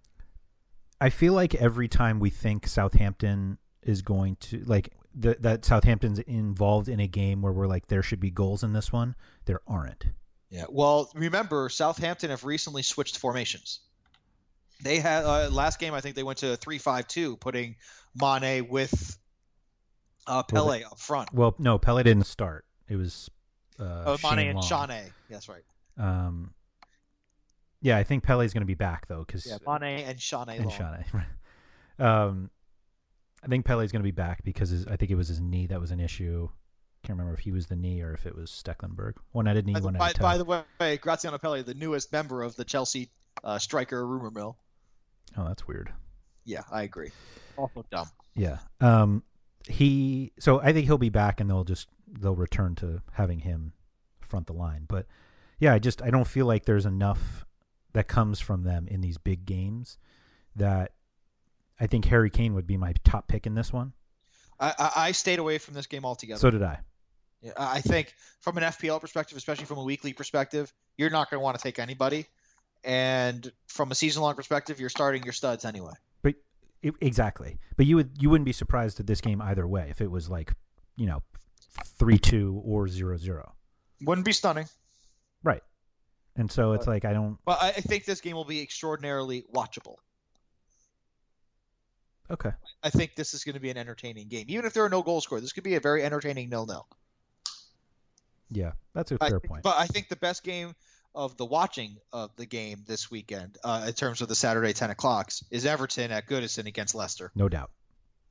I 1.00 1.10
feel 1.10 1.32
like 1.32 1.56
every 1.56 1.88
time 1.88 2.20
we 2.20 2.30
think 2.30 2.68
Southampton 2.68 3.58
is 3.82 4.02
going 4.02 4.36
to 4.36 4.62
like 4.64 4.92
the, 5.12 5.36
that 5.40 5.64
Southampton's 5.64 6.20
involved 6.20 6.88
in 6.88 7.00
a 7.00 7.08
game 7.08 7.42
where 7.42 7.52
we're 7.52 7.66
like 7.66 7.88
there 7.88 8.02
should 8.02 8.20
be 8.20 8.30
goals 8.30 8.62
in 8.62 8.72
this 8.72 8.92
one, 8.92 9.16
there 9.46 9.60
aren't. 9.66 10.06
Yeah. 10.50 10.66
Well, 10.68 11.10
remember 11.14 11.68
Southampton 11.68 12.30
have 12.30 12.44
recently 12.44 12.82
switched 12.82 13.18
formations. 13.18 13.80
They 14.82 14.98
had 14.98 15.24
uh, 15.24 15.48
last 15.50 15.80
game. 15.80 15.94
I 15.94 16.00
think 16.00 16.14
they 16.14 16.22
went 16.22 16.38
to 16.38 16.56
three 16.56 16.78
five 16.78 17.08
two, 17.08 17.36
putting 17.36 17.74
Mane 18.14 18.68
with 18.68 19.18
uh, 20.26 20.42
Pele 20.42 20.82
up 20.84 20.98
front. 20.98 21.32
Well, 21.32 21.54
no, 21.58 21.78
Pele 21.78 22.02
didn't 22.02 22.26
start. 22.26 22.64
It 22.88 22.96
was 22.96 23.30
uh, 23.78 23.82
Uh, 23.84 24.16
Shane 24.16 24.36
Mane 24.36 24.46
and 24.48 24.58
Long. 24.60 24.88
Shane. 24.88 25.12
That's 25.30 25.48
right. 25.48 25.64
Um, 25.98 26.52
yeah, 27.80 27.96
I 27.98 28.04
think 28.04 28.24
Pele's 28.24 28.52
going 28.52 28.62
to 28.62 28.66
be 28.66 28.74
back 28.74 29.06
though 29.08 29.24
because 29.26 29.46
Yeah, 29.46 29.58
Mane 29.66 30.04
and 30.06 30.20
Shane. 30.20 30.48
and. 30.48 30.72
Shane. 30.72 31.04
um, 31.98 32.50
I 33.42 33.46
think 33.48 33.66
Pele's 33.66 33.92
going 33.92 34.00
to 34.00 34.04
be 34.06 34.10
back 34.10 34.42
because 34.44 34.70
his, 34.70 34.86
I 34.86 34.96
think 34.96 35.10
it 35.10 35.16
was 35.16 35.28
his 35.28 35.40
knee 35.40 35.66
that 35.66 35.80
was 35.80 35.90
an 35.90 36.00
issue. 36.00 36.48
Can't 37.02 37.18
remember 37.18 37.34
if 37.34 37.40
he 37.40 37.52
was 37.52 37.66
the 37.66 37.76
knee 37.76 38.00
or 38.00 38.14
if 38.14 38.24
it 38.24 38.34
was 38.34 38.50
Stekelenburg. 38.50 39.14
One 39.32 39.46
at 39.46 39.58
a 39.58 39.62
knee, 39.62 39.74
By, 39.74 39.80
one 39.80 39.96
at 39.96 39.98
by, 39.98 40.10
a 40.10 40.12
toe. 40.14 40.22
by 40.22 40.38
the 40.38 40.64
way, 40.80 40.96
Graziano 40.96 41.36
Pele, 41.36 41.60
the 41.62 41.74
newest 41.74 42.10
member 42.10 42.42
of 42.42 42.56
the 42.56 42.64
Chelsea 42.64 43.10
uh, 43.42 43.58
striker 43.58 44.06
rumor 44.06 44.30
mill. 44.30 44.56
oh, 45.36 45.44
that's 45.46 45.66
weird. 45.68 45.92
Yeah, 46.46 46.62
I 46.72 46.82
agree. 46.84 47.10
Also 47.58 47.84
dumb. 47.90 48.08
Yeah. 48.34 48.58
Um 48.80 49.22
he 49.68 50.32
so 50.38 50.60
I 50.60 50.72
think 50.72 50.86
he'll 50.86 50.98
be 50.98 51.08
back 51.08 51.40
and 51.40 51.48
they'll 51.48 51.64
just 51.64 51.88
they'll 52.06 52.34
return 52.34 52.74
to 52.76 53.02
having 53.12 53.40
him 53.40 53.72
front 54.20 54.46
the 54.46 54.52
line. 54.52 54.84
But 54.88 55.06
yeah, 55.58 55.72
I 55.72 55.78
just 55.78 56.02
I 56.02 56.10
don't 56.10 56.26
feel 56.26 56.46
like 56.46 56.64
there's 56.64 56.86
enough 56.86 57.44
that 57.92 58.08
comes 58.08 58.40
from 58.40 58.64
them 58.64 58.88
in 58.88 59.00
these 59.00 59.18
big 59.18 59.46
games 59.46 59.98
that 60.56 60.92
I 61.80 61.86
think 61.86 62.04
Harry 62.06 62.30
Kane 62.30 62.54
would 62.54 62.66
be 62.66 62.76
my 62.76 62.94
top 63.04 63.28
pick 63.28 63.46
in 63.46 63.54
this 63.54 63.72
one. 63.72 63.92
I, 64.60 64.92
I, 64.96 65.12
stayed 65.12 65.40
away 65.40 65.58
from 65.58 65.74
this 65.74 65.86
game 65.86 66.04
altogether. 66.04 66.38
So 66.38 66.48
did 66.48 66.62
I. 66.62 66.78
Yeah, 67.42 67.52
I 67.56 67.76
I 67.76 67.80
think 67.80 68.14
from 68.40 68.56
an 68.56 68.62
FPL 68.62 69.00
perspective, 69.00 69.36
especially 69.36 69.64
from 69.64 69.78
a 69.78 69.82
weekly 69.82 70.12
perspective, 70.12 70.72
you're 70.96 71.10
not 71.10 71.28
going 71.28 71.40
to 71.40 71.44
want 71.44 71.58
to 71.58 71.62
take 71.62 71.80
anybody. 71.80 72.26
And 72.84 73.50
from 73.66 73.90
a 73.90 73.94
season 73.94 74.22
long 74.22 74.34
perspective, 74.36 74.78
you're 74.78 74.90
starting 74.90 75.24
your 75.24 75.32
studs 75.32 75.64
anyway. 75.64 75.94
But 76.84 76.94
i 77.00 77.06
exactly. 77.06 77.58
But 77.76 77.86
you 77.86 77.96
would 77.96 78.10
you 78.20 78.30
wouldn't 78.30 78.46
be 78.46 78.52
surprised 78.52 79.00
at 79.00 79.06
this 79.06 79.20
game 79.20 79.40
either 79.40 79.66
way 79.66 79.88
if 79.90 80.00
it 80.00 80.10
was 80.10 80.28
like, 80.28 80.52
you 80.96 81.06
know, 81.06 81.22
3-2 82.00 82.62
or 82.64 82.86
0-0. 82.86 83.50
Wouldn't 84.02 84.24
be 84.24 84.32
stunning. 84.32 84.66
Right. 85.42 85.62
And 86.36 86.50
so 86.50 86.72
it's 86.72 86.86
like 86.86 87.04
I 87.04 87.12
don't 87.12 87.38
But 87.44 87.62
I, 87.62 87.68
I 87.68 87.72
think 87.72 88.04
this 88.04 88.20
game 88.20 88.36
will 88.36 88.44
be 88.44 88.60
extraordinarily 88.60 89.44
watchable. 89.54 89.96
Okay. 92.30 92.50
I 92.82 92.90
think 92.90 93.14
this 93.16 93.34
is 93.34 93.44
going 93.44 93.54
to 93.54 93.60
be 93.60 93.70
an 93.70 93.76
entertaining 93.76 94.28
game. 94.28 94.46
Even 94.48 94.64
if 94.64 94.72
there 94.72 94.84
are 94.84 94.88
no 94.88 95.02
goals 95.02 95.24
scored, 95.24 95.42
this 95.42 95.52
could 95.52 95.64
be 95.64 95.74
a 95.74 95.80
very 95.80 96.02
entertaining 96.02 96.48
nil-nil. 96.48 96.86
Yeah, 98.50 98.72
that's 98.94 99.12
a 99.12 99.18
fair 99.18 99.30
think- 99.30 99.44
point. 99.44 99.62
But 99.62 99.76
I 99.78 99.86
think 99.86 100.08
the 100.08 100.16
best 100.16 100.42
game 100.42 100.74
of 101.14 101.36
the 101.36 101.44
watching 101.44 101.96
of 102.12 102.34
the 102.36 102.46
game 102.46 102.84
this 102.86 103.10
weekend, 103.10 103.58
uh, 103.64 103.84
in 103.86 103.92
terms 103.92 104.20
of 104.20 104.28
the 104.28 104.34
Saturday 104.34 104.72
10 104.72 104.90
o'clocks, 104.90 105.44
is 105.50 105.66
Everton 105.66 106.10
at 106.10 106.28
Goodison 106.28 106.66
against 106.66 106.94
Leicester. 106.94 107.30
No 107.34 107.48
doubt. 107.48 107.70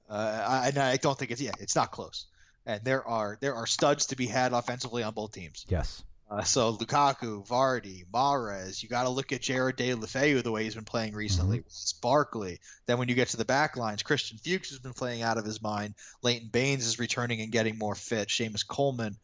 Uh, 0.10 0.46
I, 0.48 0.68
and 0.68 0.78
I 0.78 0.98
don't 0.98 1.18
think 1.18 1.32
it's 1.32 1.42
yeah, 1.42 1.54
it's 1.60 1.76
not 1.76 1.92
close. 1.92 2.26
And 2.66 2.84
there 2.84 3.06
are 3.06 3.38
there 3.42 3.56
are 3.56 3.66
studs 3.66 4.08
to 4.08 4.16
be 4.16 4.28
had 4.28 4.54
offensively 4.54 5.04
on 5.04 5.14
both 5.14 5.32
teams. 5.32 5.66
Yes. 5.70 6.04
Uh, 6.30 6.42
so 6.42 6.74
Lukaku, 6.74 7.46
Vardy, 7.48 8.06
Mahrez, 8.12 8.82
you 8.82 8.90
got 8.90 9.04
to 9.04 9.10
look 9.10 9.32
at 9.32 9.42
Gerard 9.42 9.78
Deulofeu 9.78 10.42
the 10.42 10.52
way 10.52 10.64
he's 10.64 10.76
been 10.76 10.84
playing 10.84 11.14
recently. 11.14 11.60
Ross 11.60 11.94
Barkley. 12.02 12.60
Then 12.88 12.98
when 12.98 13.08
you 13.08 13.16
get 13.16 13.30
to 13.30 13.38
the 13.38 13.46
back 13.46 13.78
lines, 13.78 14.02
Christian 14.02 14.40
Fuchs 14.40 14.70
has 14.70 14.80
been 14.80 14.94
playing 14.94 15.22
out 15.22 15.38
of 15.38 15.46
his 15.46 15.62
mind. 15.62 15.94
Leighton 16.24 16.50
Baines 16.50 16.88
is 16.88 16.98
returning 16.98 17.42
and 17.42 17.52
getting 17.52 17.78
more 17.78 17.94
fit. 17.94 18.30
Seamus 18.30 18.66
Coleman. 18.66 19.18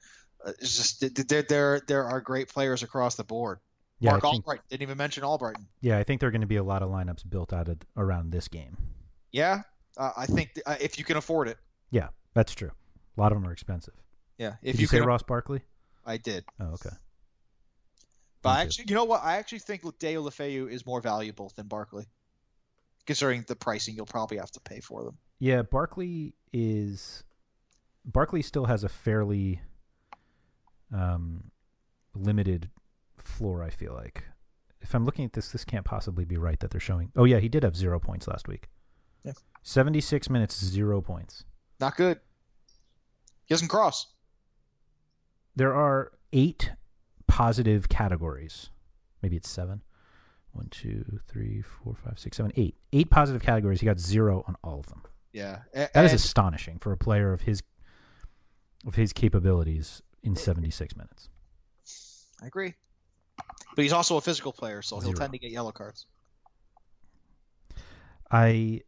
Uh, 0.44 0.52
it's 0.60 0.78
just 0.78 1.28
there 1.30 1.44
there 1.44 1.82
there 1.88 2.06
are 2.06 2.22
great 2.22 2.48
players 2.50 2.84
across 2.84 3.16
the 3.16 3.24
board. 3.24 3.60
Yeah, 4.00 4.12
Mark 4.12 4.24
think- 4.24 4.34
Albright 4.36 4.62
didn't 4.70 4.84
even 4.84 4.98
mention 4.98 5.24
Albrighton. 5.24 5.66
Yeah, 5.82 5.98
I 5.98 6.04
think 6.04 6.22
there 6.22 6.30
are 6.30 6.32
going 6.32 6.42
to 6.42 6.48
be 6.48 6.56
a 6.56 6.64
lot 6.64 6.82
of 6.82 6.90
lineups 6.90 7.30
built 7.30 7.52
out 7.52 7.68
of 7.68 7.78
around 7.98 8.32
this 8.32 8.48
game. 8.48 8.78
Yeah, 9.32 9.64
uh, 9.98 10.12
I 10.16 10.26
think 10.26 10.54
th- 10.54 10.64
uh, 10.66 10.78
if 10.80 10.98
you 10.98 11.04
can 11.04 11.18
afford 11.18 11.50
it. 11.50 11.58
Yeah, 11.92 12.10
that's 12.34 12.54
true. 12.56 12.72
A 13.18 13.22
lot 13.22 13.32
of 13.32 13.38
them 13.42 13.48
are 13.50 13.52
expensive. 13.52 13.94
Yeah, 14.38 14.54
if 14.62 14.74
Did 14.74 14.76
you, 14.76 14.82
you, 14.84 14.88
say 14.88 14.98
can, 15.00 15.08
Ross 15.08 15.24
Barkley? 15.24 15.62
I 16.06 16.16
did. 16.18 16.46
Oh, 16.60 16.68
okay. 16.68 16.96
But 18.42 18.50
I 18.50 18.62
actually, 18.62 18.86
you 18.88 18.96
know 18.96 19.04
what? 19.04 19.22
I 19.22 19.36
actually 19.36 19.60
think 19.60 19.84
Deulofeu 19.84 20.72
is 20.72 20.86
more 20.86 21.02
valuable 21.02 21.52
than 21.58 21.68
Barkley, 21.68 22.06
considering 23.06 23.44
the 23.48 23.56
pricing 23.58 23.96
you'll 23.96 24.06
probably 24.06 24.38
have 24.38 24.52
to 24.52 24.62
pay 24.62 24.80
for 24.80 25.04
them. 25.04 25.18
Yeah, 25.40 25.64
Barkley 25.64 26.36
is 26.54 27.26
Barkley 28.06 28.42
still 28.42 28.66
has 28.66 28.86
a 28.86 28.90
fairly 28.90 29.62
um, 30.94 31.52
limited 32.16 32.70
floor. 33.18 33.64
I 33.64 33.70
feel 33.70 33.94
like 33.94 34.24
if 34.82 34.94
I'm 34.94 35.06
looking 35.06 35.26
at 35.26 35.34
this, 35.34 35.52
this 35.52 35.66
can't 35.66 35.86
possibly 35.86 36.26
be 36.26 36.38
right 36.38 36.60
that 36.60 36.72
they're 36.72 36.80
showing. 36.80 37.12
Oh 37.16 37.26
yeah, 37.26 37.40
he 37.40 37.50
did 37.50 37.64
have 37.64 37.76
zero 37.76 38.00
points 38.00 38.28
last 38.28 38.48
week. 38.48 38.70
Yeah. 39.24 39.34
Seventy 39.64 40.02
six 40.02 40.30
minutes, 40.30 40.64
zero 40.64 41.02
points. 41.02 41.46
Not 41.80 41.96
good. 41.96 42.20
He 43.46 43.54
doesn't 43.54 43.68
cross. 43.68 44.08
There 45.56 45.74
are 45.74 46.12
eight 46.32 46.72
positive 47.28 47.90
categories. 47.90 48.70
Maybe 49.22 49.36
it's 49.36 49.50
seven. 49.50 49.82
One, 50.52 50.68
two, 50.72 51.20
three, 51.28 51.62
four, 51.62 51.96
five, 51.96 52.18
six, 52.18 52.38
seven, 52.38 52.52
eight. 52.56 52.76
Eight 52.92 53.10
positive 53.10 53.42
categories. 53.42 53.82
He 53.82 53.86
got 53.86 54.00
zero 54.00 54.44
on 54.48 54.56
all 54.64 54.80
of 54.80 54.88
them. 54.88 55.04
Yeah, 55.32 55.60
That 55.74 56.06
is 56.06 56.14
astonishing 56.14 56.80
for 56.80 56.92
a 56.92 56.98
player 56.98 57.34
of 57.34 57.42
his 57.42 57.62
of 58.88 58.96
his 58.96 59.14
capabilities 59.14 60.02
in 60.24 60.36
76 60.36 60.96
minutes. 60.96 61.30
I 62.42 62.48
agree. 62.48 62.74
But 63.76 63.84
he's 63.84 63.94
also 63.94 64.18
a 64.18 64.22
physical 64.22 64.52
player, 64.52 64.82
so 64.82 64.98
he'll 65.00 65.10
Zero. 65.10 65.20
tend 65.20 65.34
to 65.34 65.40
get 65.40 65.52
yellow 65.52 65.72
cards. 65.72 66.06
I 68.32 68.82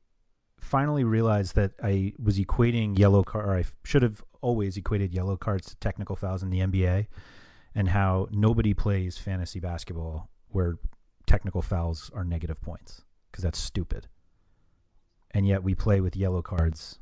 finally 0.60 1.04
realized 1.04 1.56
that 1.56 1.72
I 1.84 2.14
was 2.22 2.38
equating 2.40 2.98
yellow 2.98 3.24
card. 3.24 3.46
Or 3.48 3.56
I 3.56 3.66
should 3.84 4.04
have 4.04 4.24
always 4.42 4.78
equated 4.78 5.14
yellow 5.14 5.38
cards 5.38 5.68
to 5.70 5.76
technical 5.78 6.16
fouls 6.16 6.44
in 6.44 6.50
the 6.50 6.60
NBA, 6.60 7.08
and 7.76 7.90
how 7.90 8.28
nobody 8.32 8.74
plays 8.74 9.18
fantasy 9.18 9.60
basketball 9.60 10.30
where 10.50 10.78
technical 11.26 11.62
fouls 11.62 12.12
are 12.14 12.26
negative 12.26 12.62
points 12.62 13.04
because 13.32 13.44
that's 13.44 13.60
stupid. 13.60 14.08
And 15.32 15.48
yet 15.48 15.64
we 15.64 15.76
play 15.76 16.02
with 16.02 16.16
yellow 16.16 16.42
cards, 16.42 17.00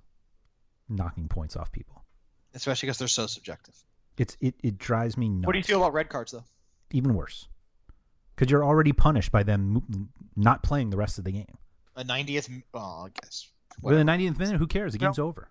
knocking 0.88 1.28
points 1.28 1.56
off 1.56 1.72
people. 1.72 2.06
Especially 2.54 2.88
because 2.88 3.00
they're 3.00 3.08
so 3.08 3.26
subjective. 3.26 3.76
It's 4.20 4.38
it, 4.42 4.54
it 4.62 4.78
drives 4.78 5.18
me 5.18 5.30
nuts. 5.30 5.48
What 5.48 5.54
do 5.54 5.58
you 5.60 5.64
feel 5.64 5.80
about 5.82 5.94
red 5.94 6.10
cards 6.10 6.32
though? 6.34 6.44
Even 6.92 7.14
worse, 7.16 7.48
because 8.36 8.52
you're 8.52 8.64
already 8.66 8.92
punished 8.94 9.32
by 9.32 9.44
them 9.44 9.82
not 10.36 10.62
playing 10.62 10.90
the 10.92 10.98
rest 10.98 11.18
of 11.18 11.24
the 11.24 11.32
game. 11.32 11.58
A 11.96 12.04
90th. 12.04 12.62
Oh, 12.74 13.06
I 13.06 13.10
guess. 13.22 13.48
Well, 13.82 13.96
the 13.96 14.04
90th 14.04 14.38
minute, 14.38 14.58
who 14.58 14.68
cares? 14.68 14.94
The 14.94 15.00
No. 15.00 15.08
game's 15.08 15.20
over. 15.20 15.50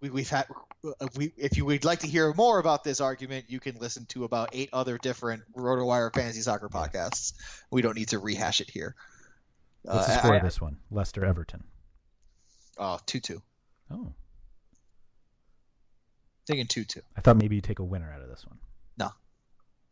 we, 0.00 0.10
we've 0.10 0.28
had 0.28 0.46
uh, 0.84 1.06
we 1.16 1.32
if 1.36 1.56
you 1.56 1.64
would 1.64 1.84
like 1.84 2.00
to 2.00 2.06
hear 2.06 2.32
more 2.34 2.58
about 2.58 2.84
this 2.84 3.00
argument 3.00 3.46
you 3.48 3.58
can 3.60 3.76
listen 3.78 4.04
to 4.06 4.24
about 4.24 4.50
eight 4.52 4.68
other 4.72 4.96
different 4.98 5.42
rotowire 5.56 6.12
fantasy 6.14 6.40
soccer 6.40 6.68
podcasts 6.70 7.32
we 7.70 7.82
don't 7.82 7.96
need 7.96 8.08
to 8.08 8.18
rehash 8.18 8.60
it 8.62 8.70
here 8.70 8.94
What's 9.82 10.06
the 10.08 10.12
Uh, 10.14 10.18
score 10.18 10.32
I- 10.34 10.36
of 10.38 10.42
this 10.42 10.60
one? 10.60 10.76
Leicester 10.90 11.24
Everton. 11.24 11.64
oh 12.78 12.98
2-2 13.06 13.40
Oh, 13.90 14.12
thinking 16.50 16.66
2-2 16.84 16.98
I 17.16 17.20
thought 17.20 17.36
maybe 17.36 17.54
you'd 17.56 17.64
take 17.64 17.78
a 17.78 17.84
winner 17.84 18.10
out 18.12 18.20
of 18.22 18.28
this 18.28 18.44
one. 18.46 18.58
no 18.98 19.10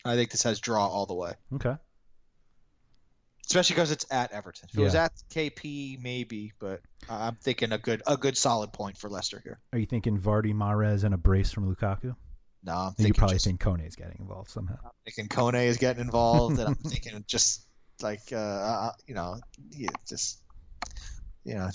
i 0.04 0.14
think 0.16 0.30
this 0.30 0.42
has 0.42 0.60
draw 0.60 0.86
all 0.86 1.06
the 1.06 1.14
way 1.14 1.32
Okay. 1.54 1.76
especially 3.46 3.74
because 3.74 3.90
it's 3.90 4.06
at 4.10 4.32
everton 4.32 4.68
if 4.72 4.78
it 4.78 4.82
was 4.82 4.94
at 4.94 5.12
kp 5.32 6.00
maybe 6.02 6.52
but 6.58 6.80
i'm 7.08 7.36
thinking 7.36 7.72
a 7.72 7.78
good 7.78 8.02
a 8.06 8.16
good 8.16 8.36
solid 8.36 8.72
point 8.72 8.96
for 8.98 9.08
leicester 9.08 9.40
here 9.42 9.58
Are 9.72 9.78
you 9.78 9.86
thinking 9.86 10.18
Vardy, 10.18 10.52
Mahrez, 10.54 11.04
and 11.04 11.14
a 11.14 11.18
brace 11.18 11.50
from 11.50 11.72
Lukaku? 11.74 12.14
no 12.64 12.72
i'm 12.72 12.94
You 12.98 13.14
probably 13.14 13.36
just, 13.36 13.46
think 13.46 13.64
is 13.86 13.96
getting 13.96 14.16
involved 14.18 14.50
somehow. 14.50 14.76
I'm 14.84 14.90
thinking 15.04 15.28
Kone 15.28 15.64
is 15.66 15.76
getting 15.78 16.02
involved 16.02 16.58
and 16.58 16.68
i'm 16.68 16.74
thinking 16.74 17.24
just 17.26 17.64
like 18.02 18.22
uh, 18.32 18.36
uh 18.36 18.92
you 19.06 19.14
know 19.14 19.36
yeah, 19.70 19.88
just 20.08 20.42
you 21.44 21.54
know 21.54 21.68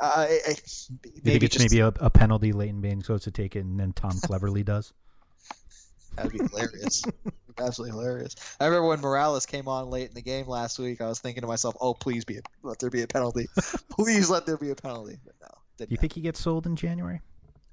uh, 0.00 0.04
I, 0.16 0.40
I, 0.46 0.52
think 0.52 1.24
maybe 1.24 1.46
it's 1.46 1.56
just 1.56 1.70
maybe 1.70 1.80
a, 1.80 1.88
a 2.04 2.10
penalty 2.10 2.52
Leighton 2.52 2.80
Baines 2.80 3.06
goes 3.06 3.22
to 3.24 3.30
take 3.30 3.56
it 3.56 3.60
and 3.60 3.78
then 3.78 3.92
Tom 3.92 4.12
Cleverley 4.12 4.64
does? 4.64 4.92
that'd 6.16 6.32
be 6.32 6.38
hilarious 6.38 7.02
absolutely 7.58 7.96
hilarious 7.96 8.34
i 8.60 8.66
remember 8.66 8.86
when 8.88 9.00
morales 9.00 9.46
came 9.46 9.66
on 9.66 9.90
late 9.90 10.08
in 10.08 10.14
the 10.14 10.22
game 10.22 10.46
last 10.46 10.78
week 10.78 11.00
i 11.00 11.08
was 11.08 11.18
thinking 11.20 11.40
to 11.40 11.46
myself 11.46 11.74
oh 11.80 11.92
please 11.92 12.24
be 12.24 12.36
a, 12.36 12.40
let 12.62 12.78
there 12.78 12.90
be 12.90 13.02
a 13.02 13.06
penalty 13.06 13.46
please 13.90 14.30
let 14.30 14.46
there 14.46 14.56
be 14.56 14.70
a 14.70 14.74
penalty 14.76 15.18
but 15.24 15.34
no 15.40 15.48
didn't 15.76 15.90
Do 15.90 15.94
you 15.94 15.96
think 15.98 16.12
he 16.12 16.20
gets 16.20 16.38
sold 16.40 16.66
in 16.66 16.76
January? 16.76 17.20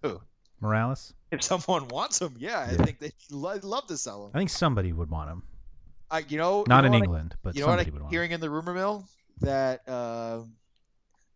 Who? 0.01 0.19
Morales? 0.59 1.13
if 1.31 1.43
someone 1.43 1.87
wants 1.87 2.19
him 2.19 2.35
yeah, 2.39 2.59
i 2.61 2.83
think 2.83 2.99
they'd 2.99 3.13
love 3.31 3.85
to 3.87 3.97
sell 3.97 4.25
him 4.25 4.31
I 4.33 4.39
think 4.39 4.49
somebody 4.49 4.91
would 4.91 5.09
want 5.09 5.29
him. 5.29 5.43
I, 6.09 6.23
you 6.27 6.37
know 6.37 6.65
Not 6.67 6.83
you 6.83 6.87
in 6.87 6.91
know 6.91 6.97
what 6.97 7.01
I- 7.01 7.05
England, 7.05 7.35
but 7.43 7.55
you 7.55 7.61
know 7.61 7.67
what 7.67 7.79
I'm 7.79 7.85
would 7.85 7.93
want 7.93 8.05
him. 8.05 8.09
hearing 8.09 8.31
in 8.31 8.39
the 8.41 8.49
rumor 8.49 8.73
mill 8.73 9.07
that 9.41 9.87
uh, 9.87 10.39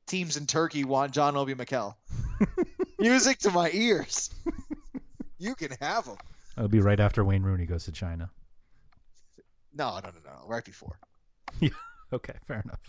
teams 0.08 0.38
in 0.38 0.45
Turkey 0.45 0.84
want 0.84 1.12
John 1.12 1.36
Obi 1.36 1.53
Mikel. 1.56 1.97
Music 2.99 3.39
to 3.39 3.51
my 3.51 3.70
ears. 3.72 4.30
you 5.38 5.56
can 5.56 5.72
have 5.82 6.06
him. 6.06 6.18
It'll 6.58 6.70
be 6.70 6.80
right 6.80 6.99
after 6.99 7.24
Wayne 7.24 7.43
Rooney 7.43 7.66
goes 7.66 7.86
to 7.86 7.91
China. 7.91 8.30
No, 9.74 9.95
no, 9.95 10.10
no, 10.10 10.20
no. 10.24 10.47
Right 10.47 10.64
before. 10.64 10.97
Yeah. 11.62 11.70
Okay, 12.12 12.34
fair 12.47 12.62
enough. 12.66 12.80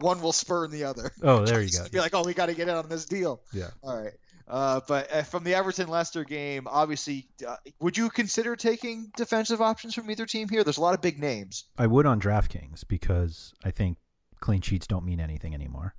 One 0.00 0.20
will 0.20 0.32
spurn 0.32 0.70
the 0.70 0.84
other. 0.84 1.10
Oh, 1.22 1.44
there 1.44 1.60
you 1.60 1.70
go. 1.78 1.88
Be 1.90 1.98
like, 1.98 2.14
oh, 2.14 2.22
we 2.24 2.32
got 2.32 2.46
to 2.46 2.54
get 2.54 2.68
in 2.68 2.74
on 2.74 2.88
this 2.88 3.06
deal. 3.06 3.40
Yeah. 3.52 3.70
All 3.82 4.00
right. 4.00 4.12
Uh, 4.46 4.80
but 4.86 5.12
uh, 5.12 5.22
from 5.22 5.42
the 5.44 5.54
Everton 5.54 5.88
Leicester 5.88 6.22
game, 6.24 6.66
obviously, 6.70 7.26
uh, 7.46 7.56
would 7.80 7.98
you 7.98 8.08
consider 8.08 8.54
taking 8.56 9.10
defensive 9.16 9.60
options 9.60 9.94
from 9.94 10.10
either 10.10 10.26
team 10.26 10.48
here? 10.48 10.62
There's 10.64 10.76
a 10.78 10.80
lot 10.80 10.94
of 10.94 11.02
big 11.02 11.18
names. 11.18 11.64
I 11.76 11.86
would 11.86 12.06
on 12.06 12.20
DraftKings 12.20 12.84
because 12.86 13.52
I 13.64 13.70
think 13.72 13.98
clean 14.40 14.60
sheets 14.60 14.86
don't 14.86 15.04
mean 15.04 15.18
anything 15.20 15.54
anymore. 15.54 15.94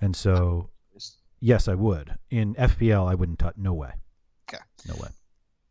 And 0.00 0.14
so, 0.14 0.70
yes, 1.40 1.68
I 1.68 1.74
would. 1.74 2.14
In 2.30 2.54
FPL, 2.54 3.10
I 3.10 3.14
wouldn't 3.14 3.38
touch. 3.38 3.54
No 3.56 3.74
way. 3.74 3.92
Okay. 4.48 4.62
No 4.88 4.94
way. 4.96 5.08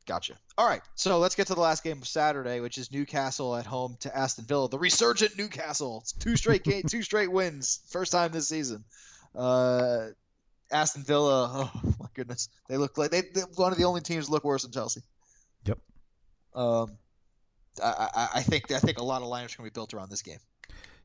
Gotcha. 0.06 0.36
All 0.58 0.68
right, 0.68 0.82
so 0.94 1.18
let's 1.18 1.36
get 1.36 1.48
to 1.48 1.56
the 1.56 1.62
last 1.62 1.84
game 1.84 1.98
of 1.98 2.08
Saturday, 2.08 2.60
which 2.60 2.78
is 2.78 2.92
Newcastle 2.92 3.56
at 3.56 3.66
home 3.66 3.98
to 4.02 4.16
Aston 4.16 4.46
Villa. 4.46 4.70
The 4.70 4.78
resurgent 4.78 5.38
Newcastle. 5.38 6.00
It's 6.02 6.14
two 6.14 6.38
straight 6.38 6.64
game, 6.64 6.84
two 6.88 7.02
straight 7.02 7.32
wins, 7.32 7.82
first 7.90 8.12
time 8.12 8.32
this 8.32 8.48
season. 8.48 8.84
Uh, 9.34 10.10
Aston 10.72 11.04
Villa. 11.04 11.72
Oh 11.74 11.94
my 12.00 12.08
goodness, 12.14 12.50
they 12.70 12.78
look 12.78 12.98
like 12.98 13.12
they 13.12 13.24
they're 13.34 13.46
one 13.56 13.72
of 13.72 13.78
the 13.78 13.86
only 13.86 14.02
teams 14.02 14.30
look 14.30 14.44
worse 14.44 14.62
than 14.62 14.72
Chelsea. 14.72 15.02
Yep. 15.66 15.80
Um, 16.54 16.98
I, 17.84 18.10
I, 18.16 18.30
I 18.36 18.42
think 18.44 18.72
I 18.72 18.80
think 18.80 19.00
a 19.00 19.04
lot 19.04 19.22
of 19.22 19.28
lineups 19.28 19.56
to 19.58 19.64
be 19.64 19.70
built 19.70 19.94
around 19.94 20.10
this 20.10 20.22
game. 20.22 20.40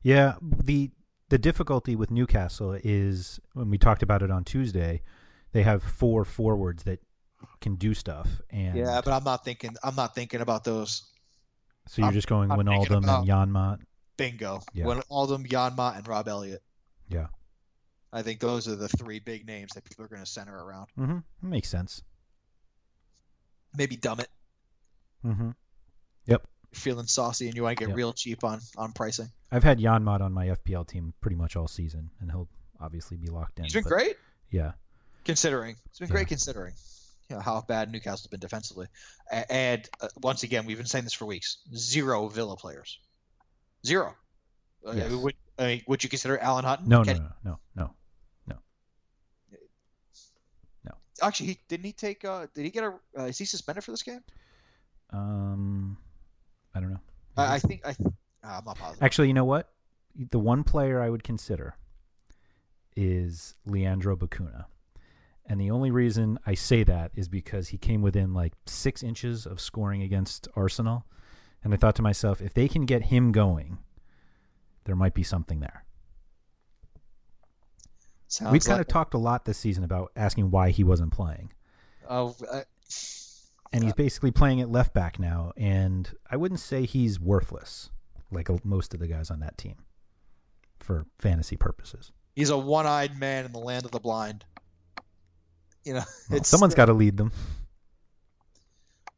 Yeah, 0.03 0.35
the 0.41 0.91
the 1.31 1.37
difficulty 1.39 1.95
with 1.95 2.11
Newcastle 2.11 2.77
is 2.83 3.39
when 3.53 3.69
we 3.69 3.77
talked 3.77 4.03
about 4.03 4.21
it 4.21 4.29
on 4.29 4.43
Tuesday, 4.43 5.01
they 5.53 5.63
have 5.63 5.81
four 5.81 6.23
forwards 6.25 6.83
that 6.83 6.99
can 7.59 7.75
do 7.75 7.93
stuff, 7.95 8.41
and 8.51 8.77
Yeah, 8.77 9.01
but 9.03 9.11
I'm 9.13 9.23
not 9.23 9.43
thinking. 9.43 9.75
I'm 9.83 9.95
not 9.95 10.13
thinking 10.13 10.41
about 10.41 10.63
those. 10.63 11.03
so 11.87 12.01
you're 12.01 12.05
I'm- 12.07 12.13
just 12.13 12.27
going 12.27 12.51
I'm 12.51 12.59
Wijnaldum 12.59 13.03
about- 13.03 13.21
and 13.21 13.27
Janmaat. 13.29 13.79
Bingo. 14.17 14.61
Yeah. 14.73 14.85
When 14.85 14.99
Aldum, 15.09 15.47
Janmaat, 15.47 15.97
and 15.97 16.07
Rob 16.07 16.27
Elliott. 16.27 16.61
Yeah. 17.09 17.27
I 18.13 18.21
think 18.21 18.39
those 18.39 18.67
are 18.67 18.75
the 18.75 18.87
three 18.89 19.19
big 19.19 19.47
names 19.47 19.71
that 19.73 19.83
people 19.83 20.05
are 20.05 20.07
going 20.07 20.21
to 20.21 20.29
center 20.29 20.55
around. 20.55 20.87
Mm-hmm. 20.99 21.49
Makes 21.49 21.69
sense. 21.69 22.03
Maybe 23.75 23.95
Dummett. 23.97 24.27
Mm-hmm. 25.25 25.51
Yep. 26.27 26.45
Feeling 26.73 27.05
saucy 27.07 27.47
and 27.47 27.55
you 27.55 27.63
want 27.63 27.77
to 27.77 27.81
get 27.83 27.89
Yep. 27.89 27.97
real 27.97 28.13
cheap 28.13 28.43
on 28.43 28.61
on 28.77 28.93
pricing. 28.93 29.29
I've 29.51 29.63
had 29.63 29.79
Janmaat 29.79 30.21
on 30.21 30.31
my 30.31 30.47
FPL 30.47 30.87
team 30.87 31.13
pretty 31.19 31.35
much 31.35 31.55
all 31.57 31.67
season, 31.67 32.09
and 32.21 32.31
he'll 32.31 32.47
obviously 32.79 33.17
be 33.17 33.27
locked 33.27 33.59
in. 33.59 33.65
He's 33.65 33.73
been 33.73 33.83
great 33.83 34.15
Yeah. 34.51 34.71
considering. 35.25 35.75
It's 35.87 35.99
been 35.99 36.07
Yeah. 36.07 36.13
great 36.13 36.27
considering 36.29 36.73
you 37.29 37.35
know, 37.37 37.41
how 37.41 37.61
bad 37.61 37.89
Newcastle's 37.91 38.27
been 38.27 38.39
defensively. 38.41 38.87
And 39.31 39.87
uh, 40.01 40.09
once 40.21 40.43
again, 40.43 40.65
we've 40.65 40.75
been 40.77 40.85
saying 40.85 41.05
this 41.05 41.13
for 41.13 41.25
weeks. 41.25 41.57
Zero 41.75 42.27
Villa 42.27 42.57
players. 42.57 42.99
Zero. 43.85 44.15
Uh, 44.85 44.91
Yes. 44.91 45.11
would 45.11 45.35
I 45.59 45.65
mean, 45.65 45.83
would 45.87 46.03
you 46.03 46.09
consider 46.09 46.37
Alan 46.37 46.65
Hutton? 46.65 46.87
No, 46.89 46.99
no, 46.99 47.03
Kenny- 47.05 47.19
no, 47.19 47.59
no, 47.75 47.95
no, 48.47 48.57
no. 50.83 50.93
Actually, 51.21 51.47
he 51.47 51.59
didn't 51.67 51.85
he 51.85 51.93
take? 51.93 52.25
Uh, 52.25 52.47
did 52.55 52.63
he 52.65 52.71
get 52.71 52.83
a? 52.83 52.93
Uh, 53.17 53.23
is 53.25 53.37
he 53.37 53.45
suspended 53.45 53.83
for 53.83 53.91
this 53.91 54.01
game? 54.03 54.23
Um, 55.11 55.97
I 56.73 56.79
don't 56.79 56.91
know. 56.91 56.99
I, 57.37 57.55
I 57.55 57.59
think 57.59 57.81
I. 57.85 57.89
Uh, 57.89 58.09
I'm 58.43 58.65
not 58.65 58.77
positive. 58.77 59.03
Actually, 59.03 59.27
you 59.27 59.33
know 59.33 59.45
what? 59.45 59.69
The 60.31 60.39
one 60.39 60.63
player 60.63 61.01
I 61.01 61.09
would 61.09 61.23
consider 61.23 61.75
is 62.95 63.55
Leandro 63.65 64.15
Bacuna. 64.15 64.65
And 65.45 65.59
the 65.59 65.71
only 65.71 65.91
reason 65.91 66.39
I 66.45 66.53
say 66.53 66.83
that 66.83 67.11
is 67.15 67.27
because 67.27 67.69
he 67.69 67.77
came 67.77 68.01
within 68.01 68.33
like 68.33 68.53
six 68.65 69.03
inches 69.03 69.45
of 69.45 69.59
scoring 69.59 70.01
against 70.01 70.47
Arsenal. 70.55 71.05
And 71.63 71.73
I 71.73 71.77
thought 71.77 71.95
to 71.95 72.01
myself, 72.01 72.41
if 72.41 72.53
they 72.53 72.67
can 72.67 72.85
get 72.85 73.03
him 73.03 73.31
going, 73.31 73.79
there 74.85 74.95
might 74.95 75.13
be 75.13 75.23
something 75.23 75.59
there. 75.59 75.83
Sounds 78.27 78.51
We've 78.53 78.63
kind 78.63 78.77
like- 78.77 78.87
of 78.87 78.87
talked 78.87 79.13
a 79.13 79.17
lot 79.17 79.45
this 79.45 79.57
season 79.57 79.83
about 79.83 80.11
asking 80.15 80.51
why 80.51 80.69
he 80.69 80.83
wasn't 80.83 81.11
playing. 81.11 81.51
Oh, 82.09 82.35
uh, 82.49 82.61
And 83.73 83.83
he's 83.83 83.93
basically 83.93 84.31
playing 84.31 84.59
at 84.59 84.69
left 84.69 84.93
back 84.93 85.17
now. 85.17 85.53
And 85.55 86.09
I 86.29 86.35
wouldn't 86.35 86.59
say 86.59 86.85
he's 86.85 87.19
worthless 87.19 87.89
like 88.31 88.49
most 88.65 88.93
of 88.93 88.99
the 88.99 89.07
guys 89.07 89.31
on 89.31 89.39
that 89.39 89.57
team 89.57 89.75
for 90.79 91.05
fantasy 91.19 91.55
purposes. 91.55 92.11
he's 92.35 92.49
a 92.49 92.57
one-eyed 92.57 93.19
man 93.19 93.45
in 93.45 93.51
the 93.51 93.59
land 93.59 93.85
of 93.85 93.91
the 93.91 93.99
blind. 93.99 94.43
You 95.83 95.93
know, 95.93 96.03
Well, 96.29 96.37
it's 96.37 96.49
someone's 96.49 96.75
got 96.75 96.85
to 96.85 96.93
lead 96.93 97.17
them. 97.17 97.31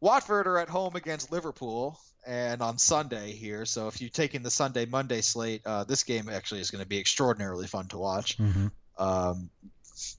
Watford 0.02 0.48
are 0.48 0.58
at 0.58 0.70
home 0.70 0.96
against 0.96 1.32
Liverpool, 1.32 2.00
and 2.26 2.62
on 2.62 2.78
Sunday 2.78 3.32
here. 3.32 3.66
So 3.66 3.88
if 3.88 4.02
you're 4.02 4.10
taking 4.10 4.44
the 4.44 4.52
Sunday 4.52 4.86
Monday 4.86 5.22
slate, 5.22 5.62
uh, 5.66 5.84
this 5.84 6.04
game 6.04 6.30
actually 6.30 6.62
is 6.62 6.72
going 6.72 6.84
to 6.84 6.88
be 6.88 7.00
extraordinarily 7.00 7.68
fun 7.68 7.88
to 7.88 7.98
watch. 7.98 8.38
Mm-hmm. 8.38 8.68
Um, 8.98 9.50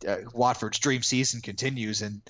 uh, 0.07 0.17
Watford's 0.33 0.79
dream 0.79 1.03
season 1.03 1.41
continues, 1.41 2.03
and 2.03 2.21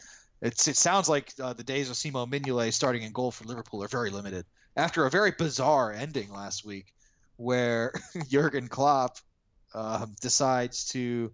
it's 0.44 0.68
it 0.68 0.76
sounds 0.76 1.08
like 1.08 1.32
uh, 1.42 1.54
the 1.54 1.64
days 1.64 1.90
of 1.90 1.96
Simon 1.96 2.30
Mignolet 2.30 2.72
starting 2.72 3.02
in 3.02 3.10
goal 3.12 3.30
for 3.32 3.44
Liverpool 3.44 3.82
are 3.82 3.88
very 3.88 4.10
limited. 4.10 4.44
After 4.76 5.06
a 5.06 5.10
very 5.10 5.32
bizarre 5.36 5.92
ending 5.92 6.30
last 6.30 6.64
week, 6.64 6.92
where 7.36 7.92
Jurgen 8.28 8.68
Klopp 8.68 9.16
um, 9.74 10.14
decides 10.20 10.84
to 10.90 11.32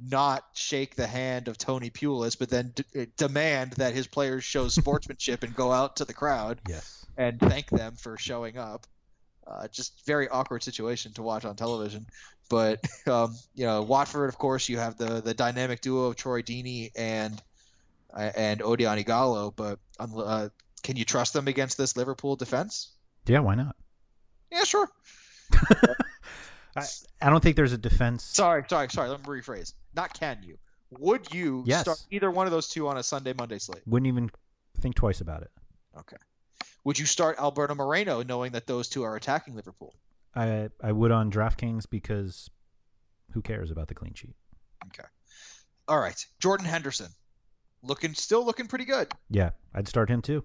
not 0.00 0.42
shake 0.54 0.94
the 0.96 1.06
hand 1.06 1.48
of 1.48 1.56
Tony 1.58 1.90
Pulis, 1.90 2.38
but 2.38 2.48
then 2.50 2.72
d- 2.74 3.06
demand 3.16 3.72
that 3.72 3.94
his 3.94 4.06
players 4.06 4.44
show 4.44 4.68
sportsmanship 4.80 5.42
and 5.42 5.54
go 5.54 5.70
out 5.72 5.96
to 5.96 6.04
the 6.04 6.14
crowd 6.14 6.60
Yes. 6.68 7.06
and 7.16 7.38
thank 7.40 7.68
them 7.70 7.94
for 7.96 8.16
showing 8.18 8.58
up. 8.58 8.86
Uh, 9.46 9.68
just 9.68 10.04
very 10.06 10.28
awkward 10.28 10.62
situation 10.62 11.12
to 11.12 11.22
watch 11.22 11.44
on 11.44 11.54
television. 11.54 12.06
But 12.50 12.80
um, 13.06 13.36
you 13.54 13.66
know, 13.66 13.82
Watford, 13.82 14.28
of 14.28 14.38
course, 14.38 14.68
you 14.68 14.78
have 14.78 14.96
the 14.96 15.20
the 15.20 15.34
dynamic 15.34 15.80
duo 15.80 16.06
of 16.06 16.16
Troy 16.16 16.42
Deeney 16.42 16.90
and 16.96 17.34
uh, 17.34 17.42
and 18.16 18.60
Odion 18.60 19.02
Ighalo. 19.04 19.54
But 19.54 19.78
uh, 19.98 20.48
can 20.82 20.96
you 20.96 21.04
trust 21.04 21.32
them 21.32 21.48
against 21.48 21.76
this 21.78 21.96
Liverpool 21.96 22.36
defense? 22.36 22.92
Yeah, 23.26 23.40
why 23.40 23.54
not? 23.54 23.76
Yeah, 24.50 24.64
sure. 24.64 24.88
I, 26.76 26.84
I 27.22 27.30
don't 27.30 27.42
think 27.42 27.56
there's 27.56 27.72
a 27.72 27.78
defense. 27.78 28.22
Sorry, 28.24 28.64
sorry, 28.68 28.88
sorry. 28.90 29.08
Let 29.08 29.20
me 29.20 29.26
rephrase. 29.26 29.72
Not 29.94 30.12
can 30.18 30.38
you? 30.42 30.58
Would 30.98 31.32
you 31.32 31.64
Yes. 31.66 31.80
start 31.82 31.98
either 32.10 32.30
one 32.30 32.46
of 32.46 32.52
those 32.52 32.68
two 32.68 32.86
on 32.88 32.96
a 32.96 33.02
Sunday 33.02 33.32
Monday 33.36 33.58
slate? 33.58 33.82
Wouldn't 33.86 34.06
even 34.06 34.30
think 34.80 34.94
twice 34.94 35.20
about 35.20 35.42
it. 35.42 35.50
Okay. 35.98 36.16
Would 36.84 36.98
you 36.98 37.06
start 37.06 37.38
Alberto 37.40 37.74
Moreno 37.74 38.22
knowing 38.22 38.52
that 38.52 38.66
those 38.66 38.88
two 38.88 39.02
are 39.02 39.16
attacking 39.16 39.54
Liverpool? 39.56 39.94
I 40.34 40.68
I 40.82 40.92
would 40.92 41.10
on 41.10 41.30
DraftKings 41.32 41.86
because 41.90 42.50
who 43.32 43.42
cares 43.42 43.70
about 43.70 43.88
the 43.88 43.94
clean 43.94 44.14
sheet? 44.14 44.36
Okay. 44.88 45.08
All 45.88 45.98
right. 45.98 46.24
Jordan 46.38 46.66
Henderson. 46.66 47.08
Looking 47.86 48.14
still 48.14 48.44
looking 48.44 48.66
pretty 48.66 48.84
good. 48.84 49.08
Yeah, 49.30 49.50
I'd 49.74 49.88
start 49.88 50.08
him 50.10 50.22
too. 50.22 50.44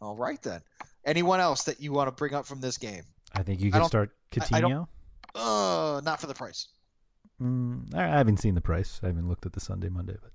All 0.00 0.16
right 0.16 0.40
then. 0.42 0.60
Anyone 1.04 1.40
else 1.40 1.64
that 1.64 1.80
you 1.80 1.92
want 1.92 2.08
to 2.08 2.12
bring 2.12 2.34
up 2.34 2.46
from 2.46 2.60
this 2.60 2.78
game? 2.78 3.04
I 3.34 3.42
think 3.42 3.60
you 3.60 3.70
could 3.70 3.78
don't- 3.78 3.88
start 3.88 4.10
I- 4.40 4.56
I 4.56 4.60
don't- 4.60 4.70
Coutinho. 4.72 4.88
Uh, 5.34 6.00
not 6.04 6.20
for 6.20 6.26
the 6.26 6.34
price. 6.34 6.68
Mm, 7.40 7.94
I 7.94 8.02
haven't 8.06 8.38
seen 8.38 8.54
the 8.54 8.60
price. 8.60 8.98
I 9.02 9.08
haven't 9.08 9.28
looked 9.28 9.44
at 9.46 9.52
the 9.52 9.60
Sunday 9.60 9.88
Monday, 9.90 10.16
but 10.22 10.32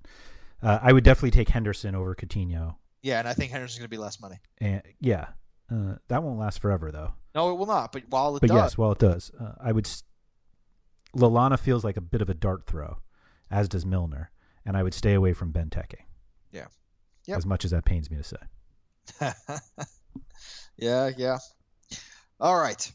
uh, 0.66 0.78
I 0.80 0.92
would 0.92 1.02
definitely 1.02 1.32
take 1.32 1.48
Henderson 1.48 1.94
over 1.94 2.14
Coutinho. 2.14 2.76
Yeah, 3.02 3.18
and 3.18 3.26
I 3.26 3.34
think 3.34 3.50
Henderson's 3.50 3.78
going 3.80 3.86
to 3.86 3.90
be 3.90 3.98
less 3.98 4.20
money. 4.20 4.36
And 4.58 4.80
yeah, 5.00 5.28
uh, 5.70 5.96
that 6.08 6.22
won't 6.22 6.38
last 6.38 6.60
forever 6.60 6.92
though. 6.92 7.12
No, 7.34 7.50
it 7.50 7.54
will 7.58 7.66
not. 7.66 7.90
But 7.92 8.04
while 8.08 8.36
it 8.36 8.40
but 8.40 8.48
does, 8.50 8.56
yes, 8.56 8.78
well 8.78 8.92
it 8.92 8.98
does. 9.00 9.32
Uh, 9.38 9.54
I 9.60 9.72
would. 9.72 9.86
S- 9.86 10.04
Lallana 11.16 11.58
feels 11.58 11.82
like 11.84 11.96
a 11.96 12.00
bit 12.00 12.22
of 12.22 12.30
a 12.30 12.34
dart 12.34 12.66
throw, 12.66 12.98
as 13.50 13.68
does 13.68 13.84
Milner, 13.84 14.30
and 14.64 14.76
I 14.76 14.82
would 14.82 14.94
stay 14.94 15.14
away 15.14 15.32
from 15.32 15.52
Benteke. 15.52 16.00
Yeah. 16.52 16.66
Yep. 17.26 17.38
As 17.38 17.46
much 17.46 17.64
as 17.64 17.70
that 17.70 17.84
pains 17.84 18.10
me 18.10 18.16
to 18.18 18.24
say. 18.24 18.36
yeah, 20.76 21.10
yeah. 21.16 21.38
All 22.40 22.56
right. 22.56 22.90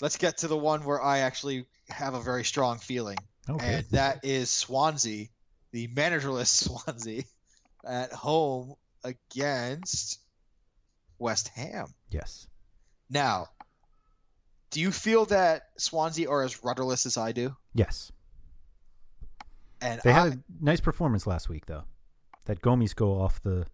Let's 0.00 0.16
get 0.16 0.38
to 0.38 0.48
the 0.48 0.56
one 0.56 0.84
where 0.84 1.02
I 1.02 1.18
actually 1.20 1.66
have 1.88 2.14
a 2.14 2.20
very 2.20 2.44
strong 2.44 2.78
feeling, 2.78 3.18
Okay. 3.50 3.74
and 3.74 3.84
that 3.90 4.20
is 4.24 4.48
Swansea, 4.50 5.26
the 5.72 5.88
managerless 5.88 6.46
Swansea, 6.86 7.24
at 7.84 8.12
home 8.12 8.74
against 9.02 10.20
West 11.18 11.48
Ham. 11.48 11.86
Yes. 12.10 12.46
Now, 13.10 13.48
do 14.70 14.80
you 14.80 14.92
feel 14.92 15.24
that 15.26 15.62
Swansea 15.78 16.28
are 16.30 16.42
as 16.42 16.62
rudderless 16.62 17.06
as 17.06 17.16
I 17.16 17.32
do? 17.32 17.56
Yes. 17.74 18.12
And 19.80 20.00
They 20.02 20.10
I, 20.10 20.24
had 20.24 20.32
a 20.34 20.38
nice 20.60 20.80
performance 20.80 21.26
last 21.26 21.48
week, 21.48 21.66
though. 21.66 21.84
That 22.46 22.60
Gomis 22.62 22.94
go 22.94 23.20
off 23.20 23.42
the 23.42 23.66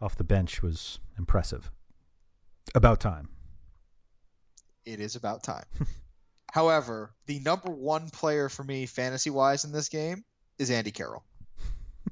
off 0.00 0.16
the 0.16 0.24
bench 0.24 0.62
was 0.62 0.98
impressive. 1.18 1.70
About 2.74 3.00
time. 3.00 3.28
it 4.84 5.00
is 5.00 5.16
about 5.16 5.42
time. 5.42 5.64
However, 6.52 7.12
the 7.26 7.40
number 7.40 7.70
one 7.70 8.10
player 8.10 8.48
for 8.48 8.62
me, 8.62 8.86
fantasy 8.86 9.30
wise, 9.30 9.64
in 9.64 9.72
this 9.72 9.88
game 9.88 10.24
is 10.58 10.70
Andy 10.70 10.92
Carroll. 10.92 11.24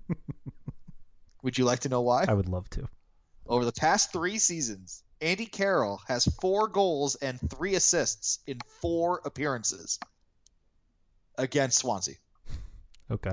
Would 1.43 1.59
you 1.59 1.65
like 1.65 1.81
to 1.81 1.89
know 1.89 2.01
why? 2.01 2.25
I 2.27 2.35
would 2.35 2.49
love 2.49 2.69
to. 2.71 2.89
Over 3.47 3.65
the 3.65 3.73
past 3.73 4.13
three 4.13 4.39
seasons, 4.39 5.03
Andy 5.21 5.47
Carroll 5.47 6.01
has 6.09 6.25
four 6.41 6.69
goals 6.69 7.15
and 7.17 7.39
three 7.51 7.75
assists 7.75 8.41
in 8.47 8.59
four 8.81 9.21
appearances 9.25 9.99
against 11.39 11.79
Swansea. 11.79 12.17
Okay. 13.13 13.33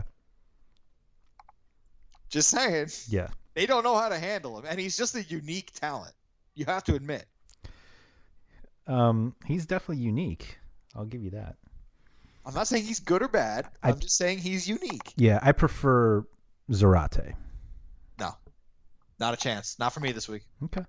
Just 2.29 2.49
saying, 2.49 2.89
Yeah. 3.07 3.29
they 3.55 3.65
don't 3.65 3.83
know 3.83 3.95
how 3.97 4.09
to 4.09 4.19
handle 4.19 4.57
him, 4.59 4.65
and 4.67 4.79
he's 4.79 4.95
just 4.97 5.15
a 5.15 5.23
unique 5.23 5.71
talent. 5.73 6.13
You 6.53 6.65
have 6.65 6.83
to 6.85 6.95
admit. 6.95 7.25
Um, 8.85 9.35
he's 9.45 9.65
definitely 9.65 10.03
unique. 10.03 10.57
I'll 10.95 11.05
give 11.05 11.23
you 11.23 11.31
that. 11.31 11.55
I'm 12.45 12.53
not 12.53 12.67
saying 12.67 12.85
he's 12.85 12.99
good 12.99 13.21
or 13.21 13.27
bad. 13.27 13.67
I- 13.83 13.89
I'm 13.91 13.99
just 13.99 14.17
saying 14.17 14.39
he's 14.39 14.67
unique. 14.67 15.13
Yeah, 15.15 15.39
I 15.41 15.51
prefer 15.51 16.25
Zarate. 16.71 17.35
No, 18.19 18.35
not 19.19 19.33
a 19.33 19.37
chance. 19.37 19.77
Not 19.79 19.93
for 19.93 19.99
me 19.99 20.11
this 20.11 20.27
week. 20.27 20.43
Okay. 20.65 20.85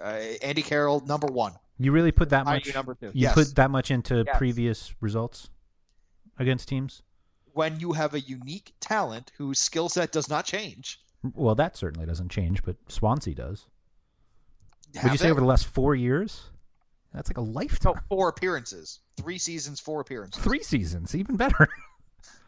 Uh, 0.00 0.02
Andy 0.42 0.62
Carroll, 0.62 1.00
number 1.00 1.26
one. 1.26 1.54
You 1.78 1.92
really 1.92 2.12
put 2.12 2.30
that 2.30 2.46
Are 2.46 2.54
much 2.54 2.66
you 2.66 2.72
number 2.72 2.94
two? 2.94 3.06
You 3.06 3.12
Yes. 3.14 3.34
put 3.34 3.54
that 3.56 3.70
much 3.70 3.90
into 3.90 4.24
Yes. 4.26 4.38
previous 4.38 4.94
results 5.00 5.50
against 6.38 6.68
teams? 6.68 7.02
When 7.54 7.80
you 7.80 7.92
have 7.92 8.14
a 8.14 8.20
unique 8.20 8.72
talent 8.80 9.32
whose 9.36 9.58
skill 9.58 9.88
set 9.88 10.12
does 10.12 10.28
not 10.28 10.44
change. 10.44 11.00
Well, 11.34 11.54
that 11.54 11.76
certainly 11.76 12.06
doesn't 12.06 12.30
change, 12.30 12.62
but 12.64 12.76
Swansea 12.88 13.34
does. 13.34 13.66
Would 14.94 15.02
have 15.02 15.12
you 15.12 15.18
say 15.18 15.24
they- 15.26 15.30
over 15.30 15.40
the 15.40 15.46
last 15.46 15.66
4 15.66 15.94
years? 15.94 16.44
That's 17.14 17.28
like 17.28 17.36
a 17.36 17.42
lifetime. 17.42 17.92
No, 17.94 18.00
four 18.08 18.28
appearances, 18.30 19.00
three 19.18 19.36
seasons, 19.36 19.80
four 19.80 20.00
appearances. 20.00 20.42
Three 20.42 20.62
seasons, 20.62 21.14
even 21.14 21.36
better. 21.36 21.68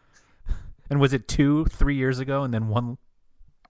and 0.90 0.98
was 1.00 1.12
it 1.12 1.28
two, 1.28 1.66
three 1.66 1.96
years 1.96 2.18
ago, 2.18 2.44
and 2.44 2.54
then 2.54 2.68
one 2.68 2.96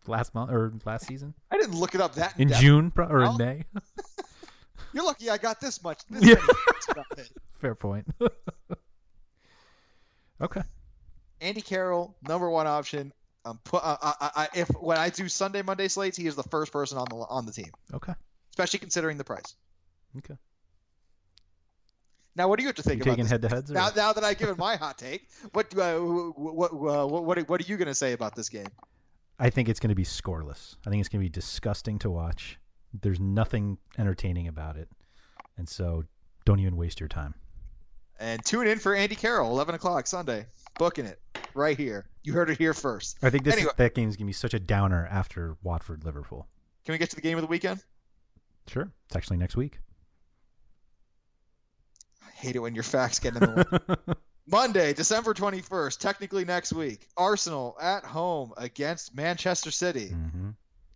last 0.07 0.35
month 0.37 0.53
or 0.53 0.73
last 0.85 1.07
season 1.07 1.35
I 1.51 1.57
didn't 1.57 1.75
look 1.75 1.95
it 1.97 2.01
up 2.01 2.15
that 2.15 2.39
in 2.39 2.47
depth. 2.49 2.61
June 2.61 2.91
pro- 2.93 3.09
or 3.09 3.21
No. 3.25 3.31
in 3.33 3.37
May? 3.39 3.65
You're 4.93 5.05
lucky 5.05 5.31
I 5.31 5.37
got 5.39 5.61
this 5.61 5.83
much. 5.83 5.99
This 6.11 6.23
Yeah. 6.23 6.35
many 6.35 6.47
facts 6.67 6.87
about 6.91 7.07
it. 7.19 7.31
Fair 7.59 7.75
point. 7.75 8.07
okay. 10.41 10.63
Andy 11.41 11.61
Carroll, 11.61 12.17
number 12.27 12.49
one 12.49 12.67
option. 12.67 13.13
Um, 13.45 13.61
put, 13.65 13.83
uh, 13.85 13.97
I, 14.01 14.31
I, 14.35 14.49
if 14.55 14.69
when 14.81 14.97
I 14.97 15.11
do 15.11 15.29
Sunday 15.29 15.61
Monday 15.63 15.89
slates, 15.89 16.17
he 16.17 16.27
is 16.27 16.35
the 16.35 16.43
first 16.45 16.73
person 16.73 16.97
on 16.97 17.07
the 17.11 17.17
on 17.17 17.45
the 17.45 17.53
team, 17.53 17.71
Okay. 17.93 18.15
especially 18.51 18.79
considering 18.79 19.19
the 19.19 19.25
price. 19.25 19.55
Okay. 20.17 20.35
Now, 22.37 22.49
what 22.49 22.59
do 22.59 22.63
you 22.63 22.69
have 22.69 22.77
to 22.77 22.83
think 22.83 22.99
You 22.99 23.03
about 23.03 23.13
taking 23.13 23.27
head-to-heads 23.27 23.71
Now, 23.71 23.91
now 23.95 24.13
that 24.13 24.25
I've 24.25 24.39
given 24.39 24.57
my 24.59 24.75
hot 24.77 24.99
take, 24.99 25.29
what 25.53 25.73
I, 25.79 25.99
what, 25.99 26.37
what, 26.75 26.75
what, 26.75 27.25
what, 27.25 27.49
what 27.49 27.61
are 27.61 27.65
you 27.65 27.77
going 27.77 27.87
to 27.87 27.95
say 27.95 28.13
about 28.13 28.35
this 28.35 28.49
game? 28.49 28.67
I 29.39 29.51
think 29.51 29.69
it's 29.69 29.79
going 29.79 29.91
to 29.91 29.95
be 29.95 30.05
scoreless. 30.05 30.77
I 30.87 30.91
think 30.91 31.01
it's 31.01 31.09
going 31.09 31.21
to 31.21 31.25
be 31.25 31.29
disgusting 31.29 31.99
to 32.01 32.11
watch. 32.11 32.59
There's 32.93 33.21
nothing 33.21 33.79
entertaining 33.99 34.49
about 34.49 34.77
it. 34.77 34.89
And 35.57 35.69
so 35.69 36.05
don't 36.45 36.59
even 36.59 36.77
waste 36.77 36.99
your 36.99 37.09
time. 37.09 37.35
And 38.19 38.45
tune 38.45 38.67
in 38.67 38.79
for 38.79 38.95
Andy 38.95 39.15
Carroll, 39.17 39.51
11 39.53 39.75
o'clock 39.77 40.07
Sunday. 40.07 40.47
Booking 40.79 41.05
it 41.07 41.21
right 41.55 41.77
here. 41.77 42.07
You 42.23 42.33
heard 42.33 42.51
it 42.51 42.59
here 42.59 42.75
first. 42.75 43.19
I 43.23 43.31
think 43.31 43.45
this 43.45 43.55
Anyway. 43.55 43.71
is, 43.71 43.77
that 43.77 43.95
game's 43.95 44.17
going 44.17 44.27
to 44.27 44.31
be 44.31 44.33
such 44.33 44.55
a 44.55 44.59
downer 44.61 45.07
after 45.11 45.57
Watford 45.63 46.05
Liverpool. 46.05 46.47
Can 46.85 46.93
we 46.93 46.99
get 46.99 47.11
to 47.11 47.17
the 47.17 47.23
game 47.23 47.37
of 47.39 47.43
the 47.43 47.49
weekend? 47.49 47.83
Sure. 48.67 48.91
It's 49.07 49.17
actually 49.17 49.37
next 49.39 49.57
week. 49.57 49.79
I 52.27 52.31
hate 52.35 52.57
it 52.57 52.61
when 52.61 52.75
your 52.75 52.85
facts 52.85 53.19
get 53.19 53.35
in 53.35 53.41
the 53.41 53.97
way. 54.07 54.15
Monday, 54.47 54.93
December 54.93 55.33
21st, 55.33 55.99
technically 55.99 56.45
next 56.45 56.73
week. 56.73 57.09
Arsenal 57.17 57.77
at 57.81 58.05
home 58.05 58.53
against 58.57 59.15
Manchester 59.17 59.71
City. 59.71 60.09
hmm 60.09 60.51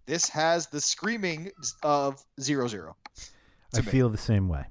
This 0.07 0.29
has 0.31 0.67
the 0.69 0.81
screaming 0.81 1.51
of 1.83 2.23
0-0. 2.41 2.95
I 3.75 3.77
me. 3.79 3.83
feel 3.83 4.09
the 4.11 4.19
same 4.19 4.49
way. 4.49 4.65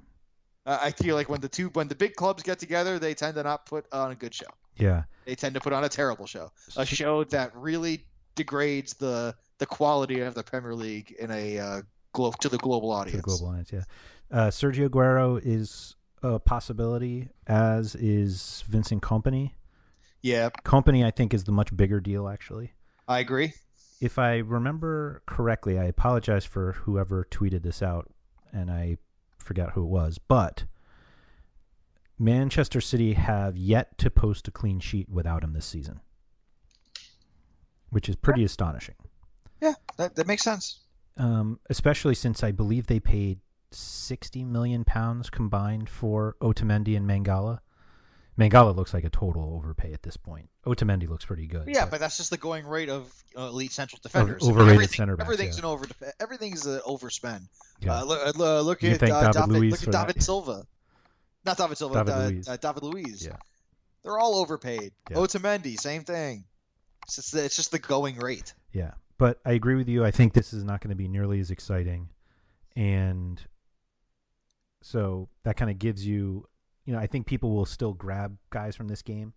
I 0.65 0.91
feel 0.91 1.15
like 1.15 1.29
when 1.29 1.39
the 1.39 1.47
two 1.47 1.69
when 1.69 1.87
the 1.87 1.95
big 1.95 2.15
clubs 2.15 2.43
get 2.43 2.59
together, 2.59 2.99
they 2.99 3.13
tend 3.13 3.35
to 3.35 3.43
not 3.43 3.65
put 3.65 3.85
on 3.93 4.11
a 4.11 4.15
good 4.15 4.33
show. 4.33 4.47
Yeah. 4.79 5.03
They 5.25 5.35
tend 5.35 5.55
to 5.55 5.61
put 5.61 5.73
on 5.73 5.83
a 5.83 5.89
terrible 5.89 6.25
show. 6.25 6.51
A 6.77 6.85
show 6.85 7.23
that 7.25 7.55
really 7.55 8.05
degrades 8.35 8.93
the 8.93 9.35
the 9.57 9.65
quality 9.65 10.21
of 10.21 10.35
the 10.35 10.43
Premier 10.43 10.73
League 10.75 11.15
in 11.19 11.31
a 11.31 11.59
uh, 11.59 11.81
glo- 12.13 12.31
to 12.39 12.49
the 12.49 12.57
global 12.57 12.91
audience. 12.91 13.11
To 13.11 13.17
the 13.17 13.23
global 13.23 13.47
audience, 13.47 13.71
yeah. 13.73 13.83
Uh, 14.31 14.47
Sergio 14.49 14.87
Aguero 14.89 15.41
is 15.43 15.95
a 16.21 16.39
possibility, 16.39 17.29
as 17.47 17.95
is 17.95 18.63
Vincent 18.67 19.01
Kompany. 19.01 19.51
Yeah, 20.21 20.49
Kompany, 20.63 21.05
I 21.05 21.11
think, 21.11 21.33
is 21.33 21.43
the 21.45 21.51
much 21.51 21.75
bigger 21.75 21.99
deal, 21.99 22.27
actually. 22.27 22.73
I 23.07 23.19
agree. 23.19 23.53
if 24.01 24.19
I 24.19 24.37
remember 24.37 25.21
correctly, 25.25 25.79
I 25.79 25.85
apologize 25.85 26.45
for 26.45 26.73
whoever 26.73 27.25
tweeted 27.29 27.63
this 27.63 27.81
out, 27.81 28.09
and 28.51 28.69
I 28.69 28.97
forgot 29.37 29.71
who 29.71 29.83
it 29.83 29.87
was, 29.87 30.19
but 30.19 30.65
Manchester 32.19 32.81
City 32.81 33.13
have 33.13 33.55
yet 33.55 33.97
to 33.99 34.09
post 34.09 34.47
a 34.47 34.51
clean 34.51 34.79
sheet 34.79 35.09
without 35.09 35.43
him 35.43 35.53
this 35.53 35.65
season, 35.65 36.01
which 37.89 38.09
is 38.09 38.15
pretty 38.15 38.43
astonishing. 38.43 38.95
Yeah, 39.61 39.73
that, 39.97 40.15
that 40.15 40.27
makes 40.27 40.43
sense. 40.43 40.79
Um, 41.17 41.59
especially 41.69 42.15
since 42.15 42.43
I 42.43 42.51
believe 42.51 42.87
they 42.87 42.99
paid 42.99 43.39
sixty 43.71 44.43
million 44.43 44.83
pounds 44.83 45.29
combined 45.29 45.89
for 45.89 46.35
Otamendi 46.41 46.95
and 46.95 47.09
Mangala 47.09 47.59
Mangala 48.37 48.75
looks 48.75 48.93
like 48.93 49.03
a 49.03 49.09
total 49.09 49.55
overpay 49.55 49.93
at 49.93 50.03
this 50.03 50.15
point. 50.15 50.49
Otamendi 50.65 51.09
looks 51.09 51.25
pretty 51.25 51.47
good. 51.47 51.67
Yeah, 51.67 51.87
but, 51.87 51.99
that's 51.99 52.17
just 52.17 52.29
the 52.29 52.37
going 52.37 52.67
rate 52.67 52.89
of 52.89 53.11
uh, 53.35 53.47
elite 53.47 53.71
central 53.71 53.99
defenders. 54.03 54.43
overrated 54.43 54.73
everything, 54.73 54.95
center 54.95 55.15
backs, 55.15 55.27
Everything's 55.27 55.57
yeah. 55.57 55.63
an 55.63 55.65
over. 55.65 55.85
Everything's 56.19 56.65
an 56.67 56.79
overspend. 56.81 57.47
Yeah. 57.81 58.01
Uh, 58.01 58.03
look, 58.03 58.39
uh, 58.39 58.61
look 58.61 58.83
at 58.83 59.01
uh, 59.01 59.31
David 59.31 59.71
look 59.71 59.83
at? 59.83 59.91
David 59.91 60.23
Silva. 60.23 60.67
Not 61.47 61.57
David 61.57 61.77
Silva. 61.77 61.95
David 61.95 62.13
uh, 62.13 62.27
Luiz. 62.27 62.47
Uh, 62.47 62.57
David 62.57 62.83
Luiz. 62.83 63.25
Yeah. 63.25 63.37
They're 64.03 64.19
all 64.19 64.35
overpaid. 64.35 64.91
Yeah. 65.09 65.17
Otamendi, 65.17 65.79
same 65.79 66.03
thing. 66.03 66.43
It's 67.05 67.15
just, 67.15 67.33
it's 67.33 67.55
just 67.55 67.71
the 67.71 67.79
going 67.79 68.17
rate. 68.17 68.53
Yeah, 68.73 68.91
but 69.17 69.39
I 69.45 69.53
agree 69.53 69.75
with 69.75 69.87
you. 69.87 70.03
I 70.03 70.11
think 70.11 70.33
this 70.33 70.53
is 70.53 70.63
not 70.63 70.81
going 70.81 70.89
to 70.89 70.95
be 70.95 71.07
nearly 71.07 71.39
as 71.39 71.51
exciting, 71.51 72.09
and 72.75 73.41
so 74.81 75.29
that 75.43 75.55
kind 75.55 75.71
of 75.71 75.79
gives 75.79 76.05
you, 76.05 76.45
you 76.85 76.93
know, 76.93 76.99
I 76.99 77.07
think 77.07 77.25
people 77.25 77.55
will 77.55 77.65
still 77.65 77.93
grab 77.93 78.37
guys 78.49 78.75
from 78.75 78.87
this 78.87 79.01
game. 79.01 79.33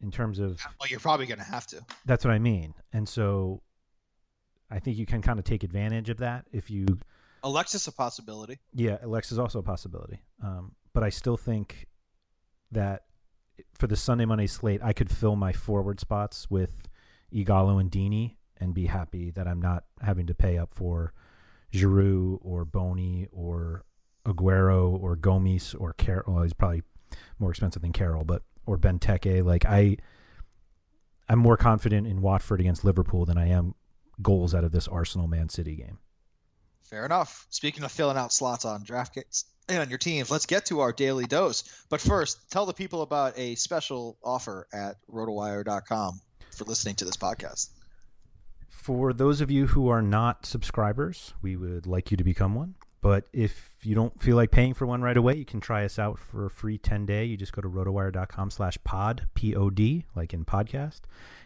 In 0.00 0.12
terms 0.12 0.38
of 0.38 0.60
Well, 0.78 0.88
you're 0.88 1.00
probably 1.00 1.26
going 1.26 1.40
to 1.40 1.44
have 1.44 1.66
to. 1.68 1.84
that's 2.06 2.24
what 2.24 2.32
I 2.32 2.38
mean, 2.38 2.74
and 2.92 3.08
so 3.08 3.62
I 4.70 4.78
think 4.78 4.96
you 4.96 5.06
can 5.06 5.22
kind 5.22 5.38
of 5.38 5.44
take 5.44 5.64
advantage 5.64 6.08
of 6.08 6.18
that 6.18 6.44
if 6.52 6.70
you 6.70 6.86
Alexis 7.42 7.86
a 7.86 7.92
possibility. 7.92 8.58
Yeah, 8.74 8.98
Alex 9.02 9.32
is 9.32 9.38
also 9.38 9.58
a 9.58 9.62
possibility. 9.62 10.20
Um, 10.42 10.72
but 10.98 11.06
I 11.06 11.10
still 11.10 11.36
think 11.36 11.86
that 12.72 13.04
for 13.72 13.86
the 13.86 13.94
Sunday 13.94 14.24
Monday 14.24 14.48
slate, 14.48 14.80
I 14.82 14.92
could 14.92 15.08
fill 15.08 15.36
my 15.36 15.52
forward 15.52 16.00
spots 16.00 16.50
with 16.50 16.88
Ighalo 17.32 17.80
and 17.80 17.88
Deeney 17.88 18.34
and 18.56 18.74
be 18.74 18.86
happy 18.86 19.30
that 19.30 19.46
I'm 19.46 19.62
not 19.62 19.84
having 20.02 20.26
to 20.26 20.34
pay 20.34 20.58
up 20.58 20.74
for 20.74 21.12
Giroud 21.72 22.38
or 22.42 22.64
Bony 22.64 23.28
or 23.30 23.84
Aguero 24.26 24.90
or 25.00 25.16
Gomis 25.16 25.72
or 25.78 25.92
Carroll. 25.92 26.34
Well, 26.34 26.42
he's 26.42 26.52
probably 26.52 26.82
more 27.38 27.50
expensive 27.50 27.82
than 27.82 27.92
Carroll, 27.92 28.24
but 28.24 28.42
or 28.66 28.76
Benteke. 28.76 29.44
Like 29.44 29.64
I, 29.66 29.98
I'm 31.28 31.38
more 31.38 31.56
confident 31.56 32.08
in 32.08 32.22
Watford 32.22 32.58
against 32.58 32.84
Liverpool 32.84 33.24
than 33.24 33.38
I 33.38 33.46
am 33.50 33.76
goals 34.20 34.52
out 34.52 34.64
of 34.64 34.72
this 34.72 34.88
Arsenal 34.88 35.28
Man 35.28 35.48
City 35.48 35.76
game. 35.76 36.00
Fair 36.90 37.04
enough. 37.04 37.46
Speaking 37.50 37.84
of 37.84 37.92
filling 37.92 38.16
out 38.16 38.32
slots 38.32 38.64
on 38.64 38.82
DraftKings 38.82 39.44
and 39.68 39.80
on 39.80 39.90
your 39.90 39.98
teams, 39.98 40.30
let's 40.30 40.46
get 40.46 40.66
to 40.66 40.80
our 40.80 40.92
daily 40.92 41.26
dose. 41.26 41.64
But 41.90 42.00
first, 42.00 42.50
tell 42.50 42.64
the 42.64 42.72
people 42.72 43.02
about 43.02 43.38
a 43.38 43.56
special 43.56 44.16
offer 44.24 44.66
at 44.72 44.96
rotowire.com 45.12 46.20
for 46.56 46.64
listening 46.64 46.94
to 46.96 47.04
this 47.04 47.16
podcast. 47.16 47.68
For 48.68 49.12
those 49.12 49.42
of 49.42 49.50
you 49.50 49.66
who 49.66 49.88
are 49.88 50.00
not 50.00 50.46
subscribers, 50.46 51.34
we 51.42 51.56
would 51.56 51.86
like 51.86 52.10
you 52.10 52.16
to 52.16 52.24
become 52.24 52.54
one. 52.54 52.74
But 53.00 53.24
if 53.32 53.70
you 53.82 53.94
don't 53.94 54.20
feel 54.20 54.34
like 54.34 54.50
paying 54.50 54.74
for 54.74 54.86
one 54.86 55.02
right 55.02 55.16
away, 55.16 55.36
you 55.36 55.44
can 55.44 55.60
try 55.60 55.84
us 55.84 55.98
out 55.98 56.18
for 56.18 56.46
a 56.46 56.50
free 56.50 56.78
10 56.78 57.06
day. 57.06 57.24
You 57.26 57.36
just 57.36 57.52
go 57.52 57.60
to 57.60 57.68
rotowire.com 57.68 58.50
slash 58.50 58.78
pod, 58.82 59.28
P 59.34 59.54
O 59.54 59.70
D, 59.70 60.06
like 60.16 60.32
in 60.32 60.44
podcast, 60.44 61.02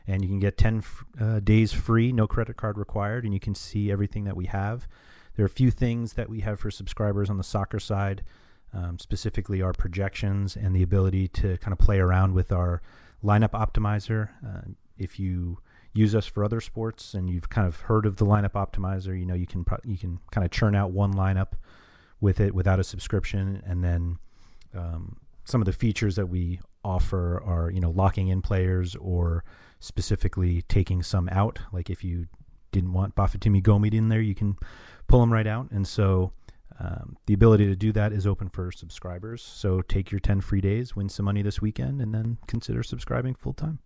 and 0.07 0.23
you 0.23 0.29
can 0.29 0.39
get 0.39 0.57
10 0.57 0.83
uh, 1.21 1.41
days 1.41 1.73
free, 1.73 2.13
no 2.13 2.27
credit 2.27 2.57
card 2.57 2.79
required, 2.79 3.25
and 3.25 3.35
you 3.35 3.41
can 3.41 3.55
see 3.55 3.91
everything 3.91 4.25
that 4.25 4.37
we 4.37 4.47
have. 4.47 4.87
There 5.37 5.45
are 5.45 5.47
a 5.47 5.51
few 5.51 5.71
things 5.71 6.15
that 6.15 6.29
we 6.29 6.41
have 6.41 6.61
for 6.61 6.71
subscribers 6.71 7.31
on 7.31 7.39
the 7.39 7.45
soccer 7.45 7.81
side, 7.81 8.23
um, 8.75 8.99
specifically 8.99 9.63
our 9.63 9.73
projections 9.73 10.57
and 10.57 10.75
the 10.75 10.83
ability 10.83 11.29
to 11.29 11.57
kind 11.59 11.73
of 11.73 11.79
play 11.79 11.99
around 11.99 12.35
with 12.35 12.53
our 12.53 12.83
lineup 13.25 13.51
optimizer. 13.51 14.31
Uh, 14.47 14.73
if 14.99 15.19
you 15.19 15.59
use 15.95 16.15
us 16.15 16.27
for 16.27 16.45
other 16.45 16.61
sports 16.61 17.15
and 17.15 17.29
you've 17.29 17.51
kind 17.51 17.67
of 17.67 17.81
heard 17.81 18.07
of 18.07 18.17
the 18.17 18.27
lineup 18.27 18.53
optimizer, 18.53 19.19
you 19.19 19.27
know 19.27 19.35
you 19.35 19.47
can 19.47 19.65
pro- 19.65 19.79
you 19.85 19.99
can 19.99 20.19
kind 20.31 20.45
of 20.45 20.51
churn 20.51 20.75
out 20.75 20.91
one 20.91 21.13
lineup 21.15 21.53
with 22.21 22.41
it 22.41 22.55
without 22.55 22.79
a 22.79 22.85
subscription, 22.85 23.63
and 23.67 23.83
then 23.83 24.19
um, 24.75 25.17
some 25.45 25.61
of 25.61 25.67
the 25.67 25.73
features 25.73 26.17
that 26.17 26.27
we 26.27 26.61
offer 26.85 27.43
are 27.43 27.71
you 27.71 27.81
know 27.81 27.91
locking 27.91 28.29
in 28.29 28.43
players 28.43 28.97
or 28.97 29.45
specifically 29.81 30.63
taking 30.63 31.03
some 31.03 31.29
out. 31.31 31.59
Like 31.73 31.91
if 31.91 32.05
you 32.05 32.27
didn't 32.71 32.93
want 32.93 33.15
Bafetimbi 33.15 33.63
Gomis 33.63 33.93
in 33.93 34.09
there, 34.09 34.21
you 34.21 34.35
can 34.35 34.57
pull 35.13 35.21
them 35.21 35.33
right 35.33 35.47
out, 35.47 35.71
and 35.71 35.87
so. 35.87 36.33
Um, 36.81 37.17
the 37.27 37.35
ability 37.35 37.67
to 37.67 37.77
do 37.77 37.93
that 37.93 38.13
is 38.13 38.27
open 38.27 38.49
for 38.49 38.73
subscribers. 38.73 39.41
So 39.43 39.83
take 39.83 40.11
your 40.11 40.19
10 40.19 40.41
free 40.41 40.61
days, 40.61 40.97
win 40.97 41.09
some 41.09 41.27
money 41.27 41.43
this 41.43 41.61
weekend, 41.61 42.01
and 42.01 42.13
then 42.13 42.39
consider 42.49 42.83
subscribing 42.83 43.35
full 43.37 43.53
time. 43.53 43.79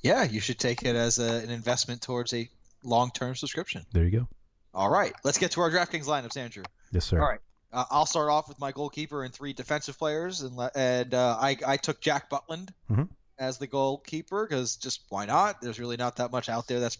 Yeah, 0.00 0.22
you 0.22 0.40
should 0.40 0.58
take 0.58 0.84
it 0.84 0.96
as 0.96 1.18
a, 1.18 1.42
an 1.42 1.50
investment 1.50 2.00
towards 2.00 2.32
a 2.32 2.48
long-term 2.82 3.34
subscription. 3.34 3.84
There 3.92 4.04
you 4.04 4.10
go. 4.20 4.28
All 4.72 4.88
right, 4.88 5.12
let's 5.22 5.36
get 5.38 5.50
to 5.50 5.60
our 5.60 5.70
DraftKings 5.70 6.06
lineups, 6.06 6.36
Andrew. 6.38 6.62
Yes, 6.92 7.04
sir. 7.04 7.20
All 7.20 7.28
right, 7.28 7.40
uh, 7.72 7.84
I'll 7.90 8.06
start 8.06 8.30
off 8.30 8.48
with 8.48 8.58
my 8.58 8.72
goalkeeper 8.72 9.24
and 9.24 9.34
three 9.34 9.52
defensive 9.52 9.98
players, 9.98 10.40
and 10.40 10.58
and 10.74 11.12
uh, 11.12 11.36
I 11.38 11.58
I 11.66 11.76
took 11.76 12.00
Jack 12.00 12.30
Butland 12.30 12.70
Mhm. 12.90 13.08
as 13.38 13.58
the 13.58 13.66
goalkeeper 13.66 14.46
because 14.46 14.76
just 14.76 15.02
why 15.10 15.26
not? 15.26 15.60
There's 15.60 15.80
really 15.80 15.98
not 15.98 16.16
that 16.16 16.30
much 16.30 16.48
out 16.48 16.68
there 16.68 16.80
that's 16.80 16.96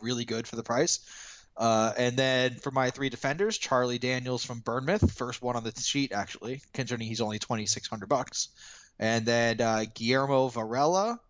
really 0.00 0.24
good 0.24 0.48
for 0.48 0.56
the 0.56 0.64
price. 0.64 1.00
Uh, 1.56 1.92
and 1.96 2.16
then 2.16 2.54
for 2.54 2.70
my 2.70 2.90
three 2.90 3.08
defenders, 3.10 3.58
Charlie 3.58 3.98
Daniels 3.98 4.44
from 4.44 4.60
Bournemouth, 4.60 5.12
first 5.12 5.42
one 5.42 5.54
on 5.56 5.64
the 5.64 5.72
sheet 5.78 6.12
actually, 6.12 6.62
considering 6.72 7.06
he's 7.06 7.20
only 7.20 7.38
twenty 7.38 7.66
six 7.66 7.88
hundred 7.88 8.08
bucks. 8.08 8.48
And 8.98 9.26
then 9.26 9.60
uh, 9.60 9.84
Guillermo 9.94 10.48
Varela 10.48 11.20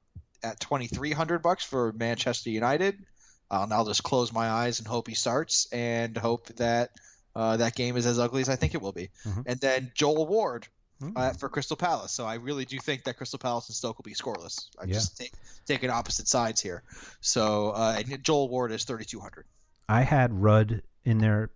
at 0.42 0.60
twenty 0.60 0.86
three 0.86 1.12
hundred 1.12 1.42
bucks 1.42 1.64
for 1.64 1.92
Manchester 1.92 2.50
United. 2.50 3.04
Uh, 3.50 3.62
and 3.64 3.72
I'll 3.72 3.84
now 3.84 3.90
just 3.90 4.02
close 4.02 4.32
my 4.32 4.48
eyes 4.48 4.78
and 4.78 4.88
hope 4.88 5.08
he 5.08 5.14
starts, 5.14 5.66
and 5.72 6.16
hope 6.16 6.46
that 6.56 6.90
uh, 7.34 7.56
that 7.58 7.74
game 7.74 7.96
is 7.96 8.06
as 8.06 8.18
ugly 8.18 8.42
as 8.42 8.48
I 8.48 8.56
think 8.56 8.74
it 8.74 8.80
will 8.82 8.92
be. 8.92 9.10
Mhm. 9.26 9.42
And 9.46 9.60
then 9.60 9.92
Joel 9.94 10.26
Ward 10.26 10.66
Mm. 11.00 11.14
uh, 11.16 11.32
for 11.32 11.48
Crystal 11.48 11.76
Palace. 11.76 12.12
So 12.12 12.24
I 12.24 12.34
really 12.34 12.64
do 12.64 12.78
think 12.78 13.02
that 13.04 13.16
Crystal 13.16 13.38
Palace 13.40 13.68
and 13.68 13.74
Stoke 13.74 13.98
will 13.98 14.04
be 14.04 14.14
scoreless. 14.14 14.66
I'm 14.78 14.88
Yeah. 14.88 14.94
just 14.94 15.16
take, 15.16 15.32
taking 15.66 15.90
opposite 15.90 16.28
sides 16.28 16.60
here. 16.60 16.84
So 17.20 17.70
uh, 17.70 17.96
and 17.98 18.22
Joel 18.22 18.48
Ward 18.48 18.70
is 18.70 18.84
thirty 18.84 19.04
two 19.04 19.18
hundred. 19.18 19.46
I 19.88 20.02
had 20.02 20.32
Rudd 20.32 20.82
in 21.04 21.18
there 21.18 21.50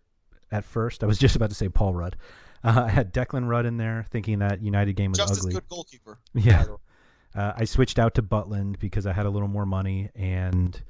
at 0.50 0.64
first. 0.64 1.02
I 1.02 1.06
was 1.06 1.18
just 1.18 1.36
about 1.36 1.48
to 1.50 1.54
say 1.56 1.68
Paul 1.68 1.94
Rudd. 1.94 2.16
Uh, 2.64 2.84
I 2.86 2.88
had 2.88 3.12
Declan 3.12 3.48
Rudd 3.48 3.66
in 3.66 3.76
there, 3.76 4.04
thinking 4.10 4.40
that 4.40 4.62
United 4.62 4.94
game 4.94 5.10
was 5.12 5.18
Just 5.18 5.38
ugly. 5.40 5.50
as 5.50 5.54
good 5.54 5.68
goalkeeper. 5.68 6.18
Yeah. 6.34 6.58
by 6.58 6.64
the 6.64 6.72
way. 6.72 6.78
Uh, 7.34 7.52
I 7.54 7.64
switched 7.66 7.98
out 7.98 8.14
to 8.14 8.22
Butland 8.22 8.78
because 8.78 9.06
I 9.06 9.12
had 9.12 9.26
a 9.26 9.28
little 9.28 9.48
more 9.48 9.66
money, 9.66 10.08
and 10.14 10.80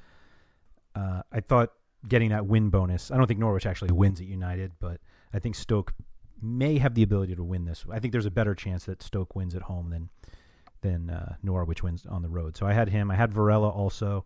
uh, 0.94 1.22
I 1.32 1.40
thought 1.40 1.72
getting 2.06 2.28
that 2.30 2.46
win 2.46 2.70
bonus. 2.70 3.10
I 3.10 3.16
don't 3.16 3.26
think 3.26 3.40
Norwich 3.40 3.66
actually 3.66 3.90
wins 3.92 4.20
at 4.20 4.28
United, 4.28 4.70
but 4.78 5.00
I 5.34 5.40
think 5.40 5.56
Stoke 5.56 5.92
may 6.40 6.78
have 6.78 6.94
the 6.94 7.02
ability 7.02 7.34
to 7.34 7.42
win 7.42 7.64
this. 7.64 7.84
I 7.90 7.98
think 7.98 8.12
there's 8.12 8.26
a 8.26 8.30
better 8.30 8.54
chance 8.54 8.84
that 8.84 9.02
Stoke 9.02 9.34
wins 9.34 9.56
at 9.56 9.62
home 9.62 9.90
than 9.90 10.08
than 10.82 11.10
uh, 11.10 11.34
Norwich 11.42 11.82
wins 11.82 12.06
on 12.06 12.22
the 12.22 12.28
road. 12.28 12.56
So 12.56 12.64
I 12.64 12.74
had 12.74 12.90
him. 12.90 13.10
I 13.10 13.16
had 13.16 13.32
Varela 13.32 13.68
also. 13.70 14.24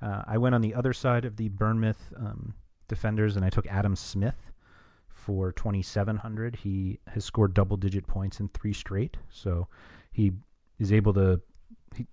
Uh, 0.00 0.22
I 0.26 0.38
went 0.38 0.54
on 0.54 0.60
the 0.60 0.74
other 0.74 0.92
side 0.92 1.24
of 1.24 1.36
the 1.36 1.48
Bournemouth 1.48 2.12
um, 2.16 2.54
defenders, 2.88 3.36
and 3.36 3.44
I 3.44 3.50
took 3.50 3.66
Adam 3.66 3.96
Smith 3.96 4.52
for 5.08 5.52
2,700. 5.52 6.56
He 6.56 7.00
has 7.08 7.24
scored 7.24 7.54
double-digit 7.54 8.06
points 8.06 8.40
in 8.40 8.48
three 8.48 8.72
straight, 8.72 9.16
so 9.30 9.66
he 10.12 10.32
is 10.78 10.92
able 10.92 11.12
to, 11.14 11.40
he, 11.96 12.06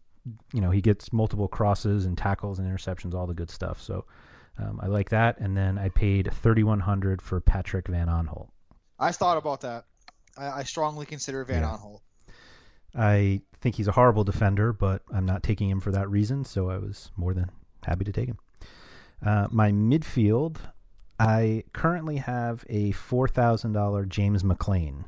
you 0.53 0.61
know, 0.61 0.71
he 0.71 0.81
gets 0.81 1.13
multiple 1.13 1.47
crosses 1.47 2.05
and 2.05 2.17
tackles 2.17 2.59
and 2.59 2.67
interceptions, 2.67 3.13
all 3.13 3.27
the 3.27 3.33
good 3.33 3.51
stuff. 3.51 3.79
So 3.81 4.05
um, 4.57 4.79
I 4.81 4.87
like 4.87 5.09
that. 5.09 5.37
And 5.39 5.55
then 5.55 5.77
I 5.77 5.89
paid 5.89 6.33
3,100 6.33 7.21
for 7.21 7.39
Patrick 7.39 7.87
Van 7.87 8.07
Aanholt. 8.07 8.49
I 8.97 9.11
thought 9.11 9.37
about 9.37 9.61
that. 9.61 9.85
I, 10.37 10.47
I 10.59 10.63
strongly 10.63 11.05
consider 11.05 11.43
Van 11.45 11.61
Yeah. 11.61 11.77
Aanholt. 11.77 11.99
I 12.97 13.41
think 13.59 13.75
he's 13.75 13.87
a 13.89 13.91
horrible 13.91 14.23
defender, 14.23 14.71
but 14.71 15.01
I'm 15.13 15.25
not 15.25 15.43
taking 15.43 15.69
him 15.69 15.81
for 15.81 15.91
that 15.91 16.09
reason, 16.09 16.45
so 16.45 16.69
I 16.69 16.77
was 16.77 17.11
more 17.17 17.33
than 17.33 17.51
happy 17.85 18.03
to 18.05 18.11
take 18.11 18.27
him. 18.27 18.37
Uh, 19.25 19.47
my 19.51 19.71
midfield, 19.71 20.57
I 21.19 21.63
currently 21.73 22.17
have 22.17 22.65
a 22.69 22.91
four 22.91 23.27
thousand 23.27 23.73
dollar 23.73 24.05
James 24.05 24.43
McClean 24.43 25.05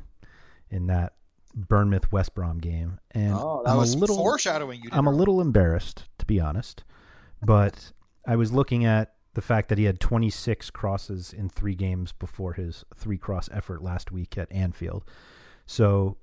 in 0.70 0.88
that 0.88 1.14
Bournemouth 1.54 2.12
West 2.12 2.34
Brom 2.36 2.60
game, 2.60 3.00
and 3.12 3.34
Oh, 3.34 3.64
I'm 3.66 3.78
was 3.78 3.94
a 3.94 3.98
little 3.98 4.16
foreshadowing. 4.18 4.82
You 4.84 4.90
I'm 4.92 5.08
a 5.08 5.12
little 5.12 5.42
embarrassed, 5.42 6.06
to 6.20 6.26
be 6.26 6.40
honest, 6.40 6.84
but 7.44 7.92
I 8.26 8.36
was 8.36 8.52
looking 8.52 8.86
at 8.86 9.14
the 9.34 9.42
fact 9.42 9.70
that 9.70 9.78
he 9.78 9.84
had 9.84 10.00
26 10.00 10.72
crosses 10.72 11.32
in 11.32 11.48
three 11.50 11.76
games 11.76 12.12
before 12.12 12.54
his 12.54 12.84
three 12.96 13.18
cross 13.20 13.50
effort 13.52 13.84
last 13.84 14.12
week 14.12 14.36
at 14.38 14.52
Anfield. 14.52 15.04
So 15.68 16.18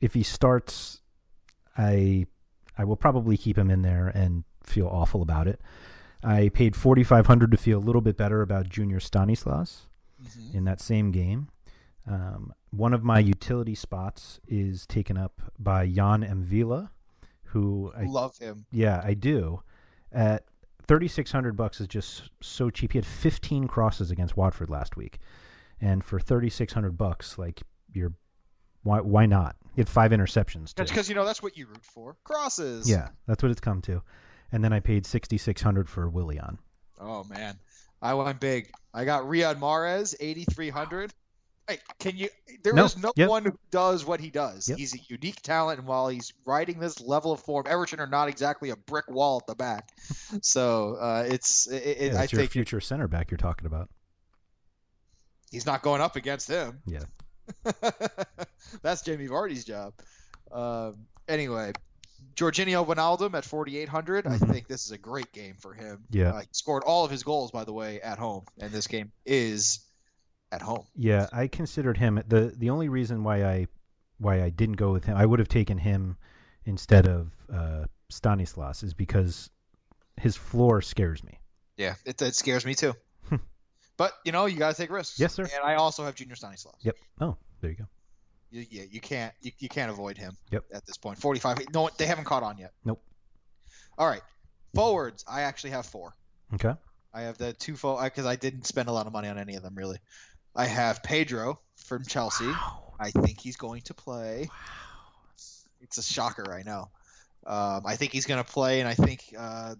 if 0.00 0.14
he 0.14 0.22
starts, 0.22 1.02
I 1.76 2.26
I 2.78 2.84
will 2.84 2.96
probably 2.96 3.36
keep 3.36 3.58
him 3.58 3.70
in 3.70 3.82
there 3.82 4.08
and 4.08 4.44
feel 4.64 4.86
awful 4.86 5.22
about 5.22 5.46
it. 5.48 5.60
I 6.24 6.48
paid 6.50 6.76
4500 6.76 7.50
to 7.50 7.56
feel 7.56 7.78
a 7.78 7.80
little 7.80 8.00
bit 8.00 8.16
better 8.16 8.42
about 8.42 8.68
Junior 8.68 9.00
Stanislas 9.00 9.88
Mhm. 10.22 10.54
in 10.54 10.64
that 10.64 10.80
same 10.80 11.10
game. 11.10 11.48
Um, 12.06 12.52
one 12.70 12.92
of 12.94 13.02
my 13.04 13.18
utility 13.18 13.74
spots 13.74 14.40
is 14.46 14.86
taken 14.86 15.16
up 15.16 15.40
by 15.58 15.82
Yann 15.84 16.22
M'Vila, 16.22 16.90
who 17.46 17.92
I 17.96 18.04
Love 18.04 18.38
him. 18.38 18.66
yeah, 18.70 19.00
I 19.04 19.14
do. 19.14 19.62
At 20.10 20.44
thirty 20.80 21.06
six 21.08 21.32
hundred 21.32 21.56
bucks 21.56 21.80
is 21.80 21.86
just 21.86 22.30
so 22.40 22.70
cheap. 22.70 22.92
He 22.92 22.98
had 22.98 23.06
fifteen 23.06 23.66
crosses 23.68 24.10
against 24.10 24.36
Watford 24.36 24.68
last 24.70 24.96
week, 24.96 25.18
and 25.80 26.04
for 26.04 26.18
thirty 26.20 26.50
six 26.50 26.72
hundred 26.72 26.96
bucks, 26.98 27.38
like 27.38 27.62
you're 27.92 28.12
Why 28.84 29.00
why 29.00 29.26
not? 29.26 29.54
He 29.76 29.80
had 29.80 29.88
five 29.88 30.10
interceptions. 30.10 30.74
That's 30.74 30.90
because 30.90 31.08
you 31.08 31.14
know 31.14 31.24
that's 31.24 31.42
what 31.42 31.56
you 31.56 31.66
root 31.66 31.84
for. 31.84 32.16
Crosses. 32.24 32.90
Yeah, 32.90 33.10
that's 33.26 33.42
what 33.42 33.52
it's 33.52 33.60
come 33.60 33.80
to. 33.82 34.02
And 34.52 34.62
then 34.62 34.72
I 34.72 34.80
paid 34.80 35.06
sixty 35.06 35.38
six 35.38 35.62
hundred 35.62 35.88
for 35.88 36.08
Willian. 36.08 36.58
Oh 37.00 37.24
man, 37.24 37.58
I 38.00 38.14
went 38.14 38.38
big. 38.38 38.70
I 38.94 39.04
got 39.04 39.24
Riyad 39.24 39.56
Mahrez, 39.58 40.14
eighty 40.20 40.44
three 40.44 40.68
hundred. 40.70 41.12
Hey, 41.68 41.78
can 42.00 42.16
you? 42.16 42.28
There 42.64 42.74
No, 42.74 42.84
is 42.84 42.98
no 42.98 43.12
yep. 43.16 43.28
one 43.30 43.44
who 43.44 43.56
does 43.70 44.04
what 44.04 44.18
he 44.20 44.30
does. 44.30 44.68
Yep. 44.68 44.78
He's 44.78 44.94
a 44.94 44.98
unique 45.08 45.40
talent, 45.42 45.78
and 45.78 45.86
while 45.88 46.08
he's 46.08 46.32
riding 46.44 46.80
this 46.80 47.00
level 47.00 47.32
of 47.32 47.40
form, 47.40 47.64
Everton 47.68 48.00
are 48.00 48.06
not 48.06 48.28
exactly 48.28 48.70
a 48.70 48.76
brick 48.76 49.08
wall 49.08 49.38
at 49.40 49.46
the 49.46 49.54
back. 49.54 49.88
so 50.42 50.96
uh, 51.00 51.24
it's. 51.26 51.68
It, 51.68 52.12
Yeah, 52.12 52.18
I 52.18 52.22
your 52.22 52.26
think 52.26 52.50
future 52.50 52.80
center 52.80 53.06
back 53.08 53.30
you're 53.30 53.38
talking 53.38 53.66
about. 53.66 53.88
he's 55.50 55.64
not 55.64 55.82
going 55.82 56.00
up 56.00 56.16
against 56.16 56.48
him. 56.48 56.82
Yeah. 56.84 57.04
That's 58.82 59.02
Jamie 59.02 59.28
Vardy's 59.28 59.64
job. 59.64 59.94
Um, 60.50 61.06
anyway, 61.28 61.72
Georginio 62.34 62.84
Wijnaldum 62.86 63.34
at 63.34 63.44
4,800. 63.44 64.26
I 64.26 64.38
Mhm. 64.38 64.50
think 64.52 64.66
this 64.68 64.84
is 64.86 64.90
a 64.92 64.98
great 64.98 65.32
game 65.32 65.56
for 65.56 65.74
him. 65.74 66.04
Yeah. 66.10 66.32
Uh, 66.32 66.40
he 66.40 66.46
scored 66.52 66.82
all 66.84 67.04
of 67.04 67.10
his 67.10 67.22
goals, 67.22 67.50
by 67.50 67.64
the 67.64 67.72
way, 67.72 68.00
at 68.00 68.18
home, 68.18 68.44
and 68.58 68.72
this 68.72 68.86
game 68.86 69.12
is 69.26 69.80
at 70.50 70.62
home. 70.62 70.86
Yeah, 70.94 71.28
I 71.32 71.46
considered 71.48 71.96
him 71.98 72.22
the 72.26 72.54
the 72.56 72.70
only 72.70 72.88
reason 72.88 73.24
why 73.24 73.44
I 73.44 73.66
why 74.18 74.42
I 74.42 74.50
didn't 74.50 74.76
go 74.76 74.92
with 74.92 75.04
him. 75.04 75.16
I 75.16 75.26
would 75.26 75.38
have 75.38 75.48
taken 75.48 75.78
him 75.78 76.16
instead 76.64 77.06
of 77.08 77.32
uh, 77.52 77.84
Stanislas 78.08 78.82
is 78.82 78.94
because 78.94 79.50
his 80.16 80.36
floor 80.36 80.80
scares 80.82 81.24
me. 81.24 81.40
Yeah, 81.76 81.94
it, 82.04 82.20
it 82.22 82.34
scares 82.34 82.64
me 82.66 82.74
too. 82.74 82.94
but 83.96 84.12
you 84.24 84.32
know, 84.32 84.46
you 84.46 84.58
got 84.58 84.70
to 84.74 84.80
take 84.80 84.90
risks. 84.90 85.18
Yes, 85.18 85.34
sir. 85.34 85.42
And 85.42 85.64
I 85.64 85.74
also 85.74 86.04
have 86.04 86.14
Junior 86.14 86.36
Stanislas. 86.36 86.76
Yep. 86.82 86.96
Oh, 87.20 87.36
there 87.60 87.70
you 87.70 87.76
go. 87.76 87.86
You, 88.52 88.66
yeah, 88.70 88.84
you 88.90 89.00
can't 89.00 89.32
you, 89.40 89.50
you 89.58 89.68
can't 89.68 89.90
avoid 89.90 90.18
him. 90.18 90.36
Yep. 90.50 90.64
At 90.72 90.86
this 90.86 90.96
point, 90.96 91.18
45. 91.18 91.72
No, 91.72 91.88
they 91.96 92.06
haven't 92.06 92.24
caught 92.24 92.42
on 92.42 92.58
yet. 92.58 92.72
Nope. 92.84 93.02
All 93.98 94.06
right, 94.06 94.22
forwards. 94.74 95.24
I 95.28 95.42
actually 95.42 95.70
have 95.70 95.86
four. 95.86 96.14
Okay. 96.54 96.74
I 97.14 97.22
have 97.22 97.38
the 97.38 97.52
two 97.54 97.76
fo 97.76 98.02
because 98.02 98.26
I 98.26 98.36
didn't 98.36 98.66
spend 98.66 98.88
a 98.88 98.92
lot 98.92 99.06
of 99.06 99.12
money 99.12 99.28
on 99.28 99.38
any 99.38 99.56
of 99.56 99.62
them 99.62 99.74
really. 99.74 99.98
I 100.54 100.66
have 100.66 101.02
Pedro 101.02 101.60
from 101.76 102.04
Chelsea. 102.04 102.46
Wow. 102.46 102.94
I 103.00 103.10
think 103.10 103.40
he's 103.40 103.56
going 103.56 103.82
to 103.82 103.94
play. 103.94 104.48
Wow. 104.48 104.56
It's 105.80 105.98
a 105.98 106.02
shocker, 106.02 106.52
I 106.52 106.62
know. 106.62 106.90
Um, 107.44 107.82
I 107.84 107.96
think 107.96 108.12
he's 108.12 108.26
going 108.26 108.42
to 108.42 108.50
play, 108.50 108.80
and 108.80 108.88
I 108.88 108.94
think 108.94 109.34
uh, 109.36 109.74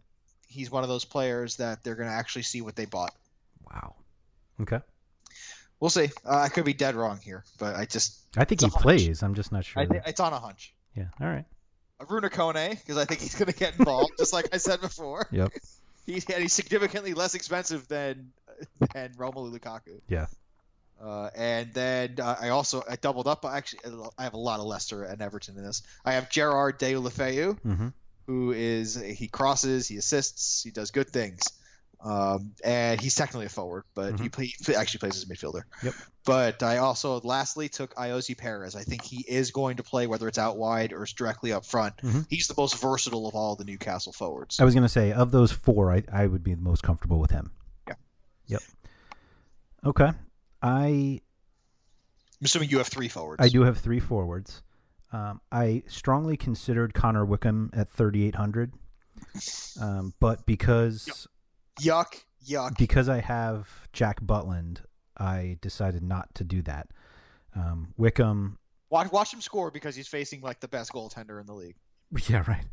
he's 0.48 0.70
one 0.70 0.82
of 0.82 0.88
those 0.88 1.04
players 1.04 1.56
that 1.56 1.84
they're 1.84 1.94
going 1.94 2.08
to 2.08 2.14
actually 2.14 2.42
see 2.42 2.60
what 2.60 2.74
they 2.74 2.86
bought. 2.86 3.14
Wow. 3.70 3.94
Okay. 4.62 4.80
We'll 5.82 5.90
see. 5.90 6.10
Uh, 6.24 6.36
I 6.38 6.48
could 6.48 6.64
be 6.64 6.74
dead 6.74 6.94
wrong 6.94 7.18
here, 7.24 7.42
but 7.58 7.74
I 7.74 7.86
just 7.86 8.20
I 8.36 8.44
think 8.44 8.60
he 8.60 8.70
plays. 8.70 9.20
I'm 9.24 9.34
just 9.34 9.50
not 9.50 9.64
sure. 9.64 9.82
I 9.82 10.02
it's 10.06 10.20
on 10.20 10.32
a 10.32 10.38
hunch. 10.38 10.72
yeah. 10.96 11.06
All 11.20 11.26
right. 11.26 11.44
Runa 12.08 12.30
Kone 12.30 12.70
because 12.70 12.96
I 12.96 13.04
think 13.04 13.20
he's 13.20 13.34
going 13.34 13.50
to 13.52 13.58
get 13.58 13.76
involved, 13.78 14.12
just 14.16 14.32
like 14.32 14.54
I 14.54 14.58
said 14.58 14.80
before. 14.80 15.26
Yep. 15.32 15.52
He, 16.06 16.14
and 16.14 16.42
he's 16.42 16.52
significantly 16.52 17.14
less 17.14 17.34
expensive 17.36 17.86
than 17.86 18.32
than 18.92 19.12
Romelu 19.14 19.56
Lukaku. 19.56 20.00
Yeah. 20.08 20.26
Uh, 21.00 21.30
and 21.36 21.72
then 21.74 22.16
uh, 22.20 22.36
I 22.40 22.48
also 22.50 22.82
I 22.90 22.96
doubled 22.96 23.28
up. 23.28 23.44
Actually, 23.44 23.80
I 24.18 24.24
have 24.24 24.34
a 24.34 24.38
lot 24.38 24.58
of 24.58 24.66
Leicester 24.66 25.04
and 25.04 25.20
Everton 25.22 25.56
in 25.56 25.64
this. 25.64 25.82
I 26.04 26.12
have 26.14 26.28
Gerard 26.28 26.80
Deulofeu, 26.80 27.56
Mm-hmm. 27.60 27.88
who 28.26 28.50
is 28.52 29.00
he 29.00 29.28
crosses, 29.28 29.86
he 29.86 29.96
assists, 29.96 30.62
he 30.64 30.70
does 30.72 30.90
good 30.90 31.08
things, 31.10 31.42
um, 32.02 32.52
and 32.64 33.00
he's 33.00 33.14
technically 33.14 33.46
a 33.46 33.48
forward, 33.48 33.84
but 33.94 34.18
he, 34.18 34.28
play, 34.28 34.46
he 34.46 34.74
actually 34.74 34.98
plays 34.98 35.16
as 35.16 35.22
a 35.22 35.26
midfielder. 35.26 35.62
Yep. 35.82 35.94
But 36.24 36.62
I 36.62 36.78
also 36.78 37.20
lastly 37.20 37.68
took 37.68 37.94
Ayoze 37.94 38.36
Perez. 38.36 38.74
I 38.74 38.82
think 38.82 39.02
he 39.02 39.24
is 39.28 39.50
going 39.52 39.76
to 39.76 39.82
play 39.82 40.06
whether 40.06 40.26
it's 40.26 40.38
out 40.38 40.56
wide 40.56 40.92
or 40.92 41.04
it's 41.04 41.12
directly 41.12 41.52
up 41.52 41.64
front. 41.64 41.96
Mhm. 41.98 42.26
He's 42.28 42.48
the 42.48 42.54
most 42.56 42.80
versatile 42.80 43.28
of 43.28 43.34
all 43.34 43.56
the 43.56 43.64
Newcastle 43.64 44.12
forwards. 44.12 44.58
I 44.58 44.64
was 44.64 44.74
going 44.74 44.82
to 44.82 44.88
say 44.88 45.12
of 45.12 45.30
those 45.30 45.52
four, 45.52 45.92
I 45.92 46.02
I 46.12 46.26
would 46.26 46.42
be 46.42 46.54
the 46.54 46.62
most 46.62 46.82
comfortable 46.82 47.18
with 47.20 47.30
him. 47.30 47.52
Yeah. 47.86 47.94
Yep. 48.46 48.62
Okay. 49.84 50.10
I 50.60 51.20
I'm 52.42 52.44
assuming 52.44 52.70
you 52.70 52.78
have 52.78 52.88
three 52.88 53.08
forwards. 53.08 53.44
I 53.44 53.48
do 53.48 53.62
have 53.62 53.78
three 53.78 54.00
forwards. 54.00 54.62
Um, 55.12 55.40
I 55.52 55.84
strongly 55.86 56.36
considered 56.36 56.94
Connor 56.94 57.24
Wickham 57.24 57.70
at 57.74 57.88
3,800, 57.90 58.72
um, 59.80 60.14
but 60.18 60.46
because 60.46 61.28
Yuck, 61.80 62.22
yuck. 62.46 62.76
because 62.76 63.08
I 63.08 63.20
have 63.20 63.88
Jack 63.92 64.20
Butland, 64.20 64.78
I 65.18 65.58
decided 65.60 66.02
not 66.02 66.34
to 66.36 66.44
do 66.44 66.62
that. 66.62 66.88
Um, 67.54 67.94
Wickham, 67.96 68.58
Watch, 68.92 69.10
watch 69.10 69.32
him 69.32 69.40
score 69.40 69.70
because 69.70 69.96
he's 69.96 70.06
facing 70.06 70.42
like 70.42 70.60
the 70.60 70.68
best 70.68 70.92
goaltender 70.92 71.40
in 71.40 71.46
the 71.46 71.54
league. 71.54 71.76
yeah, 72.28 72.44
right. 72.46 72.66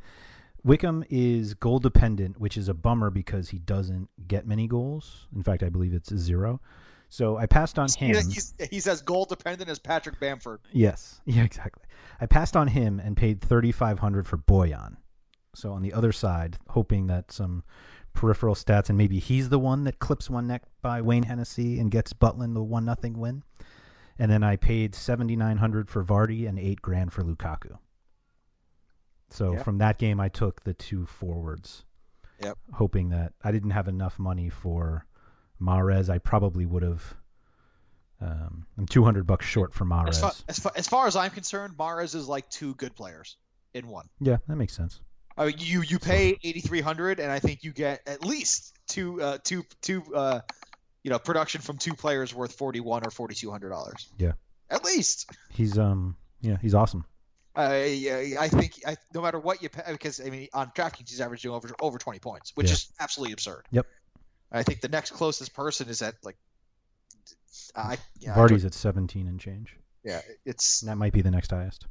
Wickham 0.65 1.05
is 1.09 1.53
goal 1.53 1.79
dependent, 1.79 2.41
which 2.41 2.57
is 2.57 2.67
a 2.67 2.73
bummer 2.73 3.09
because 3.09 3.49
he 3.49 3.57
doesn't 3.57 4.09
get 4.27 4.45
many 4.45 4.67
goals. 4.67 5.27
In 5.33 5.41
fact, 5.41 5.63
I 5.63 5.69
believe 5.69 5.93
it's 5.93 6.13
zero. 6.13 6.59
So 7.07 7.37
I 7.37 7.45
passed 7.45 7.79
on 7.79 7.87
him. 7.89 8.15
he's, 8.29 8.53
he's 8.69 8.85
as 8.85 9.01
goal 9.01 9.23
dependent 9.23 9.69
as 9.69 9.79
Patrick 9.79 10.19
Bamford. 10.19 10.59
Yes, 10.73 11.21
yeah, 11.25 11.43
exactly. 11.43 11.83
I 12.19 12.25
passed 12.25 12.57
on 12.57 12.67
him 12.67 12.99
and 12.99 13.15
paid 13.15 13.39
thirty 13.39 13.71
five 13.71 13.99
hundred 13.99 14.27
for 14.27 14.37
Bojan. 14.37 14.97
So 15.55 15.71
on 15.71 15.81
the 15.81 15.93
other 15.93 16.11
side, 16.11 16.57
hoping 16.67 17.07
that 17.07 17.31
some 17.31 17.63
peripheral 18.19 18.53
stats 18.53 18.89
and 18.89 18.97
maybe 18.97 19.17
he's 19.17 19.47
the 19.47 19.57
one 19.59 19.85
that 19.85 19.99
clips 19.99 20.29
one 20.29 20.45
neck 20.45 20.63
by 20.81 21.01
Wayne 21.01 21.23
Hennessy 21.23 21.79
and 21.79 21.89
gets 21.89 22.11
Butland 22.11 22.53
the 22.53 22.61
one 22.61 22.83
nothing 22.83 23.17
win. 23.17 23.43
And 24.17 24.29
then 24.29 24.43
I 24.43 24.57
paid 24.57 24.93
seventy 24.93 25.37
nine 25.37 25.55
hundred 25.57 25.89
for 25.89 26.03
Vardy 26.03 26.45
and 26.47 26.59
eight 26.59 26.81
grand 26.81 27.13
for 27.13 27.23
Lukaku. 27.23 27.77
So 29.29 29.53
Yeah. 29.53 29.63
from 29.63 29.77
that 29.77 29.97
game, 29.97 30.19
I 30.19 30.27
took 30.27 30.63
the 30.63 30.73
two 30.73 31.05
forwards. 31.05 31.85
Yep. 32.41 32.57
Hoping 32.73 33.09
that 33.09 33.33
I 33.41 33.51
didn't 33.53 33.71
have 33.71 33.87
enough 33.87 34.19
money 34.19 34.49
for 34.49 35.05
Mares. 35.57 36.09
I 36.09 36.17
probably 36.17 36.65
would 36.65 36.83
have. 36.83 37.15
Um, 38.21 38.65
I'm 38.77 38.85
two 38.85 39.05
hundred 39.05 39.25
bucks 39.27 39.45
short 39.45 39.73
for 39.73 39.85
Mares. 39.85 40.17
As 40.17 40.19
far, 40.19 40.31
as, 40.49 40.59
far, 40.59 40.71
as 40.75 40.87
far 40.87 41.07
as 41.07 41.15
I'm 41.15 41.31
concerned, 41.31 41.75
Mares 41.77 42.15
is 42.15 42.27
like 42.27 42.49
two 42.49 42.75
good 42.75 42.95
players 42.95 43.37
in 43.73 43.87
one. 43.87 44.09
Yeah, 44.19 44.37
that 44.47 44.57
makes 44.57 44.75
sense. 44.75 44.99
I 45.39 45.45
mean, 45.47 45.55
you 45.57 45.81
you 45.81 45.97
pay 45.99 46.37
eighty 46.43 46.59
three 46.59 46.81
hundred, 46.81 47.19
and 47.19 47.31
I 47.31 47.39
think 47.39 47.63
you 47.63 47.71
get 47.71 48.01
at 48.07 48.23
least 48.23 48.77
two 48.87 49.21
uh, 49.21 49.37
two 49.43 49.63
two 49.81 50.03
uh, 50.13 50.41
you 51.03 51.09
know 51.11 51.17
production 51.17 51.61
from 51.61 51.77
two 51.77 51.93
players 51.95 52.35
worth 52.35 52.53
forty 52.53 52.79
one 52.81 53.05
or 53.07 53.09
forty 53.09 53.33
two 53.35 53.49
hundred 53.49 53.69
dollars. 53.69 54.07
Yeah. 54.17 54.33
At 54.69 54.83
least. 54.83 55.31
He's 55.49 55.77
um 55.79 56.15
yeah, 56.41 56.57
he's 56.61 56.75
awesome. 56.75 57.05
I 57.55 58.35
I 58.39 58.47
think 58.49 58.79
I, 58.85 58.97
no 59.15 59.21
matter 59.21 59.39
what 59.39 59.63
you 59.63 59.69
pay, 59.69 59.81
because 59.91 60.19
I 60.19 60.29
mean 60.29 60.47
on 60.53 60.71
DraftKings 60.75 61.09
he's 61.09 61.21
averaging 61.21 61.51
over 61.51 61.69
over 61.81 61.97
twenty 61.97 62.19
points, 62.19 62.51
which 62.55 62.67
Yeah. 62.67 62.73
is 62.73 62.91
absolutely 62.99 63.33
absurd. 63.33 63.65
Yep. 63.71 63.87
I 64.51 64.63
think 64.63 64.81
the 64.81 64.87
next 64.89 65.11
closest 65.11 65.53
person 65.53 65.87
is 65.89 66.01
at 66.01 66.15
like. 66.23 66.37
I 67.75 67.97
yeah, 68.19 68.33
I 68.33 68.37
Vardy's 68.37 68.61
don't- 68.63 68.65
at 68.65 68.73
17 68.73 69.27
and 69.27 69.39
change. 69.39 69.75
yeah, 70.03 70.21
it's 70.45 70.81
That 70.81 70.95
might 70.97 71.13
be 71.13 71.21
the 71.21 71.31
next 71.31 71.51
highest. 71.51 71.85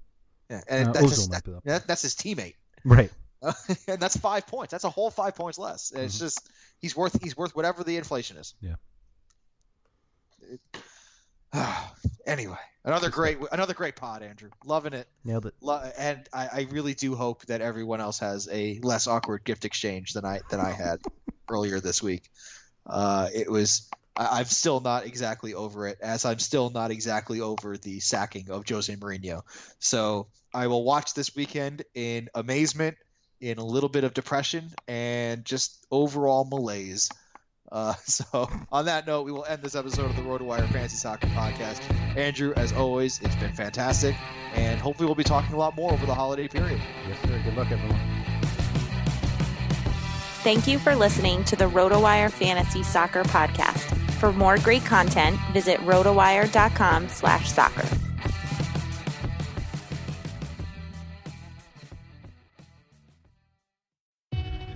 yeah, 0.51 0.61
and 0.69 0.89
Uh, 0.89 0.93
that's, 0.93 1.29
might 1.29 1.45
that, 1.65 1.87
that's 1.87 2.03
his 2.03 2.15
teammate. 2.15 2.55
Right. 2.85 3.11
and 3.89 4.01
that's 4.01 4.17
five 4.17 4.47
points. 4.47 4.73
That's 4.73 4.85
a 4.85 4.91
whole 4.91 5.11
five 5.11 5.35
points 5.35 5.59
less. 5.59 5.93
It's 5.95 6.19
just 6.19 6.49
he's 6.81 6.97
worth 6.97 7.23
he's 7.23 7.37
worth 7.37 7.55
whatever 7.55 7.85
the 7.85 7.97
inflation 7.97 8.37
is. 8.37 8.55
Yeah. 8.61 8.75
anyway, 12.27 12.57
another 12.85 13.11
great 13.11 13.39
another 13.53 13.75
great 13.75 13.97
pod, 13.97 14.23
Andrew. 14.23 14.51
Loving 14.65 14.93
it. 14.93 15.09
Nailed 15.25 15.47
it. 15.47 15.55
Lo- 15.61 15.89
and 15.99 16.29
I, 16.33 16.49
I 16.53 16.67
really 16.71 16.95
do 16.95 17.15
hope 17.15 17.47
that 17.47 17.61
everyone 17.61 18.01
else 18.01 18.19
has 18.19 18.49
a 18.51 18.81
less 18.83 19.07
awkward 19.07 19.45
gift 19.45 19.65
exchange 19.65 20.13
than 20.13 20.25
I 20.25 20.41
than 20.51 20.61
I 20.61 20.71
had 20.71 21.01
earlier 21.49 21.81
this 21.81 22.03
week. 22.03 22.29
Uh, 22.87 23.29
it 23.35 23.51
was. 23.51 23.89
I, 24.17 24.41
I'm 24.41 24.47
still 24.47 24.81
not 24.81 25.07
exactly 25.07 25.55
over 25.55 25.87
it, 25.87 25.99
as 26.03 26.25
I'm 26.25 26.39
still 26.39 26.71
not 26.71 26.91
exactly 26.91 27.41
over 27.41 27.77
the 27.77 28.01
sacking 28.01 28.51
of 28.51 28.69
Jose 28.69 28.95
Mourinho. 28.95 29.43
So 29.79 30.27
I 30.53 30.67
will 30.67 30.85
watch 30.85 31.15
this 31.15 31.35
weekend 31.37 31.85
in 31.95 32.29
amazement, 32.35 32.97
in 33.41 33.59
a 33.59 33.65
little 33.65 33.89
bit 33.89 34.05
of 34.05 34.15
depression, 34.15 34.71
and 34.87 35.45
just 35.45 35.87
overall 35.91 36.45
malaise. 36.45 37.09
Uh, 37.71 37.95
so 38.05 38.49
on 38.73 38.87
that 38.87 39.07
note, 39.07 39.25
we 39.25 39.33
will 39.33 39.45
end 39.45 39.63
this 39.63 39.75
episode 39.75 40.07
of 40.07 40.17
the 40.17 40.23
RotoWire 40.23 40.71
Fantasy 40.71 40.97
Soccer 40.97 41.27
Podcast. 41.29 41.81
Andrew, 42.17 42.53
as 42.57 42.73
always, 42.73 43.21
it's 43.21 43.37
been 43.37 43.53
fantastic, 43.53 44.15
and 44.55 44.81
hopefully 44.81 45.07
we'll 45.07 45.15
be 45.15 45.25
talking 45.25 45.55
a 45.55 45.59
lot 45.59 45.77
more 45.77 45.93
over 45.93 46.07
the 46.07 46.15
holiday 46.15 46.49
period. 46.49 46.81
Yes, 47.07 47.21
sir. 47.23 47.41
Good 47.45 47.57
luck, 47.57 47.71
everyone. 47.71 48.01
Thank 50.43 50.67
you 50.67 50.79
for 50.79 50.95
listening 50.95 51.45
to 51.45 51.57
the 51.57 51.67
RotoWire 51.67 52.31
Fantasy 52.31 52.83
Soccer 52.83 53.25
Podcast. 53.25 53.97
For 54.13 54.33
more 54.33 54.57
great 54.59 54.85
content, 54.85 55.39
visit 55.53 55.79
rotowire.com 55.81 57.09
slash 57.09 57.53
soccer. 57.53 58.08